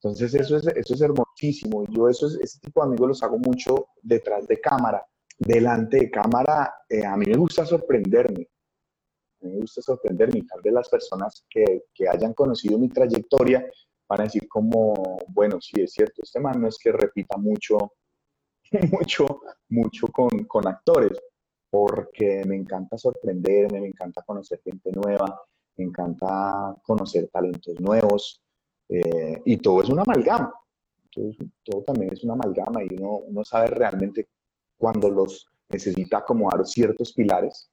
Entonces 0.00 0.34
eso 0.34 0.56
es, 0.56 0.66
eso 0.66 0.94
es 0.94 1.00
hermosísimo. 1.00 1.84
Yo 1.88 2.08
eso 2.08 2.26
es, 2.26 2.38
ese 2.40 2.60
tipo 2.60 2.80
de 2.80 2.88
amigos 2.88 3.08
los 3.08 3.22
hago 3.22 3.38
mucho 3.38 3.88
detrás 4.02 4.46
de 4.46 4.60
cámara. 4.60 5.04
Delante 5.38 5.98
de 5.98 6.10
cámara, 6.10 6.74
eh, 6.88 7.04
a 7.04 7.16
mí 7.16 7.26
me 7.26 7.36
gusta 7.36 7.64
sorprenderme. 7.64 8.48
A 9.40 9.46
mí 9.46 9.52
me 9.52 9.60
gusta 9.60 9.82
sorprenderme. 9.82 10.44
Tal 10.46 10.60
vez 10.62 10.72
las 10.72 10.88
personas 10.88 11.44
que, 11.50 11.84
que 11.94 12.08
hayan 12.08 12.32
conocido 12.34 12.78
mi 12.78 12.88
trayectoria 12.88 13.68
van 14.08 14.20
a 14.20 14.24
decir 14.24 14.48
como, 14.48 15.18
bueno, 15.28 15.60
sí 15.60 15.80
es 15.82 15.92
cierto, 15.92 16.22
este 16.22 16.40
man 16.40 16.60
no 16.60 16.68
es 16.68 16.78
que 16.78 16.90
repita 16.90 17.36
mucho, 17.36 17.92
mucho, 18.90 19.42
mucho 19.68 20.06
con, 20.08 20.30
con 20.46 20.66
actores, 20.66 21.12
porque 21.70 22.44
me 22.46 22.56
encanta 22.56 22.96
sorprenderme, 22.96 23.80
me 23.80 23.88
encanta 23.88 24.22
conocer 24.22 24.60
gente 24.62 24.90
nueva, 24.92 25.42
me 25.76 25.84
encanta 25.84 26.76
conocer 26.82 27.28
talentos 27.28 27.78
nuevos 27.80 28.42
eh, 28.88 29.40
y 29.44 29.56
todo 29.58 29.82
es 29.82 29.88
una 29.88 30.02
amalgama. 30.02 30.52
todo 31.64 31.82
también 31.82 32.12
es 32.12 32.24
una 32.24 32.34
amalgama 32.34 32.82
y 32.84 32.88
uno, 32.96 33.18
uno 33.26 33.44
sabe 33.44 33.68
realmente 33.68 34.28
cuando 34.76 35.10
los 35.10 35.48
necesita 35.68 36.18
acomodar 36.18 36.66
ciertos 36.66 37.12
pilares. 37.12 37.70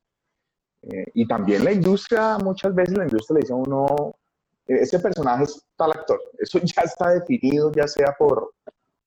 Eh, 0.81 1.05
y 1.13 1.27
también 1.27 1.63
la 1.63 1.71
industria, 1.71 2.37
muchas 2.37 2.75
veces 2.75 2.97
la 2.97 3.05
industria 3.05 3.35
le 3.35 3.41
dice 3.41 3.53
a 3.53 3.55
uno, 3.55 4.15
e-, 4.67 4.81
ese 4.81 4.99
personaje 4.99 5.43
es 5.45 5.65
tal 5.75 5.91
actor. 5.91 6.19
Eso 6.37 6.59
ya 6.63 6.83
está 6.83 7.11
definido, 7.11 7.71
ya 7.71 7.87
sea 7.87 8.15
por, 8.17 8.53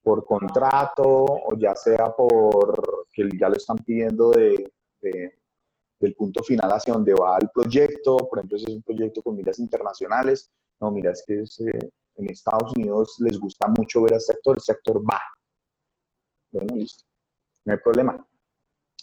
por 0.02 0.24
contrato 0.24 1.04
o 1.04 1.54
ya 1.56 1.74
sea 1.74 2.10
por 2.16 3.06
que 3.12 3.28
ya 3.38 3.48
lo 3.48 3.56
están 3.56 3.78
pidiendo 3.78 4.30
de, 4.30 4.72
del 5.00 6.14
punto 6.14 6.42
final 6.42 6.70
hacia 6.70 6.94
donde 6.94 7.14
va 7.14 7.38
el 7.38 7.48
proyecto, 7.50 8.16
por 8.16 8.38
ejemplo, 8.38 8.58
si 8.58 8.64
es 8.64 8.74
un 8.74 8.82
proyecto 8.82 9.22
con 9.22 9.36
miras 9.36 9.58
internacionales, 9.58 10.50
no, 10.80 10.90
mira, 10.90 11.12
es 11.12 11.24
que 11.26 11.40
eh, 11.40 11.90
en 12.16 12.30
Estados 12.30 12.72
Unidos 12.76 13.16
les 13.20 13.38
gusta 13.38 13.66
mucho 13.68 14.02
ver 14.02 14.14
a 14.14 14.16
este 14.16 14.32
actor, 14.32 14.56
este 14.56 14.72
actor 14.72 15.02
va. 15.02 15.20
Bueno, 16.52 16.76
listo, 16.76 17.04
no 17.64 17.72
hay 17.72 17.78
problema. 17.78 18.26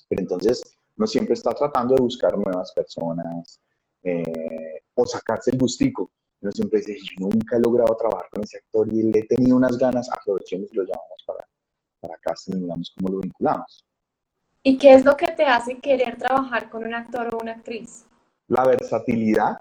Pero 0.08 0.22
entonces 0.22 0.62
uno 0.98 1.08
siempre 1.08 1.34
está 1.34 1.54
tratando 1.54 1.96
de 1.96 2.02
buscar 2.02 2.38
nuevas 2.38 2.72
personas 2.74 3.60
eh, 4.04 4.82
o 4.94 5.06
sacarse 5.06 5.52
el 5.52 5.58
gustico. 5.58 6.12
Uno 6.42 6.52
siempre 6.52 6.80
dice, 6.80 6.98
yo 7.20 7.28
nunca 7.28 7.58
he 7.58 7.60
logrado 7.60 7.96
trabajar 7.96 8.30
con 8.32 8.44
ese 8.44 8.58
actor 8.58 8.92
y 8.94 9.04
le 9.04 9.20
he 9.20 9.26
tenido 9.26 9.58
unas 9.58 9.78
ganas, 9.78 10.10
aprovechemos 10.12 10.72
y 10.72 10.76
lo 10.76 10.84
llamamos 10.84 11.24
para, 11.26 11.48
para 12.00 12.16
acá, 12.16 12.34
digamos 12.48 12.94
cómo 12.96 13.16
lo 13.16 13.22
vinculamos. 13.22 13.86
¿Y 14.68 14.80
qué 14.80 14.96
es 14.96 15.06
lo 15.06 15.16
que 15.16 15.28
te 15.28 15.46
hace 15.46 15.80
querer 15.80 16.18
trabajar 16.18 16.72
con 16.72 16.88
un 16.88 16.96
actor 16.96 17.36
o 17.36 17.38
una 17.40 17.52
actriz? 17.52 18.08
La 18.48 18.66
versatilidad 18.66 19.60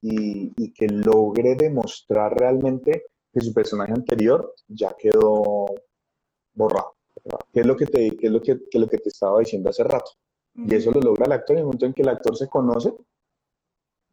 y, 0.00 0.72
que 0.74 0.86
logre 0.86 1.56
demostrar 1.56 2.38
realmente 2.38 3.06
que 3.32 3.40
su 3.40 3.52
personaje 3.52 3.92
anterior 3.92 4.54
ya 4.68 4.94
quedó 4.96 5.66
borrado. 6.54 6.94
¿Qué 7.52 7.60
es 7.60 7.66
lo 7.66 7.76
que 7.76 7.86
te, 7.86 8.16
lo 8.30 8.40
que, 8.40 8.54
te 8.54 9.08
estaba 9.08 9.40
diciendo 9.40 9.70
hace 9.70 9.82
rato? 9.82 10.12
Y 10.54 10.72
eso 10.72 10.92
lo 10.92 11.00
logra 11.00 11.26
el 11.26 11.32
actor 11.32 11.56
en 11.56 11.60
el 11.60 11.64
momento 11.64 11.86
en 11.86 11.92
que 11.92 12.02
el 12.02 12.08
actor 12.08 12.36
se 12.36 12.48
conoce. 12.48 12.94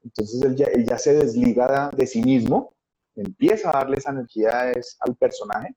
Entonces 0.03 0.41
él 0.41 0.55
ya, 0.55 0.65
él 0.73 0.87
ya 0.87 0.97
se 0.97 1.13
desliga 1.13 1.91
de, 1.95 2.07
sí 2.07 2.23
mismo, 2.23 2.73
empieza 3.15 3.69
a 3.69 3.73
darle 3.73 3.97
esa 3.97 4.09
energía 4.09 4.73
al 5.01 5.15
personaje. 5.17 5.75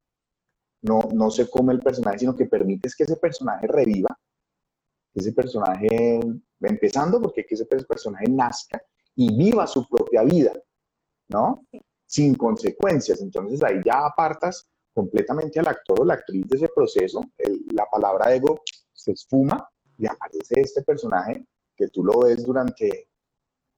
No, 0.87 1.01
no 1.13 1.31
se 1.31 1.49
come 1.51 1.73
el 1.73 1.81
personaje, 1.81 2.21
sino 2.21 2.37
que 2.37 2.47
permites 2.47 2.95
que 2.95 3.05
ese 3.05 3.17
personaje 3.17 3.67
reviva, 3.67 4.17
que 5.13 5.21
ese 5.21 5.33
personaje, 5.33 6.21
empezando 6.61 7.21
porque 7.21 7.45
que 7.45 7.55
ese 7.55 7.67
personaje 7.67 8.27
nazca 8.29 8.81
y 9.15 9.37
viva 9.37 9.67
su 9.67 9.89
propia 9.89 10.23
vida, 10.23 10.53
¿no? 11.29 11.67
Sin 12.07 12.35
consecuencias. 12.35 13.21
Entonces 13.21 13.63
ahí 13.63 13.81
ya 13.85 14.07
apartas 14.07 14.69
completamente 14.95 15.61
al 15.61 15.69
actor 15.69 16.01
o 16.01 16.05
la 16.05 16.15
actriz 16.15 16.47
de 16.49 16.57
ese 16.57 16.69
proceso, 16.75 17.21
la 17.73 17.85
palabra 17.87 18.35
ego 18.35 18.61
se 18.93 19.13
esfuma 19.13 19.69
y 19.99 20.07
aparece 20.07 20.61
este 20.61 20.83
personaje 20.83 21.45
que 21.77 21.89
tú 21.89 22.05
lo 22.05 22.21
ves 22.21 22.45
durante 22.45 23.09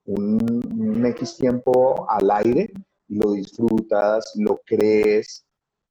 un, 0.04 1.04
X 1.06 1.36
tiempo 1.36 2.09
al 2.09 2.30
aire 2.30 2.72
lo 3.09 3.32
disfrutas, 3.32 4.32
lo 4.36 4.61
crees, 4.64 5.46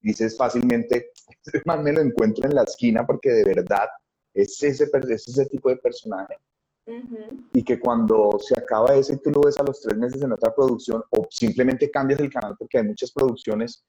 dices 0.08 0.38
fácilmente, 0.38 1.12
este 1.45 1.62
más 1.66 1.82
me 1.82 1.93
lo 1.93 2.01
encuentro 2.01 2.45
en 2.45 2.55
la 2.55 2.64
esquina 2.64 3.05
porque 3.05 3.30
de 3.30 3.43
verdad 3.43 3.88
es 4.34 4.62
ese, 4.62 4.89
es 5.10 5.28
ese 5.28 5.45
tipo 5.47 5.70
de 5.70 5.78
personaje. 5.78 6.36
Y 7.51 7.64
que 7.64 7.80
cuando 7.82 8.39
se 8.39 8.58
acaba 8.58 8.95
ese 8.95 9.16
y 9.16 9.18
tú 9.18 9.30
lo 9.32 9.41
ves 9.41 9.60
a 9.60 9.64
los 9.64 9.82
tres 9.82 9.97
meses 9.97 10.22
en 10.22 10.32
otra 10.32 10.55
producción 10.55 11.03
o 11.10 11.28
simplemente 11.30 11.91
cambias 11.91 12.22
el 12.22 12.32
canal 12.32 12.55
porque 12.58 12.78
hay 12.78 12.86
muchas 12.86 13.12
producciones 13.12 13.84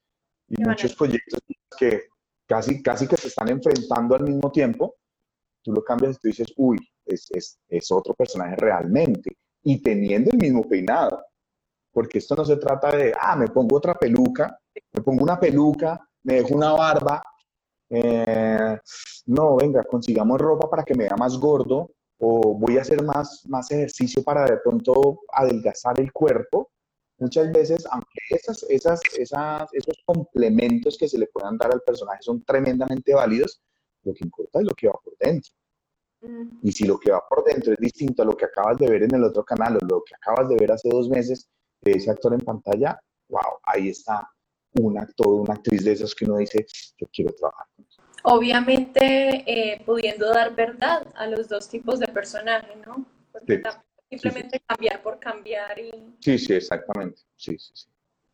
y 0.48 0.60
muchos 0.64 0.96
proyectos 0.96 1.40
que 1.78 2.08
casi, 2.48 2.82
casi 2.82 3.06
que 3.06 3.16
se 3.16 3.28
están 3.28 3.50
enfrentando 3.50 4.16
al 4.16 4.24
mismo 4.24 4.50
tiempo, 4.50 4.96
tú 5.62 5.72
lo 5.72 5.84
cambias 5.84 6.16
y 6.16 6.18
tú 6.18 6.28
dices, 6.28 6.52
uy, 6.56 6.78
es, 7.04 7.28
es, 7.30 7.60
es 7.68 7.92
otro 7.92 8.14
personaje 8.14 8.56
realmente, 8.56 9.36
y 9.62 9.80
teniendo 9.82 10.30
el 10.32 10.38
mismo 10.38 10.62
peinado, 10.62 11.22
porque 11.92 12.18
esto 12.18 12.34
no 12.34 12.44
se 12.44 12.56
trata 12.56 12.96
de, 12.96 13.12
ah, 13.18 13.36
me 13.36 13.48
pongo 13.48 13.76
otra 13.76 13.94
peluca, 13.94 14.58
me 14.92 15.02
pongo 15.02 15.22
una 15.22 15.38
peluca, 15.38 16.07
me 16.22 16.34
dejo 16.34 16.54
una 16.54 16.72
barba, 16.72 17.22
eh, 17.90 18.78
no, 19.26 19.56
venga, 19.56 19.82
consigamos 19.84 20.38
ropa 20.38 20.68
para 20.68 20.84
que 20.84 20.94
me 20.94 21.04
vea 21.04 21.16
más 21.16 21.38
gordo, 21.38 21.90
o 22.18 22.54
voy 22.54 22.78
a 22.78 22.82
hacer 22.82 23.02
más, 23.02 23.44
más 23.48 23.70
ejercicio 23.70 24.22
para 24.22 24.44
de 24.44 24.58
pronto 24.58 25.20
adelgazar 25.32 26.00
el 26.00 26.12
cuerpo, 26.12 26.70
Muchas 27.18 27.50
veces, 27.50 27.84
aunque 27.90 28.20
esas, 28.30 28.62
esas, 28.68 29.00
esas, 29.18 29.68
esos 29.72 29.96
complementos 30.06 30.96
que 30.96 31.08
se 31.08 31.18
le 31.18 31.26
puedan 31.26 31.58
dar 31.58 31.72
al 31.72 31.82
personaje 31.82 32.22
son 32.22 32.44
tremendamente 32.44 33.12
válidos, 33.12 33.60
lo 34.04 34.14
que 34.14 34.24
importa 34.24 34.60
es 34.60 34.64
lo 34.64 34.74
que 34.74 34.86
va 34.86 34.94
por 35.02 35.16
dentro. 35.18 35.52
Y 36.62 36.72
si 36.72 36.84
lo 36.84 36.98
que 36.98 37.10
va 37.10 37.22
por 37.28 37.44
dentro 37.44 37.72
es 37.72 37.78
distinto 37.78 38.22
a 38.22 38.24
lo 38.24 38.36
que 38.36 38.44
acabas 38.44 38.78
de 38.78 38.88
ver 38.88 39.02
en 39.02 39.14
el 39.14 39.24
otro 39.24 39.44
canal 39.44 39.76
o 39.76 39.84
lo 39.84 40.02
que 40.04 40.14
acabas 40.14 40.48
de 40.48 40.56
ver 40.56 40.72
hace 40.72 40.88
dos 40.88 41.08
meses 41.08 41.48
de 41.80 41.92
ese 41.92 42.10
actor 42.10 42.34
en 42.34 42.40
pantalla, 42.40 43.00
wow, 43.28 43.58
ahí 43.64 43.88
está 43.88 44.28
un 44.80 44.98
actor, 44.98 45.28
una 45.28 45.54
actriz 45.54 45.84
de 45.84 45.92
esos 45.92 46.14
que 46.14 46.24
uno 46.24 46.38
dice, 46.38 46.66
yo 46.96 47.06
quiero 47.12 47.32
trabajar 47.34 47.66
con 47.74 47.86
Obviamente, 48.24 49.44
eh, 49.46 49.80
pudiendo 49.86 50.28
dar 50.28 50.54
verdad 50.54 51.06
a 51.14 51.26
los 51.26 51.48
dos 51.48 51.68
tipos 51.68 52.00
de 52.00 52.08
personaje, 52.08 52.74
¿no? 52.84 53.06
Porque 53.32 53.62
simplemente 54.10 54.60
cambiar 54.66 55.02
por 55.02 55.18
cambiar 55.18 55.78
y... 55.78 55.90
Sí, 56.20 56.38
sí, 56.38 56.54
exactamente. 56.54 57.22
Sí, 57.36 57.56
sí, 57.58 57.86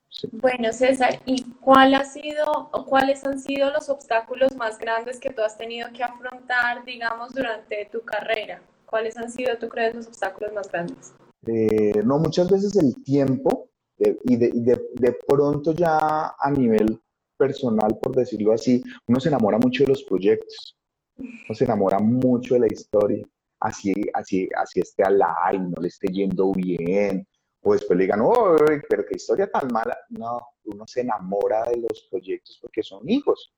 sí, 0.08 0.28
Bueno, 0.32 0.72
César, 0.72 1.20
¿y 1.26 1.42
cuál 1.60 1.94
ha 1.94 2.04
sido 2.04 2.70
o 2.72 2.86
cuáles 2.86 3.24
han 3.24 3.38
sido 3.38 3.70
los 3.70 3.88
obstáculos 3.88 4.56
más 4.56 4.78
grandes 4.78 5.20
que 5.20 5.30
tú 5.30 5.42
has 5.42 5.58
tenido 5.58 5.88
que 5.92 6.02
afrontar, 6.02 6.84
digamos, 6.84 7.34
durante 7.34 7.88
tu 7.92 8.00
carrera? 8.00 8.62
¿Cuáles 8.86 9.16
han 9.16 9.30
sido, 9.30 9.58
tú 9.58 9.68
crees, 9.68 9.94
los 9.94 10.06
obstáculos 10.06 10.52
más 10.54 10.70
grandes? 10.70 11.12
Eh, 11.46 12.02
no, 12.04 12.18
muchas 12.18 12.50
veces 12.50 12.74
el 12.76 13.02
tiempo 13.04 13.68
eh, 13.98 14.16
y, 14.24 14.36
de, 14.36 14.50
de, 14.50 14.82
de 14.94 15.16
pronto 15.26 15.72
ya 15.72 16.34
a 16.38 16.50
nivel 16.50 17.00
personal, 17.36 17.98
por 18.00 18.14
decirlo 18.14 18.52
así, 18.52 18.82
uno 19.06 19.20
se 19.20 19.28
enamora 19.28 19.58
mucho 19.58 19.84
de 19.84 19.90
los 19.90 20.04
proyectos, 20.04 20.76
uno 21.16 21.54
se 21.54 21.64
enamora 21.64 21.98
mucho 21.98 22.54
de 22.54 22.60
la 22.60 22.66
historia 22.66 23.26
así, 23.64 23.92
así, 24.12 24.48
así 24.56 24.80
esté 24.80 25.02
al 25.02 25.20
y 25.54 25.58
no 25.58 25.80
le 25.80 25.88
esté 25.88 26.08
yendo 26.12 26.52
bien, 26.52 27.26
o 27.62 27.72
después 27.72 27.96
le 27.96 28.04
digan, 28.04 28.20
oh, 28.20 28.56
pero 28.88 29.04
qué 29.06 29.16
historia 29.16 29.50
tan 29.50 29.68
mala. 29.72 29.96
No, 30.10 30.38
uno 30.64 30.84
se 30.86 31.00
enamora 31.00 31.64
de 31.64 31.78
los 31.78 32.06
proyectos 32.10 32.58
porque 32.60 32.82
son 32.82 33.08
hijos. 33.08 33.52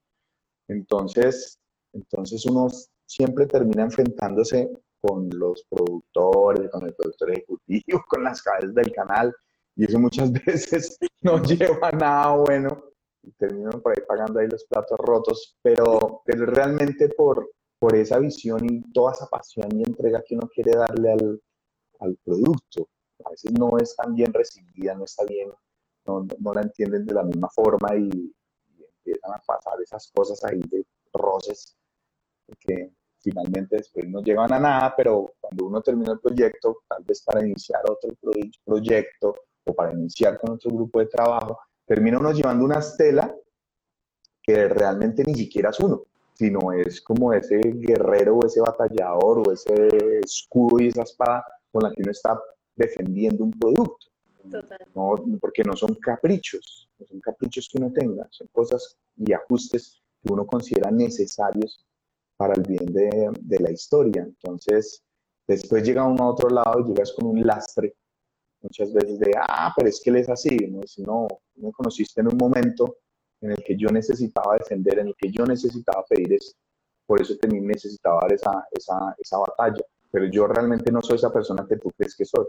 Entonces, 0.68 1.59
entonces 1.93 2.47
uno 2.47 2.68
siempre 3.05 3.47
termina 3.47 3.82
enfrentándose 3.82 4.70
con 5.01 5.28
los 5.30 5.64
productores, 5.68 6.70
con 6.70 6.84
el 6.84 6.95
productor 6.95 7.32
ejecutivo, 7.32 8.05
con 8.09 8.22
las 8.22 8.43
cabezas 8.43 8.74
del 8.74 8.93
canal, 8.93 9.34
y 9.77 9.85
eso 9.85 9.99
muchas 9.99 10.33
veces 10.47 10.99
no 11.20 11.43
lleva 11.43 11.93
nada 11.93 12.37
bueno 12.37 12.83
y 13.22 13.31
terminan 13.33 13.81
por 13.81 13.93
ahí 13.93 14.05
pagando 14.07 14.41
ahí 14.41 14.49
los 14.49 14.64
platos 14.64 14.99
rotos, 14.99 15.57
pero, 15.62 16.22
pero 16.24 16.47
realmente 16.47 17.09
por, 17.11 17.51
por 17.79 17.95
esa 17.95 18.18
visión 18.18 18.64
y 18.64 18.93
toda 18.93 19.12
esa 19.12 19.27
pasión 19.27 19.68
y 19.72 19.83
entrega 19.83 20.22
que 20.27 20.37
uno 20.37 20.49
quiere 20.53 20.72
darle 20.72 21.12
al, 21.12 21.43
al 22.01 22.16
producto. 22.24 22.89
A 23.24 23.31
veces 23.31 23.53
no 23.53 23.77
es 23.79 23.97
tan 23.97 24.14
bien 24.14 24.33
recibida, 24.33 24.95
no 24.95 25.05
está 25.05 25.24
bien, 25.24 25.51
no, 26.07 26.27
no 26.39 26.55
la 26.55 26.62
entienden 26.62 27.05
de 27.05 27.14
la 27.14 27.24
misma 27.24 27.49
forma 27.51 27.97
y, 27.97 28.33
empiezan 29.07 29.35
a 29.35 29.43
pasar 29.47 29.81
esas 29.81 30.11
cosas 30.12 30.43
ahí 30.45 30.61
de 30.68 30.85
roces 31.12 31.77
que 32.59 32.91
finalmente 33.20 33.77
después 33.77 34.09
no 34.09 34.20
llevan 34.20 34.53
a 34.53 34.59
nada, 34.59 34.95
pero 34.97 35.33
cuando 35.41 35.66
uno 35.66 35.81
termina 35.81 36.12
el 36.14 36.18
proyecto, 36.18 36.79
tal 36.89 37.05
vez 37.05 37.22
para 37.22 37.47
iniciar 37.47 37.83
otro 37.89 38.11
proyecto 38.64 39.45
o 39.67 39.75
para 39.75 39.93
iniciar 39.93 40.39
con 40.39 40.53
otro 40.53 40.71
grupo 40.71 41.01
de 41.01 41.07
trabajo, 41.07 41.59
termina 41.85 42.19
uno 42.19 42.33
llevando 42.33 42.64
una 42.64 42.79
estela 42.79 43.35
que 44.43 44.69
realmente 44.69 45.25
ni 45.25 45.35
siquiera 45.35 45.71
es 45.71 45.81
uno 45.81 46.05
sino 46.37 46.73
es 46.73 47.01
como 47.01 47.33
ese 47.33 47.59
guerrero 47.59 48.37
o 48.37 48.47
ese 48.47 48.61
batallador 48.61 49.49
o 49.49 49.53
ese 49.53 49.89
escudo 50.23 50.81
y 50.81 50.89
esa 50.89 51.03
espada 51.03 51.45
con 51.73 51.83
la 51.83 51.91
que 51.91 52.03
uno 52.03 52.11
está 52.11 52.39
defendiendo 52.75 53.45
un 53.45 53.53
producto. 53.53 54.07
Total. 54.51 54.79
No, 54.95 55.14
porque 55.41 55.62
no 55.64 55.75
son 55.75 55.95
caprichos, 55.95 56.89
no 56.99 57.07
son 57.07 57.21
caprichos 57.21 57.69
que 57.71 57.79
uno 57.79 57.91
tenga, 57.93 58.29
son 58.31 58.49
cosas 58.53 58.97
y 59.17 59.33
ajustes 59.33 60.03
que 60.23 60.33
uno 60.33 60.47
considera 60.47 60.91
necesarios 60.91 61.85
para 62.37 62.55
el 62.55 62.62
bien 62.62 62.93
de, 62.93 63.31
de 63.41 63.59
la 63.59 63.73
historia. 63.73 64.23
Entonces, 64.23 65.03
después 65.49 65.85
llega 65.85 66.05
uno 66.05 66.25
a 66.25 66.31
otro 66.31 66.51
lado 66.51 66.81
y 66.81 66.85
llegas 66.85 67.12
con 67.12 67.27
un 67.29 67.47
lastre, 67.47 67.97
muchas 68.67 68.93
veces 68.93 69.19
de, 69.19 69.33
ah, 69.41 69.73
pero 69.77 69.89
es 69.89 70.01
que 70.03 70.11
él 70.11 70.17
es 70.17 70.29
así, 70.29 70.57
no, 70.69 70.81
no, 71.07 71.29
me 71.57 71.73
conociste 71.73 72.21
en 72.21 72.29
un 72.29 72.37
momento 72.37 72.99
en 73.41 73.53
el 73.53 73.62
que 73.64 73.77
yo 73.77 73.89
necesitaba 73.89 74.57
defender, 74.57 74.99
en 74.99 75.09
el 75.09 75.14
que 75.17 75.31
yo 75.31 75.45
necesitaba 75.45 76.05
pedir 76.09 76.33
eso. 76.33 76.53
Por 77.07 77.21
eso 77.21 77.37
también 77.37 77.67
necesitaba 77.67 78.21
dar 78.23 78.33
esa, 78.33 78.67
esa, 78.73 79.14
esa 79.19 79.39
batalla. 79.39 79.85
Pero 80.11 80.27
yo 80.27 80.47
realmente 80.47 80.91
no 80.91 81.01
soy 81.03 81.17
esa 81.17 81.33
persona 81.33 81.67
que 81.69 81.77
tú 81.77 81.91
crees 81.97 82.17
que 82.17 82.25
soy. 82.25 82.47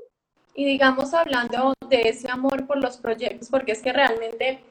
Y 0.56 0.66
digamos, 0.66 1.14
hablando 1.14 1.74
de 1.88 2.10
ese 2.10 2.32
amor 2.32 2.66
por 2.66 2.82
los 2.82 2.98
proyectos, 2.98 3.50
porque 3.50 3.74
es 3.74 3.82
que 3.82 3.94
realmente, 3.94 4.62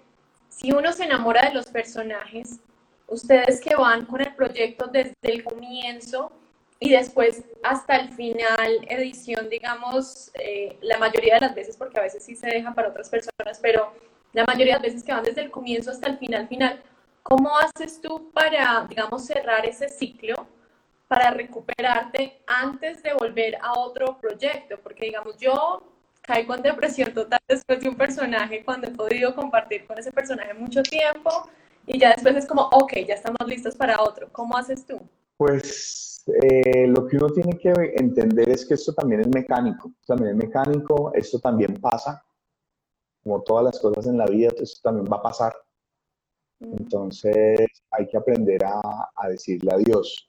si 0.49 0.72
uno 0.72 0.92
se 0.92 1.05
enamora 1.05 1.49
de 1.49 1.55
los 1.55 1.66
personajes, 1.66 2.59
ustedes 3.07 3.61
que 3.61 3.76
van 3.76 4.07
con 4.07 4.20
el 4.20 4.34
proyecto 4.34 4.88
desde 4.92 5.14
el 5.22 5.44
comienzo 5.44 6.32
y 6.78 6.90
después 6.90 7.42
hasta 7.62 7.96
el 7.96 8.10
final, 8.10 8.86
edición, 8.88 9.48
digamos, 9.48 10.30
eh, 10.34 10.76
la 10.82 10.98
mayoría 10.98 11.34
de 11.34 11.40
las 11.40 11.54
veces, 11.54 11.76
porque 11.76 11.98
a 11.98 12.02
veces 12.02 12.24
sí 12.24 12.36
se 12.36 12.48
deja 12.48 12.74
para 12.74 12.88
otras 12.88 13.08
personas, 13.08 13.58
pero 13.62 13.92
la 14.32 14.44
mayoría 14.44 14.74
de 14.74 14.80
las 14.80 14.82
veces 14.82 15.04
que 15.04 15.12
van 15.12 15.24
desde 15.24 15.42
el 15.42 15.50
comienzo 15.50 15.90
hasta 15.90 16.08
el 16.08 16.18
final 16.18 16.48
final. 16.48 16.82
¿Cómo 17.22 17.50
haces 17.58 18.00
tú 18.00 18.30
para, 18.32 18.86
digamos, 18.88 19.24
cerrar 19.24 19.66
ese 19.66 19.88
ciclo, 19.88 20.46
para 21.08 21.30
recuperarte 21.30 22.40
antes 22.46 23.02
de 23.02 23.14
volver 23.14 23.56
a 23.60 23.72
otro 23.78 24.18
proyecto? 24.20 24.78
Porque, 24.80 25.06
digamos, 25.06 25.36
yo 25.38 25.82
caigo 26.20 26.54
en 26.54 26.62
depresión 26.62 27.12
total 27.14 27.40
después 27.48 27.80
de 27.80 27.88
un 27.88 27.96
personaje 27.96 28.64
cuando 28.64 28.88
he 28.88 28.90
podido 28.90 29.34
compartir 29.34 29.86
con 29.86 29.98
ese 29.98 30.12
personaje 30.12 30.52
mucho 30.54 30.82
tiempo 30.82 31.48
y 31.86 31.98
ya 31.98 32.10
después 32.10 32.36
es 32.36 32.46
como, 32.46 32.62
ok, 32.62 32.92
ya 33.06 33.14
estamos 33.14 33.40
listos 33.46 33.74
para 33.74 34.00
otro. 34.00 34.28
¿Cómo 34.32 34.56
haces 34.56 34.84
tú? 34.84 35.00
Pues 35.36 36.15
eh, 36.26 36.88
lo 36.88 37.06
que 37.06 37.16
uno 37.16 37.30
tiene 37.30 37.56
que 37.56 37.72
entender 37.94 38.48
es 38.48 38.66
que 38.66 38.74
esto 38.74 38.92
también 38.92 39.20
es 39.20 39.28
mecánico, 39.28 39.92
también 40.06 40.30
es 40.30 40.36
mecánico, 40.36 41.12
esto 41.14 41.38
también 41.38 41.74
pasa, 41.80 42.24
como 43.22 43.42
todas 43.42 43.64
las 43.64 43.80
cosas 43.80 44.06
en 44.06 44.18
la 44.18 44.26
vida, 44.26 44.50
esto 44.58 44.80
también 44.82 45.06
va 45.12 45.18
a 45.18 45.22
pasar. 45.22 45.54
Mm. 46.60 46.76
Entonces 46.78 47.68
hay 47.90 48.08
que 48.08 48.16
aprender 48.16 48.64
a, 48.64 48.80
a 49.14 49.28
decirle 49.28 49.72
adiós. 49.72 50.28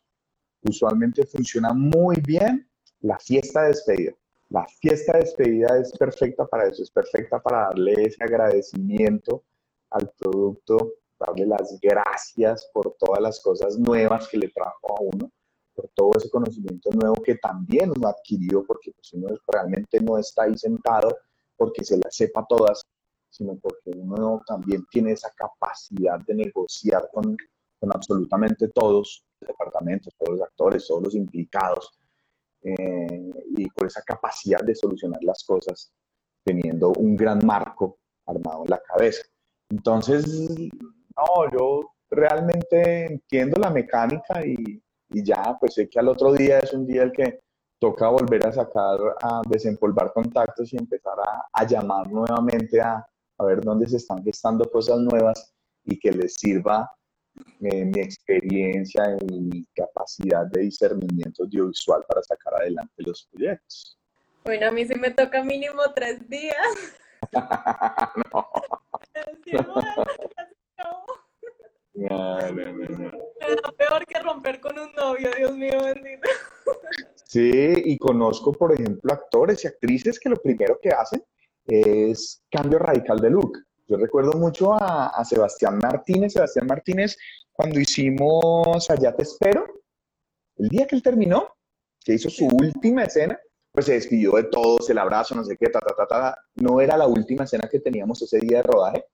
Usualmente 0.63 1.25
funciona 1.25 1.73
muy 1.73 2.17
bien 2.25 2.69
la 3.01 3.17
fiesta 3.17 3.63
de 3.63 3.67
despedida. 3.69 4.13
La 4.49 4.65
fiesta 4.67 5.13
de 5.13 5.19
despedida 5.19 5.77
es 5.79 5.91
perfecta 5.97 6.45
para 6.45 6.67
eso, 6.67 6.83
es 6.83 6.91
perfecta 6.91 7.39
para 7.41 7.65
darle 7.69 7.93
ese 8.03 8.23
agradecimiento 8.23 9.43
al 9.89 10.11
producto, 10.17 10.93
darle 11.19 11.47
las 11.47 11.79
gracias 11.81 12.69
por 12.73 12.95
todas 12.97 13.21
las 13.21 13.41
cosas 13.41 13.77
nuevas 13.77 14.27
que 14.27 14.37
le 14.37 14.49
trajo 14.49 14.97
a 14.97 15.01
uno, 15.01 15.31
por 15.77 15.89
todo 15.93 16.09
ese 16.17 16.29
conocimiento 16.31 16.89
nuevo 16.89 17.21
que 17.21 17.35
también 17.35 17.91
uno 17.95 18.07
adquirió, 18.07 18.65
porque 18.65 18.91
pues 18.93 19.13
uno 19.13 19.27
realmente 19.47 20.01
no 20.01 20.17
está 20.17 20.43
ahí 20.43 20.57
sentado 20.57 21.15
porque 21.55 21.83
se 21.83 21.97
las 21.97 22.15
sepa 22.15 22.43
todas, 22.49 22.81
sino 23.29 23.55
porque 23.57 23.91
uno 23.91 24.41
también 24.47 24.83
tiene 24.89 25.11
esa 25.11 25.31
capacidad 25.35 26.19
de 26.25 26.33
negociar 26.33 27.07
con, 27.13 27.37
con 27.79 27.93
absolutamente 27.93 28.69
todos 28.69 29.23
los 29.39 29.47
departamentos, 29.49 30.15
todos 30.17 30.39
los 30.39 30.47
actores, 30.47 30.87
todos 30.87 31.03
los 31.03 31.15
implicados, 31.15 31.91
eh, 32.63 33.29
y 33.55 33.69
por 33.69 33.85
esa 33.85 34.01
capacidad 34.01 34.61
de 34.61 34.73
solucionar 34.73 35.23
las 35.23 35.43
cosas 35.43 35.93
teniendo 36.43 36.89
un 36.89 37.15
gran 37.15 37.45
marco 37.45 37.99
armado 38.25 38.63
en 38.63 38.71
la 38.71 38.81
cabeza. 38.81 39.21
Entonces, 39.69 40.49
no, 41.15 41.51
yo 41.51 41.93
realmente 42.09 43.05
entiendo 43.05 43.59
la 43.59 43.69
mecánica 43.69 44.43
y, 44.43 44.81
y, 45.09 45.23
ya, 45.23 45.57
pues 45.59 45.73
sé 45.75 45.89
que 45.89 45.99
al 45.99 46.09
otro 46.09 46.33
día 46.33 46.59
es 46.59 46.73
un 46.73 46.85
día 46.85 47.03
el 47.03 47.11
que 47.11 47.39
toca 47.79 48.09
volver 48.09 48.45
a 48.47 48.51
sacar, 48.51 48.99
a 49.21 49.41
desempolvar 49.47 50.11
contactos 50.13 50.73
y 50.73 50.77
empezar 50.77 51.13
a, 51.19 51.45
a 51.51 51.65
llamar 51.65 52.11
nuevamente 52.11 52.81
a, 52.81 53.05
a, 53.37 53.43
ver 53.43 53.61
dónde 53.61 53.87
se 53.87 53.97
están 53.97 54.23
gestando 54.23 54.65
cosas 54.69 54.99
nuevas 54.99 55.53
y 55.83 55.97
que 55.99 56.11
les 56.11 56.33
sirva 56.33 56.89
eh, 57.61 57.85
mi 57.85 57.99
experiencia 57.99 59.15
y 59.21 59.39
mi 59.39 59.65
capacidad 59.75 60.45
de 60.47 60.61
discernimiento 60.61 61.43
audiovisual 61.43 62.03
para 62.07 62.23
sacar 62.23 62.55
adelante 62.55 62.93
los 62.97 63.27
proyectos. 63.31 63.99
Bueno, 64.43 64.67
a 64.67 64.71
mí 64.71 64.85
sí 64.85 64.95
me 64.95 65.11
toca 65.11 65.43
mínimo 65.43 65.81
tres 65.95 66.27
días. 66.29 66.97
no. 68.33 68.47
No, 71.97 72.37
peor 73.77 74.05
que 74.05 74.19
romper 74.19 74.59
con 74.59 74.77
un 74.79 74.91
novio, 74.93 75.29
Dios 75.35 75.55
mío 75.55 75.83
bendito. 75.83 76.29
Sí, 77.25 77.73
y 77.85 77.97
conozco, 77.97 78.53
por 78.53 78.73
ejemplo, 78.73 79.13
actores 79.13 79.63
y 79.63 79.67
actrices 79.67 80.19
que 80.19 80.29
lo 80.29 80.37
primero 80.37 80.79
que 80.81 80.89
hacen 80.89 81.23
es 81.65 82.41
cambio 82.49 82.79
radical 82.79 83.19
de 83.19 83.29
look. 83.29 83.57
Yo 83.87 83.97
recuerdo 83.97 84.33
mucho 84.33 84.73
a, 84.73 85.23
Sebastián 85.25 85.77
Martínez. 85.77 86.33
Sebastián 86.33 86.67
Martínez, 86.67 87.17
cuando 87.51 87.79
hicimos 87.79 88.89
Allá 88.89 89.15
te 89.15 89.23
espero, 89.23 89.65
el 90.57 90.69
día 90.69 90.87
que 90.87 90.95
él 90.95 91.03
terminó, 91.03 91.55
que 92.03 92.13
hizo 92.13 92.29
su 92.29 92.45
última 92.47 93.03
escena, 93.03 93.39
pues 93.71 93.85
se 93.85 93.93
despidió 93.93 94.31
de 94.33 94.45
todos, 94.45 94.89
el 94.89 94.97
abrazo, 94.97 95.35
no 95.35 95.43
sé 95.43 95.55
qué, 95.57 95.67
ta, 95.67 95.79
ta, 95.79 95.93
ta, 95.95 96.07
ta. 96.07 96.37
No 96.55 96.81
era 96.81 96.97
la 96.97 97.07
última 97.07 97.43
escena 97.43 97.67
que 97.69 97.79
teníamos 97.79 98.21
ese 98.21 98.39
día 98.39 98.57
de 98.57 98.63
rodaje. 98.63 99.05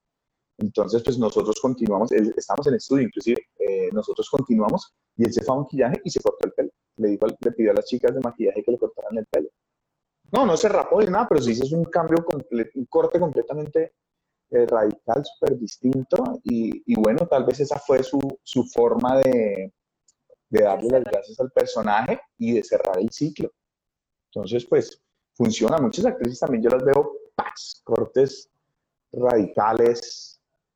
Entonces, 0.57 1.01
pues 1.03 1.17
nosotros 1.17 1.59
continuamos, 1.61 2.11
estamos 2.11 2.67
en 2.67 2.75
estudio, 2.75 3.03
inclusive, 3.03 3.41
eh, 3.59 3.89
nosotros 3.91 4.29
continuamos 4.29 4.93
y 5.15 5.25
él 5.25 5.33
se 5.33 5.43
fue 5.43 5.55
a 5.55 5.59
maquillaje 5.59 6.01
y 6.03 6.09
se 6.09 6.21
cortó 6.21 6.47
el 6.47 6.53
pelo. 6.53 6.69
Le, 6.97 7.09
dijo, 7.09 7.25
le 7.27 7.51
pidió 7.51 7.71
a 7.71 7.75
las 7.75 7.85
chicas 7.85 8.13
de 8.13 8.21
maquillaje 8.21 8.63
que 8.63 8.71
le 8.71 8.77
cortaran 8.77 9.17
el 9.17 9.25
pelo. 9.25 9.49
No, 10.31 10.45
no 10.45 10.57
se 10.57 10.69
rapó 10.69 10.99
ni 10.99 11.07
nada, 11.07 11.27
pero 11.27 11.41
sí 11.41 11.51
hizo 11.51 11.75
un 11.75 11.85
cambio, 11.85 12.25
un 12.75 12.85
corte 12.85 13.19
completamente 13.19 13.93
eh, 14.49 14.65
radical, 14.67 15.23
súper 15.25 15.57
distinto. 15.57 16.39
Y, 16.43 16.95
bueno, 16.95 17.27
tal 17.27 17.45
vez 17.45 17.59
esa 17.59 17.79
fue 17.79 18.03
su, 18.03 18.19
su 18.43 18.63
forma 18.65 19.17
de, 19.19 19.73
de, 20.49 20.63
darle 20.63 20.89
las 20.89 21.03
gracias 21.03 21.39
al 21.39 21.51
personaje 21.51 22.19
y 22.37 22.53
de 22.53 22.63
cerrar 22.63 22.99
el 22.99 23.09
ciclo. 23.09 23.51
Entonces, 24.31 24.65
pues 24.65 25.01
funciona. 25.33 25.77
Muchas 25.77 26.05
actrices 26.05 26.39
también 26.39 26.63
yo 26.63 26.69
las 26.69 26.83
veo, 26.83 27.15
¡pax! 27.35 27.81
cortes 27.83 28.49
radicales, 29.11 30.32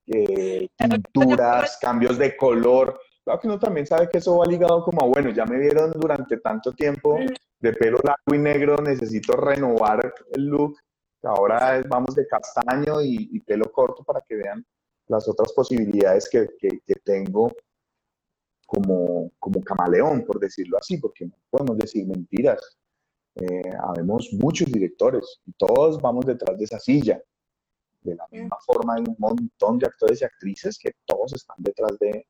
eh, 0.07 0.67
pinturas, 0.77 1.77
cambios 1.81 2.17
de 2.17 2.35
color. 2.35 2.99
Claro 3.23 3.39
que 3.39 3.47
uno 3.47 3.59
también 3.59 3.85
sabe 3.85 4.09
que 4.09 4.19
eso 4.19 4.37
va 4.37 4.45
ligado 4.45 4.83
como 4.83 5.03
a, 5.03 5.07
bueno, 5.07 5.29
ya 5.31 5.45
me 5.45 5.59
vieron 5.59 5.91
durante 5.91 6.37
tanto 6.37 6.71
tiempo 6.71 7.17
de 7.59 7.73
pelo 7.73 7.99
largo 8.03 8.33
y 8.33 8.37
negro, 8.37 8.77
necesito 8.77 9.35
renovar 9.35 10.13
el 10.31 10.45
look 10.45 10.77
Ahora 11.23 11.81
vamos 11.87 12.15
de 12.15 12.27
castaño 12.27 13.01
y, 13.01 13.39
pelo 13.41 13.71
corto 13.71 14.03
para 14.03 14.21
que 14.21 14.35
vean 14.35 14.65
las 15.07 15.27
otras 15.27 15.51
posibilidades 15.53 16.29
que, 16.29 16.47
tengo 17.03 17.51
como, 18.65 19.31
como 19.39 19.61
camaleón, 19.61 20.25
por 20.25 20.39
decirlo 20.39 20.77
así, 20.77 20.97
porque 20.97 21.25
no 21.25 21.35
podemos 21.49 21.77
decir 21.77 22.05
mentiras. 22.05 22.77
Eh, 23.35 23.71
habemos 23.83 24.29
muchos 24.33 24.71
directores 24.71 25.41
y 25.45 25.53
todos 25.53 26.01
vamos 26.01 26.25
detrás 26.25 26.57
de 26.57 26.65
esa 26.65 26.79
silla. 26.79 27.21
De 28.07 28.15
la 28.15 28.25
misma 28.31 28.57
forma 28.65 28.95
hay 28.95 29.03
un 29.05 29.15
montón 29.19 29.77
de 29.77 29.85
actores 29.85 30.21
y 30.21 30.23
actrices 30.23 30.79
que 30.79 30.93
todos 31.05 31.33
están 31.33 31.57
detrás 31.59 31.99
de, 31.99 32.25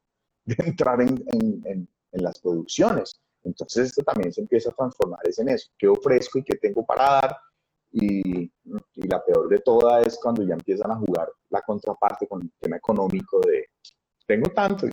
entrar 0.65 0.99
en, 1.01 1.23
en, 1.32 1.88
las 2.11 2.39
producciones. 2.39 3.21
Entonces 3.43 3.89
esto 3.89 4.01
también 4.01 4.34
se 4.34 4.41
empieza 4.41 4.71
a 4.71 4.73
transformar 4.73 5.19
en 5.23 5.49
eso. 5.49 5.69
¿Qué 5.78 5.88
ofrezco 5.88 6.39
y 6.39 6.43
qué 6.43 6.55
tengo 6.55 6.84
para 6.84 7.03
dar? 7.03 7.38
Y, 7.91 8.51
la 8.95 9.23
peor 9.23 9.47
de 9.49 9.59
todas 9.59 10.07
es 10.07 10.17
cuando 10.17 10.41
ya 10.41 10.55
empiezan 10.55 10.89
a 10.89 10.95
jugar 10.95 11.32
la 11.49 11.61
contraparte 11.61 12.28
con 12.28 12.41
el 12.41 12.51
tema 12.59 12.78
económico 12.78 13.39
de 13.41 13.69
tengo 14.25 14.49
tanto, 14.49 14.88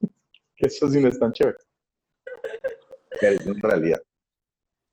que 0.56 0.66
eso 0.66 0.88
sí 0.88 1.00
no 1.00 1.08
es 1.08 1.18
tan 1.18 1.32
chévere. 1.32 1.58
es 3.20 3.44
en 3.44 3.60
realidad. 3.60 4.00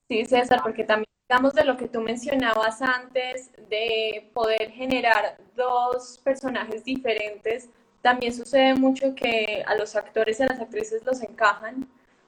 Sí, 0.08 0.26
César, 0.26 0.62
porque 0.62 0.84
también 0.84 1.06
digamos 1.28 1.53
de 1.53 1.66
lo 1.66 1.76
que 1.78 1.88
tú 1.88 2.01
mencionabas 2.01 2.82
antes, 2.82 3.49
de 3.70 4.30
poder 4.34 4.70
generar 4.72 5.38
dos 5.56 6.20
personajes 6.24 6.84
diferentes, 6.84 7.70
también 8.03 8.32
sucede 8.32 8.76
mucho 8.76 9.16
que 9.16 9.64
a 9.66 9.74
los 9.76 9.95
actores 9.95 10.39
y 10.39 10.43
a 10.43 10.47
las 10.47 10.60
actrices 10.60 11.03
los 11.03 11.24
encajan 11.24 11.88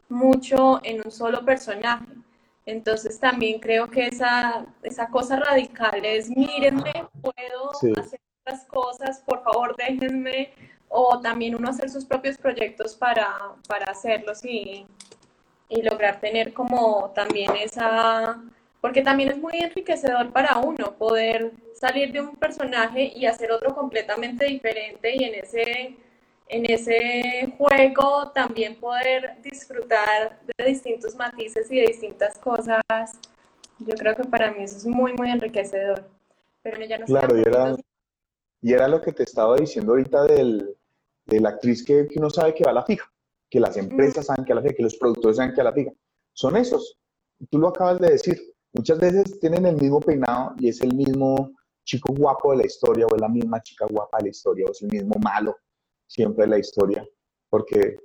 mucho 0.10 0.80
en 0.84 1.02
un 1.06 1.12
solo 1.12 1.46
personaje. 1.46 2.08
Entonces 2.66 3.20
también 3.20 3.60
creo 3.60 3.88
que 3.88 4.08
esa, 4.08 4.66
esa 4.82 5.08
cosa 5.10 5.40
radical 5.40 6.04
es, 6.04 6.30
mírenme, 6.30 7.06
puedo 7.22 7.72
hacer 8.00 8.20
otras 8.42 8.66
cosas, 8.66 9.22
por 9.22 9.44
favor 9.44 9.76
déjenme, 9.78 10.52
o 10.90 11.20
también 11.20 11.54
uno 11.54 11.70
hacer 11.70 11.92
sus 11.92 12.06
propios 12.06 12.38
proyectos 12.38 12.96
para, 12.96 13.38
para 13.68 13.92
hacerlos 13.92 14.44
y, 14.44 14.88
y 15.70 15.82
lograr 15.82 16.20
tener 16.20 16.54
como 16.54 17.12
también 17.16 17.56
esa, 17.56 18.42
porque 18.82 19.02
también 19.02 19.30
es 19.30 19.38
muy 19.38 19.58
enriquecedor 19.60 20.32
para 20.32 20.58
uno 20.58 20.96
poder 20.98 21.52
salir 21.74 22.12
de 22.12 22.22
un 22.22 22.36
personaje 22.36 23.12
y 23.16 23.26
hacer 23.26 23.52
otro 23.52 23.76
completamente 23.76 24.46
diferente 24.46 25.16
y 25.16 25.24
en 25.24 25.36
ese 25.36 25.98
en 26.50 26.70
ese 26.72 27.54
juego 27.58 28.32
también 28.34 28.76
poder 28.76 29.38
disfrutar 29.44 30.40
de 30.58 30.66
distintos 30.66 31.16
matices 31.16 31.70
y 31.72 31.80
de 31.80 31.88
distintas 31.88 32.38
cosas, 32.38 32.82
yo 33.80 33.94
creo 33.96 34.16
que 34.16 34.24
para 34.24 34.52
mí 34.52 34.64
eso 34.64 34.78
es 34.78 34.86
muy, 34.86 35.14
muy 35.14 35.30
enriquecedor. 35.30 36.06
Pero 36.64 36.84
ya 36.86 36.98
no 36.98 37.06
claro, 37.06 37.38
y 37.38 37.42
era, 37.42 37.76
y 38.62 38.74
era 38.74 38.88
lo 38.88 39.02
que 39.02 39.12
te 39.12 39.24
estaba 39.24 39.56
diciendo 39.58 39.92
ahorita 39.92 40.24
del, 40.26 40.76
de 41.26 41.40
la 41.40 41.50
actriz 41.50 41.84
que, 41.84 42.08
que 42.08 42.20
uno 42.20 42.30
sabe 42.30 42.54
que 42.54 42.64
va 42.64 42.72
a 42.72 42.76
la 42.76 42.86
fija, 42.86 43.12
que 43.50 43.60
las 43.60 43.78
empresas 43.78 44.26
saben 44.26 44.46
que 44.46 44.52
a 44.52 44.56
la 44.56 44.62
fija, 44.62 44.76
que 44.76 44.84
los 44.84 44.98
productores 44.98 45.38
saben 45.38 45.54
que 45.54 45.62
a 45.62 45.66
la 45.66 45.74
fija. 45.74 45.92
Son 46.34 46.56
esos. 46.58 46.98
Tú 47.50 47.60
lo 47.60 47.70
acabas 47.70 48.00
de 48.00 48.12
decir. 48.12 48.40
Muchas 48.74 49.00
veces 49.00 49.40
tienen 49.40 49.66
el 49.66 49.78
mismo 49.78 50.00
peinado 50.00 50.54
y 50.60 50.70
es 50.70 50.82
el 50.82 50.94
mismo 50.94 51.52
chico 51.84 52.14
guapo 52.14 52.52
de 52.52 52.58
la 52.58 52.66
historia 52.66 53.08
o 53.08 53.16
es 53.16 53.22
la 53.22 53.30
misma 53.30 53.62
chica 53.62 53.86
guapa 53.90 54.18
de 54.18 54.26
la 54.26 54.30
historia 54.30 54.66
o 54.68 54.72
es 54.72 54.82
el 54.82 54.90
mismo 54.90 55.16
malo 55.24 55.56
siempre 56.08 56.48
la 56.48 56.58
historia, 56.58 57.06
porque 57.50 57.98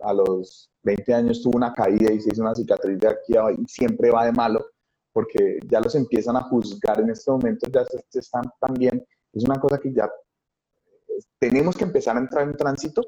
a 0.00 0.12
los 0.14 0.70
20 0.84 1.14
años 1.14 1.42
tuvo 1.42 1.56
una 1.56 1.74
caída 1.74 2.12
y 2.12 2.20
se 2.20 2.30
hizo 2.32 2.42
una 2.42 2.54
cicatriz 2.54 2.98
de 2.98 3.08
aquí 3.08 3.34
y 3.58 3.64
siempre 3.66 4.10
va 4.10 4.24
de 4.24 4.32
malo, 4.32 4.64
porque 5.12 5.58
ya 5.68 5.80
los 5.80 5.94
empiezan 5.94 6.36
a 6.36 6.42
juzgar 6.42 7.00
en 7.00 7.10
este 7.10 7.30
momento, 7.30 7.66
ya 7.70 7.84
se, 7.84 8.18
están 8.18 8.44
también, 8.60 9.04
es 9.32 9.44
una 9.44 9.60
cosa 9.60 9.78
que 9.78 9.92
ya 9.92 10.10
tenemos 11.38 11.76
que 11.76 11.84
empezar 11.84 12.16
a 12.16 12.20
entrar 12.20 12.48
en 12.48 12.56
tránsito 12.56 13.02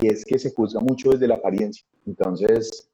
y 0.00 0.08
es 0.08 0.24
que 0.24 0.38
se 0.38 0.52
juzga 0.54 0.80
mucho 0.80 1.10
desde 1.10 1.28
la 1.28 1.36
apariencia. 1.36 1.84
Entonces, 2.06 2.88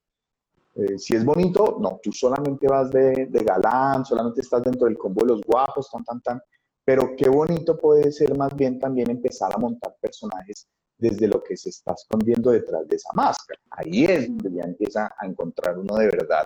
Eh, 0.76 0.98
si 0.98 1.14
es 1.14 1.24
bonito, 1.24 1.78
no, 1.80 2.00
tú 2.02 2.11
solamente 2.11 2.66
vas 2.66 2.90
de, 2.90 3.26
de, 3.30 3.44
galán, 3.44 4.05
solamente 4.05 4.40
estás 4.40 4.61
dentro 4.61 4.88
del 4.88 4.98
combo 4.98 5.20
de 5.22 5.28
los 5.32 5.40
guapos, 5.42 5.88
tan, 5.88 6.02
tan, 6.02 6.20
tan. 6.20 6.42
Pero 6.84 7.14
qué 7.16 7.28
bonito 7.28 7.76
puede 7.78 8.11
ser 8.11 8.36
más 8.36 8.52
bien 8.57 8.80
también 8.80 9.09
empezar 9.09 9.52
a 9.55 9.59
montar 9.59 9.94
personajes 10.00 10.66
desde 10.98 11.28
lo 11.28 11.40
que 11.44 11.57
se 11.57 11.68
está 11.68 11.92
escondiendo 11.92 12.50
detrás 12.50 12.88
de 12.88 12.96
esa 12.96 13.11
máscara. 13.14 13.61
Ahí 13.70 14.05
es 14.05 14.26
donde 14.26 14.50
ya 14.50 14.64
empieza 14.64 15.14
a 15.16 15.24
encontrar 15.26 15.78
uno 15.78 15.94
de 15.96 16.07
verdad 16.07 16.44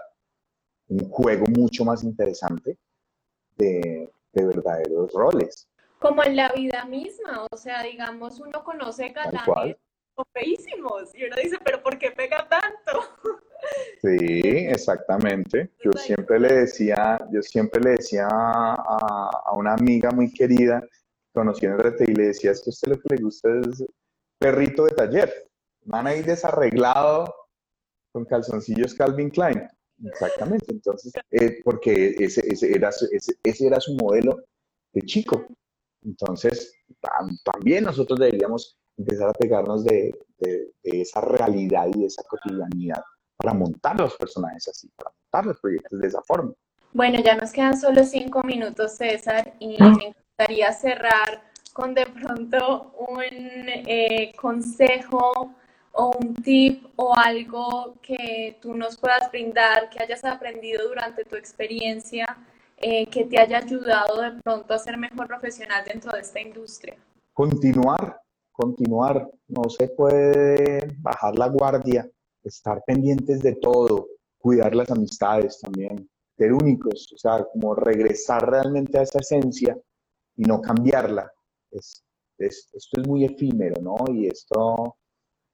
un 0.88 1.08
juego 1.08 1.46
mucho 1.56 1.86
más 1.86 2.04
interesante 2.04 2.76
de, 3.56 4.12
de 4.34 4.44
verdaderos 4.44 5.10
roles. 5.14 5.66
Como 6.00 6.22
en 6.22 6.36
la 6.36 6.52
vida 6.52 6.84
misma, 6.84 7.46
o 7.50 7.56
sea, 7.56 7.82
digamos, 7.82 8.40
uno 8.40 8.62
conoce 8.62 9.08
galanes 9.08 9.76
feísimos 10.32 11.14
y 11.14 11.24
uno 11.24 11.36
dice, 11.42 11.58
pero 11.64 11.82
¿por 11.82 11.98
qué 11.98 12.10
pega 12.10 12.48
tanto? 12.48 13.08
Sí, 14.00 14.40
exactamente. 14.68 15.72
Yo 15.84 15.90
siempre 15.92 16.38
le 16.38 16.60
decía, 16.60 17.18
yo 17.32 17.42
siempre 17.42 17.82
le 17.82 17.90
decía 17.90 18.28
a, 18.30 19.30
a 19.44 19.52
una 19.52 19.74
amiga 19.74 20.12
muy 20.12 20.32
querida, 20.32 20.80
conocí 21.34 21.66
en 21.66 21.76
RT 21.76 22.02
y 22.02 22.14
le 22.14 22.26
decía, 22.28 22.52
es 22.52 22.62
que 22.62 22.70
a 22.70 22.74
usted 22.74 22.88
lo 22.92 23.00
que 23.00 23.16
le 23.16 23.22
gusta 23.22 23.48
es 23.60 23.84
perrito 24.38 24.84
de 24.84 24.92
taller. 24.92 25.48
Van 25.84 26.06
ahí 26.06 26.22
desarreglado 26.22 27.34
con 28.12 28.24
calzoncillos 28.24 28.94
Calvin 28.94 29.30
Klein. 29.30 29.68
Exactamente. 30.04 30.66
Entonces, 30.70 31.12
eh, 31.30 31.60
porque 31.64 32.14
ese, 32.18 32.42
ese, 32.46 32.74
era, 32.74 32.90
ese, 32.90 33.34
ese, 33.42 33.66
era 33.66 33.80
su 33.80 33.94
modelo 33.94 34.36
de 34.92 35.02
chico. 35.02 35.46
Entonces, 36.02 36.72
también 37.44 37.84
nosotros 37.84 38.18
deberíamos 38.18 38.78
empezar 38.98 39.28
a 39.28 39.32
pegarnos 39.32 39.84
de, 39.84 40.14
de, 40.38 40.72
de, 40.82 41.00
esa 41.00 41.20
realidad 41.20 41.86
y 41.94 42.00
de 42.00 42.06
esa 42.06 42.22
cotidianidad 42.24 43.02
para 43.36 43.54
montar 43.54 43.98
los 43.98 44.16
personajes 44.16 44.68
así, 44.68 44.90
para 44.96 45.10
montar 45.10 45.46
los 45.46 45.60
proyectos 45.60 46.00
de 46.00 46.08
esa 46.08 46.22
forma. 46.22 46.52
Bueno, 46.92 47.20
ya 47.20 47.36
nos 47.36 47.52
quedan 47.52 47.78
solo 47.78 48.02
cinco 48.04 48.42
minutos, 48.42 48.96
César, 48.96 49.54
y 49.58 49.76
me 49.80 50.14
gustaría 50.14 50.72
cerrar 50.72 51.42
con 51.72 51.94
de 51.94 52.06
pronto 52.06 52.92
un 53.08 53.22
eh, 53.22 54.32
consejo 54.36 55.54
o 55.92 56.16
un 56.18 56.34
tip 56.34 56.86
o 56.96 57.16
algo 57.16 57.94
que 58.02 58.58
tú 58.60 58.74
nos 58.74 58.96
puedas 58.96 59.30
brindar, 59.30 59.90
que 59.90 60.02
hayas 60.02 60.24
aprendido 60.24 60.88
durante 60.88 61.24
tu 61.24 61.36
experiencia, 61.36 62.38
eh, 62.78 63.06
que 63.06 63.24
te 63.24 63.38
haya 63.38 63.58
ayudado 63.58 64.22
de 64.22 64.42
pronto 64.42 64.74
a 64.74 64.78
ser 64.78 64.96
mejor 64.96 65.26
profesional 65.26 65.84
dentro 65.84 66.12
de 66.12 66.20
esta 66.20 66.40
industria. 66.40 66.96
Continuar, 67.32 68.20
continuar. 68.58 69.30
No 69.46 69.70
se 69.70 69.88
puede 69.88 70.96
bajar 70.98 71.38
la 71.38 71.48
guardia, 71.48 72.10
estar 72.42 72.82
pendientes 72.84 73.40
de 73.40 73.54
todo, 73.54 74.08
cuidar 74.38 74.74
las 74.74 74.90
amistades 74.90 75.60
también, 75.60 76.10
ser 76.36 76.52
únicos, 76.52 77.12
o 77.14 77.18
sea, 77.18 77.44
como 77.52 77.74
regresar 77.76 78.50
realmente 78.50 78.98
a 78.98 79.02
esa 79.02 79.20
esencia 79.20 79.78
y 80.36 80.42
no 80.42 80.60
cambiarla 80.60 81.30
es, 81.70 82.04
es, 82.38 82.68
esto 82.72 83.00
es 83.00 83.06
muy 83.06 83.24
efímero, 83.24 83.80
¿no? 83.80 83.96
Y 84.12 84.26
esto, 84.26 84.96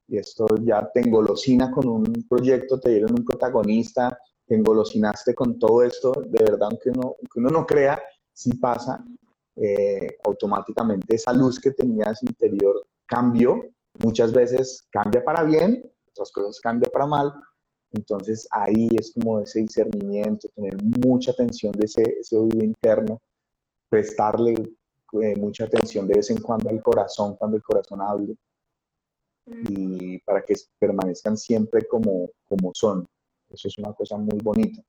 y 0.08 0.18
esto 0.18 0.46
ya 0.62 0.88
te 0.92 1.00
engolosina 1.00 1.70
con 1.70 1.88
un 1.88 2.26
proyecto, 2.28 2.80
te 2.80 2.90
dieron 2.90 3.12
un 3.12 3.24
protagonista, 3.24 4.18
te 4.46 4.54
engolosinaste 4.54 5.34
con 5.34 5.58
todo 5.58 5.82
esto, 5.82 6.12
de 6.26 6.42
verdad, 6.42 6.68
aunque 6.70 6.90
uno, 6.90 7.16
uno 7.36 7.50
no 7.50 7.66
crea, 7.66 8.00
si 8.32 8.54
pasa, 8.54 9.04
eh, 9.56 10.16
automáticamente 10.24 11.16
esa 11.16 11.32
luz 11.32 11.60
que 11.60 11.70
tenías 11.70 12.22
interior 12.22 12.84
cambió, 13.06 13.62
muchas 14.00 14.32
veces 14.32 14.86
cambia 14.90 15.24
para 15.24 15.44
bien, 15.44 15.90
otras 16.10 16.32
cosas 16.32 16.60
cambia 16.60 16.90
para 16.90 17.06
mal, 17.06 17.32
entonces 17.92 18.48
ahí 18.50 18.88
es 18.98 19.12
como 19.12 19.40
ese 19.40 19.60
discernimiento, 19.60 20.48
tener 20.54 20.76
mucha 20.82 21.32
atención 21.32 21.72
de 21.72 21.86
ese, 21.86 22.02
ese 22.20 22.36
oído 22.36 22.64
interno, 22.64 23.20
prestarle 23.88 24.54
eh, 25.22 25.36
mucha 25.36 25.64
atención 25.64 26.08
de 26.08 26.14
vez 26.14 26.30
en 26.30 26.40
cuando 26.40 26.70
al 26.70 26.82
corazón, 26.82 27.36
cuando 27.36 27.56
el 27.56 27.62
corazón 27.62 28.02
hable, 28.02 28.36
y 29.46 30.18
para 30.20 30.42
que 30.42 30.54
permanezcan 30.78 31.36
siempre 31.36 31.86
como, 31.86 32.30
como 32.48 32.72
son. 32.74 33.06
Eso 33.50 33.68
es 33.68 33.78
una 33.78 33.92
cosa 33.92 34.16
muy 34.16 34.38
bonita. 34.42 34.82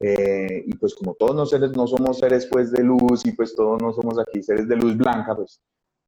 Eh, 0.00 0.64
y 0.66 0.76
pues 0.76 0.94
como 0.94 1.14
todos 1.14 1.34
no, 1.34 1.46
seres, 1.46 1.70
no 1.76 1.86
somos 1.86 2.18
seres 2.18 2.46
pues 2.46 2.70
de 2.72 2.82
luz 2.82 3.24
y 3.24 3.32
pues 3.32 3.54
todos 3.54 3.80
no 3.80 3.92
somos 3.92 4.18
aquí 4.18 4.42
seres 4.42 4.68
de 4.68 4.76
luz 4.76 4.96
blanca, 4.96 5.34
pues, 5.34 5.60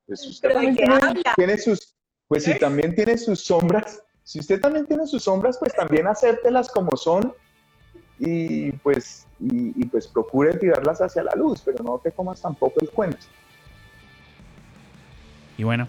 pues 0.06 0.26
usted 0.26 0.52
también 0.52 0.76
tiene, 0.76 0.98
tiene, 1.36 1.58
sus, 1.58 1.94
pues 2.28 2.44
si 2.44 2.58
también 2.58 2.94
tiene 2.94 3.18
sus 3.18 3.40
sombras, 3.40 4.02
si 4.22 4.40
usted 4.40 4.60
también 4.60 4.86
tiene 4.86 5.06
sus 5.06 5.24
sombras, 5.24 5.58
pues 5.58 5.74
también 5.74 6.06
acéptelas 6.06 6.70
como 6.70 6.96
son 6.96 7.34
y 8.18 8.72
pues, 8.72 9.26
y, 9.40 9.80
y 9.80 9.84
pues 9.86 10.06
procure 10.06 10.56
tirarlas 10.56 11.00
hacia 11.00 11.22
la 11.22 11.34
luz, 11.34 11.62
pero 11.64 11.82
no 11.82 11.98
te 12.02 12.12
comas 12.12 12.40
tampoco 12.40 12.80
el 12.80 12.90
cuento. 12.90 13.18
Y 15.58 15.64
bueno, 15.64 15.88